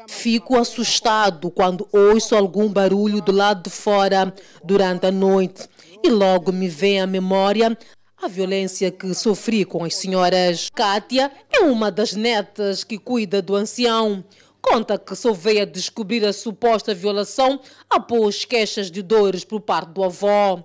Fico 0.08 0.56
assustado 0.56 1.50
quando 1.50 1.88
ouço 1.92 2.34
algum 2.34 2.68
barulho 2.68 3.20
do 3.22 3.32
lado 3.32 3.62
de 3.62 3.70
fora 3.70 4.32
durante 4.62 5.06
a 5.06 5.10
noite 5.10 5.68
e 6.02 6.08
logo 6.10 6.52
me 6.52 6.68
vem 6.68 7.00
à 7.00 7.06
memória 7.06 7.76
a 8.22 8.28
violência 8.28 8.90
que 8.90 9.14
sofri 9.14 9.64
com 9.64 9.84
as 9.84 9.94
senhoras. 9.94 10.68
Kátia 10.74 11.30
é 11.50 11.60
uma 11.60 11.90
das 11.90 12.12
netas 12.12 12.82
que 12.82 12.98
cuida 12.98 13.40
do 13.40 13.54
ancião. 13.54 14.24
Conta 14.60 14.98
que 14.98 15.14
só 15.14 15.32
veio 15.32 15.62
a 15.62 15.64
descobrir 15.64 16.24
a 16.24 16.32
suposta 16.32 16.94
violação 16.94 17.60
após 17.88 18.44
queixas 18.44 18.90
de 18.90 19.02
dores 19.02 19.44
por 19.44 19.60
parte 19.60 19.90
do 19.92 20.02
avô. 20.02 20.62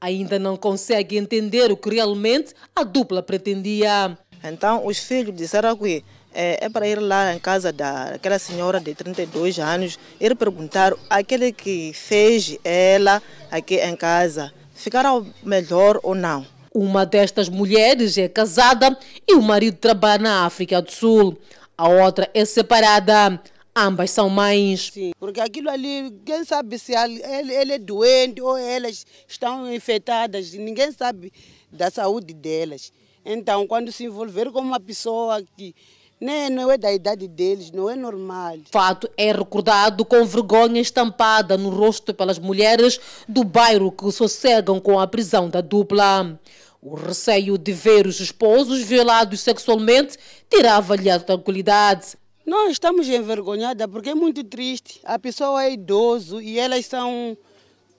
Ainda 0.00 0.38
não 0.38 0.56
consegue 0.56 1.16
entender 1.16 1.72
o 1.72 1.76
que 1.76 1.90
realmente 1.90 2.54
a 2.76 2.84
dupla 2.84 3.22
pretendia. 3.22 4.16
Então, 4.44 4.86
os 4.86 4.98
filhos 4.98 5.34
disseram 5.34 5.76
que 5.76 6.04
é, 6.32 6.64
é, 6.64 6.68
para 6.68 6.86
ir 6.86 7.00
lá 7.00 7.34
em 7.34 7.38
casa 7.38 7.72
daquela 7.72 8.38
senhora 8.38 8.80
de 8.80 8.94
32 8.94 9.58
anos, 9.58 9.98
ir 10.20 10.36
perguntar 10.36 10.94
aquele 11.08 11.52
que 11.52 11.92
fez 11.92 12.56
ela 12.64 13.22
aqui 13.50 13.76
em 13.76 13.96
casa, 13.96 14.52
ficará 14.74 15.10
melhor 15.42 15.98
ou 16.02 16.14
não. 16.14 16.46
Uma 16.72 17.04
destas 17.04 17.48
mulheres 17.48 18.16
é 18.16 18.28
casada 18.28 18.96
e 19.28 19.34
o 19.34 19.42
marido 19.42 19.76
trabalha 19.76 20.22
na 20.22 20.46
África 20.46 20.80
do 20.80 20.90
Sul. 20.90 21.36
A 21.76 21.88
outra 21.88 22.30
é 22.32 22.44
separada. 22.44 23.40
Ambas 23.74 24.10
são 24.10 24.28
mães. 24.28 24.90
Sim, 24.92 25.12
porque 25.18 25.40
aquilo 25.40 25.70
ali, 25.70 26.12
quem 26.24 26.44
sabe 26.44 26.78
se 26.78 26.92
ele, 26.92 27.22
ele 27.22 27.72
é 27.72 27.78
doente 27.78 28.40
ou 28.40 28.56
elas 28.56 29.06
estão 29.26 29.72
infectadas, 29.72 30.52
ninguém 30.52 30.90
sabe 30.92 31.32
da 31.70 31.90
saúde 31.90 32.34
delas. 32.34 32.92
Então, 33.24 33.66
quando 33.66 33.92
se 33.92 34.04
envolver 34.04 34.50
com 34.50 34.60
uma 34.60 34.80
pessoa 34.80 35.42
que 35.56 35.74
nem, 36.20 36.50
não 36.50 36.70
é 36.70 36.76
da 36.76 36.92
idade 36.92 37.26
deles, 37.26 37.70
não 37.70 37.88
é 37.88 37.96
normal. 37.96 38.56
O 38.56 38.70
fato 38.70 39.08
é 39.16 39.32
recordado 39.32 40.04
com 40.04 40.22
vergonha 40.26 40.78
estampada 40.78 41.56
no 41.56 41.70
rosto 41.70 42.12
pelas 42.12 42.38
mulheres 42.38 43.00
do 43.26 43.42
bairro 43.42 43.90
que 43.90 44.12
sossegam 44.12 44.78
com 44.78 45.00
a 45.00 45.06
prisão 45.06 45.48
da 45.48 45.62
dupla. 45.62 46.38
O 46.82 46.94
receio 46.94 47.56
de 47.56 47.72
ver 47.72 48.06
os 48.06 48.20
esposos 48.20 48.82
violados 48.82 49.40
sexualmente 49.40 50.18
tirava-lhe 50.50 51.08
a 51.08 51.18
tranquilidade. 51.18 52.18
Nós 52.44 52.72
estamos 52.72 53.08
envergonhadas 53.08 53.86
porque 53.86 54.10
é 54.10 54.14
muito 54.14 54.44
triste. 54.44 55.00
A 55.04 55.18
pessoa 55.18 55.64
é 55.64 55.72
idoso 55.72 56.38
e 56.40 56.58
elas 56.58 56.84
são 56.84 57.36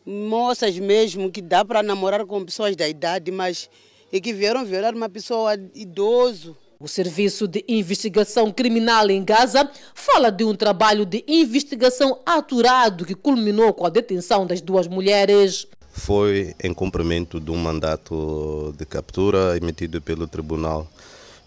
moças 0.06 0.78
mesmo 0.78 1.32
que 1.32 1.42
dá 1.42 1.66
para 1.66 1.82
namorar 1.82 2.26
com 2.26 2.46
pessoas 2.46 2.76
da 2.76 2.88
idade, 2.88 3.32
mas 3.32 3.68
e 4.12 4.22
que 4.22 4.34
vieram 4.34 4.66
violar 4.66 4.94
uma 4.94 5.10
pessoa 5.10 5.54
idoso 5.74 6.58
O 6.82 6.88
Serviço 6.88 7.48
de 7.48 7.64
Investigação 7.68 8.52
Criminal 8.52 9.08
em 9.12 9.24
Gaza 9.24 9.70
fala 9.94 10.32
de 10.32 10.44
um 10.44 10.56
trabalho 10.56 11.06
de 11.06 11.24
investigação 11.28 12.18
aturado 12.26 13.06
que 13.06 13.14
culminou 13.14 13.72
com 13.72 13.86
a 13.86 13.90
detenção 13.90 14.48
das 14.48 14.62
duas 14.62 14.88
mulheres. 14.88 15.68
Foi 15.92 16.56
em 16.64 16.74
cumprimento 16.74 17.40
de 17.40 17.52
um 17.52 17.58
mandato 17.58 18.74
de 18.76 18.84
captura 18.88 19.56
emitido 19.56 20.02
pelo 20.02 20.26
Tribunal 20.26 20.88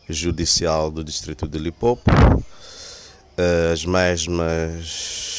Judicial 0.09 0.89
do 0.89 1.03
Distrito 1.03 1.49
de 1.49 1.59
Lipopo. 1.59 2.05
As 3.73 3.85
mesmas 3.85 5.35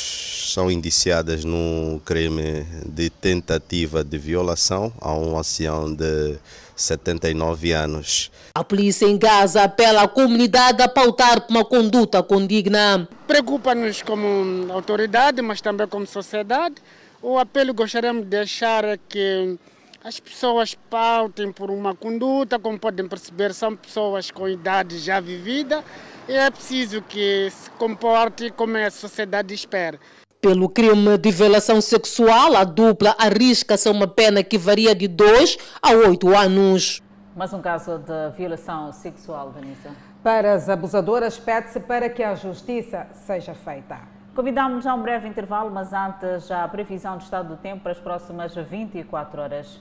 são 0.54 0.70
indiciadas 0.70 1.46
no 1.46 2.02
crime 2.04 2.66
de 2.86 3.10
tentativa 3.10 4.04
de 4.04 4.18
violação 4.18 4.92
a 5.00 5.14
um 5.14 5.40
ancião 5.40 5.94
de 5.94 6.38
79 6.76 7.72
anos. 7.72 8.32
A 8.54 8.64
polícia 8.64 9.06
em 9.06 9.18
Gaza 9.18 9.64
apela 9.64 10.04
à 10.04 10.08
comunidade 10.08 10.82
a 10.82 10.88
pautar 10.88 11.46
uma 11.50 11.64
conduta 11.64 12.22
condigna. 12.22 13.08
Preocupa-nos 13.28 14.02
como 14.02 14.72
autoridade, 14.72 15.42
mas 15.42 15.62
também 15.62 15.88
como 15.88 16.06
sociedade. 16.06 16.76
O 17.22 17.40
apelo 17.40 17.74
gostaríamos 17.74 18.24
de 18.24 18.30
deixar 18.30 18.84
é 18.84 19.00
que 19.10 19.58
as 20.04 20.20
pessoas 20.20 20.76
pautem 20.88 21.52
por 21.52 21.72
uma 21.72 21.96
conduta, 21.96 22.60
como 22.60 22.78
podem 22.78 23.08
perceber, 23.08 23.54
são 23.54 23.76
pessoas 23.76 24.30
com 24.30 24.48
idade 24.48 25.00
já 25.00 25.20
vivida 25.20 25.84
e 26.30 26.34
é 26.34 26.52
preciso 26.52 27.02
que 27.02 27.50
se 27.50 27.70
comporte 27.72 28.52
como 28.52 28.78
a 28.78 28.92
sociedade 28.92 29.54
espera. 29.54 30.00
Pelo 30.46 30.70
crime 30.70 31.18
de 31.18 31.32
violação 31.32 31.82
sexual, 31.82 32.56
a 32.56 32.64
dupla 32.64 33.16
arrisca-se 33.18 33.90
a 33.90 33.92
uma 33.92 34.08
pena 34.08 34.44
que 34.44 34.60
varia 34.60 34.94
de 34.94 35.08
2 35.08 35.58
a 35.82 35.90
8 35.90 36.38
anos. 36.38 37.02
Mais 37.36 37.52
um 37.52 37.64
caso 37.64 37.98
de 37.98 38.38
violação 38.38 38.92
sexual, 38.94 39.50
Danisa. 39.50 39.90
Para 40.22 40.54
as 40.54 40.70
abusadoras, 40.70 41.40
pede-se 41.40 41.80
para 41.80 42.10
que 42.10 42.22
a 42.22 42.36
justiça 42.36 43.08
seja 43.26 43.56
feita. 43.56 43.98
Convidamos 44.36 44.84
já 44.84 44.94
um 44.94 45.02
breve 45.02 45.28
intervalo, 45.28 45.72
mas 45.72 45.92
antes 45.92 46.46
já 46.46 46.64
a 46.64 46.68
previsão 46.68 47.18
do 47.18 47.24
estado 47.24 47.48
do 47.48 47.58
tempo 47.58 47.82
para 47.82 47.94
as 47.94 48.00
próximas 48.00 48.54
24 48.54 49.42
horas. 49.42 49.80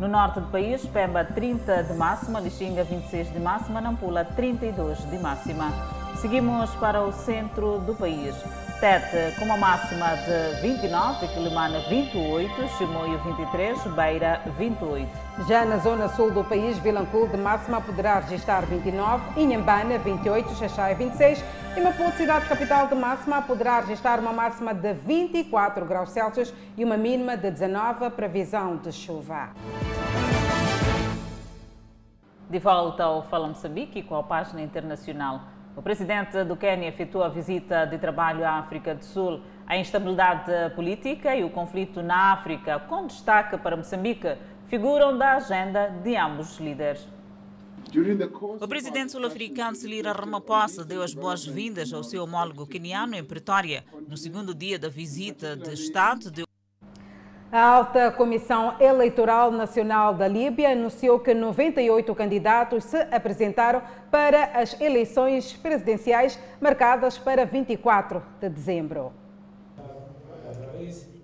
No 0.00 0.08
norte 0.08 0.40
do 0.40 0.46
país, 0.48 0.84
Pemba 0.86 1.24
30 1.24 1.84
de 1.84 1.94
máxima, 1.94 2.40
Lixinga 2.40 2.82
26 2.82 3.32
de 3.32 3.38
máxima, 3.38 3.80
Nampula 3.80 4.24
32 4.24 5.08
de 5.08 5.18
máxima. 5.20 5.66
Seguimos 6.16 6.74
para 6.74 7.00
o 7.04 7.12
centro 7.12 7.78
do 7.78 7.94
país. 7.94 8.34
Tete 8.80 9.38
com 9.38 9.44
uma 9.44 9.58
máxima 9.58 10.16
de 10.16 10.62
29, 10.62 11.28
Quilimana 11.28 11.80
28, 11.80 12.68
Chimoio 12.78 13.18
23, 13.18 13.78
Beira 13.88 14.40
28. 14.56 15.06
Já 15.46 15.66
na 15.66 15.76
zona 15.76 16.08
sul 16.08 16.30
do 16.30 16.42
país, 16.42 16.78
Vilanculo 16.78 17.28
de 17.28 17.36
máxima 17.36 17.78
poderá 17.82 18.20
registrar 18.20 18.64
29, 18.64 19.38
Inhambana 19.38 19.98
28, 19.98 20.54
Xaxai 20.54 20.94
26 20.94 21.44
e 21.76 21.80
Maputo, 21.82 22.16
cidade 22.16 22.48
capital 22.48 22.86
de 22.86 22.94
máxima, 22.94 23.42
poderá 23.42 23.80
registrar 23.80 24.18
uma 24.18 24.32
máxima 24.32 24.72
de 24.72 24.94
24 24.94 25.84
graus 25.84 26.08
Celsius 26.08 26.50
e 26.74 26.82
uma 26.82 26.96
mínima 26.96 27.36
de 27.36 27.50
19, 27.50 28.08
previsão 28.12 28.78
de 28.78 28.92
chuva. 28.92 29.50
De 32.48 32.58
volta 32.58 33.04
ao 33.04 33.22
Fala 33.24 33.46
Moçambique 33.46 34.02
com 34.02 34.16
a 34.16 34.22
página 34.22 34.62
internacional. 34.62 35.42
O 35.76 35.82
presidente 35.82 36.42
do 36.44 36.56
Quênia 36.56 36.88
efetuou 36.88 37.22
a 37.22 37.28
visita 37.28 37.84
de 37.86 37.96
trabalho 37.96 38.44
à 38.44 38.58
África 38.58 38.94
do 38.94 39.04
Sul. 39.04 39.40
A 39.66 39.76
instabilidade 39.76 40.50
política 40.74 41.34
e 41.36 41.44
o 41.44 41.50
conflito 41.50 42.02
na 42.02 42.32
África, 42.32 42.80
com 42.80 43.06
destaque 43.06 43.56
para 43.56 43.76
Moçambique, 43.76 44.36
figuram 44.66 45.16
da 45.16 45.36
agenda 45.36 45.88
de 45.88 46.16
ambos 46.16 46.52
os 46.52 46.58
líderes. 46.58 47.08
O 48.60 48.68
presidente 48.68 49.12
sul-africano 49.12 49.74
Cyril 49.74 50.12
Ramaphosa 50.12 50.84
deu 50.84 51.02
as 51.02 51.14
boas-vindas 51.14 51.92
ao 51.92 52.02
seu 52.02 52.24
homólogo 52.24 52.66
queniano 52.66 53.14
em 53.14 53.24
Pretória, 53.24 53.84
no 54.08 54.16
segundo 54.16 54.54
dia 54.54 54.78
da 54.78 54.88
visita 54.88 55.56
de 55.56 55.72
Estado 55.72 56.30
de 56.30 56.49
a 57.52 57.60
Alta 57.60 58.12
Comissão 58.12 58.76
Eleitoral 58.78 59.50
Nacional 59.50 60.14
da 60.14 60.28
Líbia 60.28 60.70
anunciou 60.70 61.18
que 61.18 61.34
98 61.34 62.14
candidatos 62.14 62.84
se 62.84 62.96
apresentaram 63.10 63.82
para 64.10 64.44
as 64.54 64.80
eleições 64.80 65.52
presidenciais 65.54 66.38
marcadas 66.60 67.18
para 67.18 67.44
24 67.44 68.22
de 68.40 68.48
dezembro. 68.48 69.12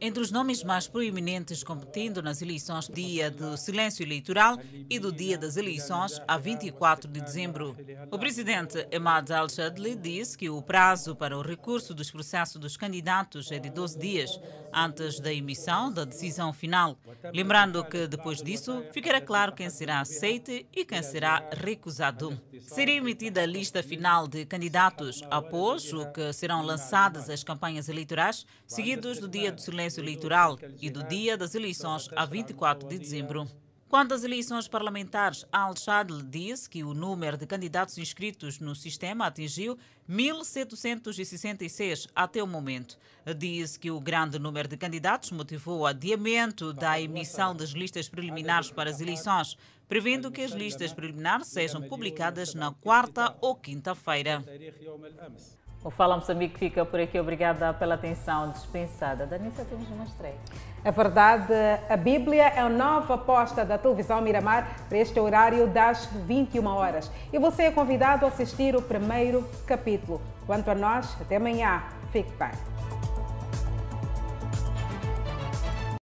Entre 0.01 0.23
os 0.23 0.31
nomes 0.31 0.63
mais 0.63 0.87
proeminentes 0.87 1.63
competindo 1.63 2.23
nas 2.23 2.43
eleições 2.43 2.89
dia 2.89 3.31
do 3.31 3.57
silêncio 3.57 4.03
eleitoral 4.03 4.59
e 4.91 4.99
do 4.99 5.13
dia 5.13 5.39
das 5.39 5.57
eleições, 5.57 6.21
a 6.27 6.37
24 6.37 7.11
de 7.11 7.21
dezembro. 7.21 7.77
O 8.11 8.19
presidente 8.19 8.87
Emad 8.91 9.31
al-Shadli 9.31 9.97
disse 9.97 10.37
que 10.37 10.51
o 10.51 10.61
prazo 10.61 11.17
para 11.17 11.37
o 11.37 11.43
recurso 11.43 11.95
dos 11.95 12.11
processos 12.11 12.61
dos 12.61 12.77
candidatos 12.77 13.51
é 13.51 13.59
de 13.59 13.71
12 13.71 13.99
dias, 13.99 14.41
antes 14.73 15.19
da 15.21 15.33
emissão 15.33 15.91
da 15.91 16.05
decisão 16.05 16.53
final. 16.53 16.99
Lembrando 17.33 17.85
que, 17.85 18.07
depois 18.07 18.43
disso, 18.43 18.85
ficará 18.93 19.21
claro 19.21 19.53
quem 19.53 19.71
será 19.71 20.01
aceito 20.01 20.51
e 20.51 20.85
quem 20.85 21.03
será 21.03 21.49
recusado. 21.53 22.39
Seria 22.61 22.97
emitida 22.97 23.43
a 23.43 23.47
lista 23.47 23.83
final 23.83 24.29
de 24.29 24.45
candidatos 24.45 25.23
após 25.31 25.93
o 25.93 26.07
que 26.13 26.33
serão 26.33 26.63
lançadas 26.63 27.31
as 27.31 27.43
campanhas 27.43 27.89
eleitorais, 27.89 28.47
seguidos 28.67 29.19
do 29.19 29.29
dia 29.29 29.53
do 29.53 29.61
silêncio 29.61 30.01
eleitoral 30.01 30.59
e 30.81 30.91
do 30.91 31.03
dia 31.05 31.37
das 31.37 31.55
eleições 31.55 32.09
a 32.17 32.25
24 32.25 32.89
de 32.89 32.99
dezembro. 32.99 33.49
Quanto 33.89 34.15
às 34.15 34.25
eleições 34.25 34.67
parlamentares, 34.67 35.47
Al-Shadl 35.53 36.21
diz 36.23 36.67
que 36.67 36.83
o 36.83 36.93
número 36.93 37.37
de 37.37 37.47
candidatos 37.47 37.97
inscritos 37.99 38.59
no 38.59 38.75
sistema 38.75 39.27
atingiu 39.27 39.79
1.766 40.11 42.09
até 42.13 42.43
o 42.43 42.49
momento. 42.49 42.99
Diz 43.39 43.77
que 43.77 43.89
o 43.91 44.01
grande 44.01 44.41
número 44.41 44.69
de 44.69 44.77
candidatos 44.77 45.31
motivou 45.31 45.81
o 45.81 45.87
adiamento 45.87 46.73
da 46.73 47.01
emissão 47.01 47.55
das 47.55 47.71
listas 47.71 48.09
preliminares 48.09 48.73
para 48.73 48.91
as 48.91 49.01
eleições, 49.01 49.57
prevendo 49.89 50.33
que 50.33 50.43
as 50.43 50.51
listas 50.51 50.93
preliminares 50.93 51.47
sejam 51.47 51.81
publicadas 51.81 52.55
na 52.55 52.73
quarta 52.73 53.37
ou 53.41 53.55
quinta-feira. 53.55 54.45
O 55.87 55.91
Fala 55.91 56.17
Moçambique 56.17 56.59
fica 56.59 56.85
por 56.85 56.99
aqui. 56.99 57.17
Obrigada 57.17 57.73
pela 57.73 57.95
atenção 57.95 58.51
dispensada. 58.51 59.25
Danissa, 59.25 59.65
temos 59.65 59.89
uma 59.89 60.03
estreia. 60.03 60.35
É 60.83 60.91
verdade, 60.91 61.53
a 61.89 61.97
Bíblia 61.97 62.43
é 62.43 62.59
a 62.59 62.69
nova 62.69 63.15
aposta 63.15 63.65
da 63.65 63.79
televisão 63.79 64.21
Miramar 64.21 64.69
para 64.89 64.99
este 64.99 65.21
horário 65.21 65.69
das 65.69 66.07
21 66.27 66.67
horas. 66.67 67.09
E 67.33 67.39
você 67.39 67.63
é 67.65 67.71
convidado 67.71 68.25
a 68.25 68.29
assistir 68.29 68.75
o 68.75 68.83
primeiro 68.83 69.49
capítulo. 69.65 70.21
Quanto 70.45 70.69
a 70.69 70.75
nós, 70.75 71.17
até 71.21 71.37
amanhã. 71.37 71.85
Fique 72.11 72.33
bem. 72.33 72.76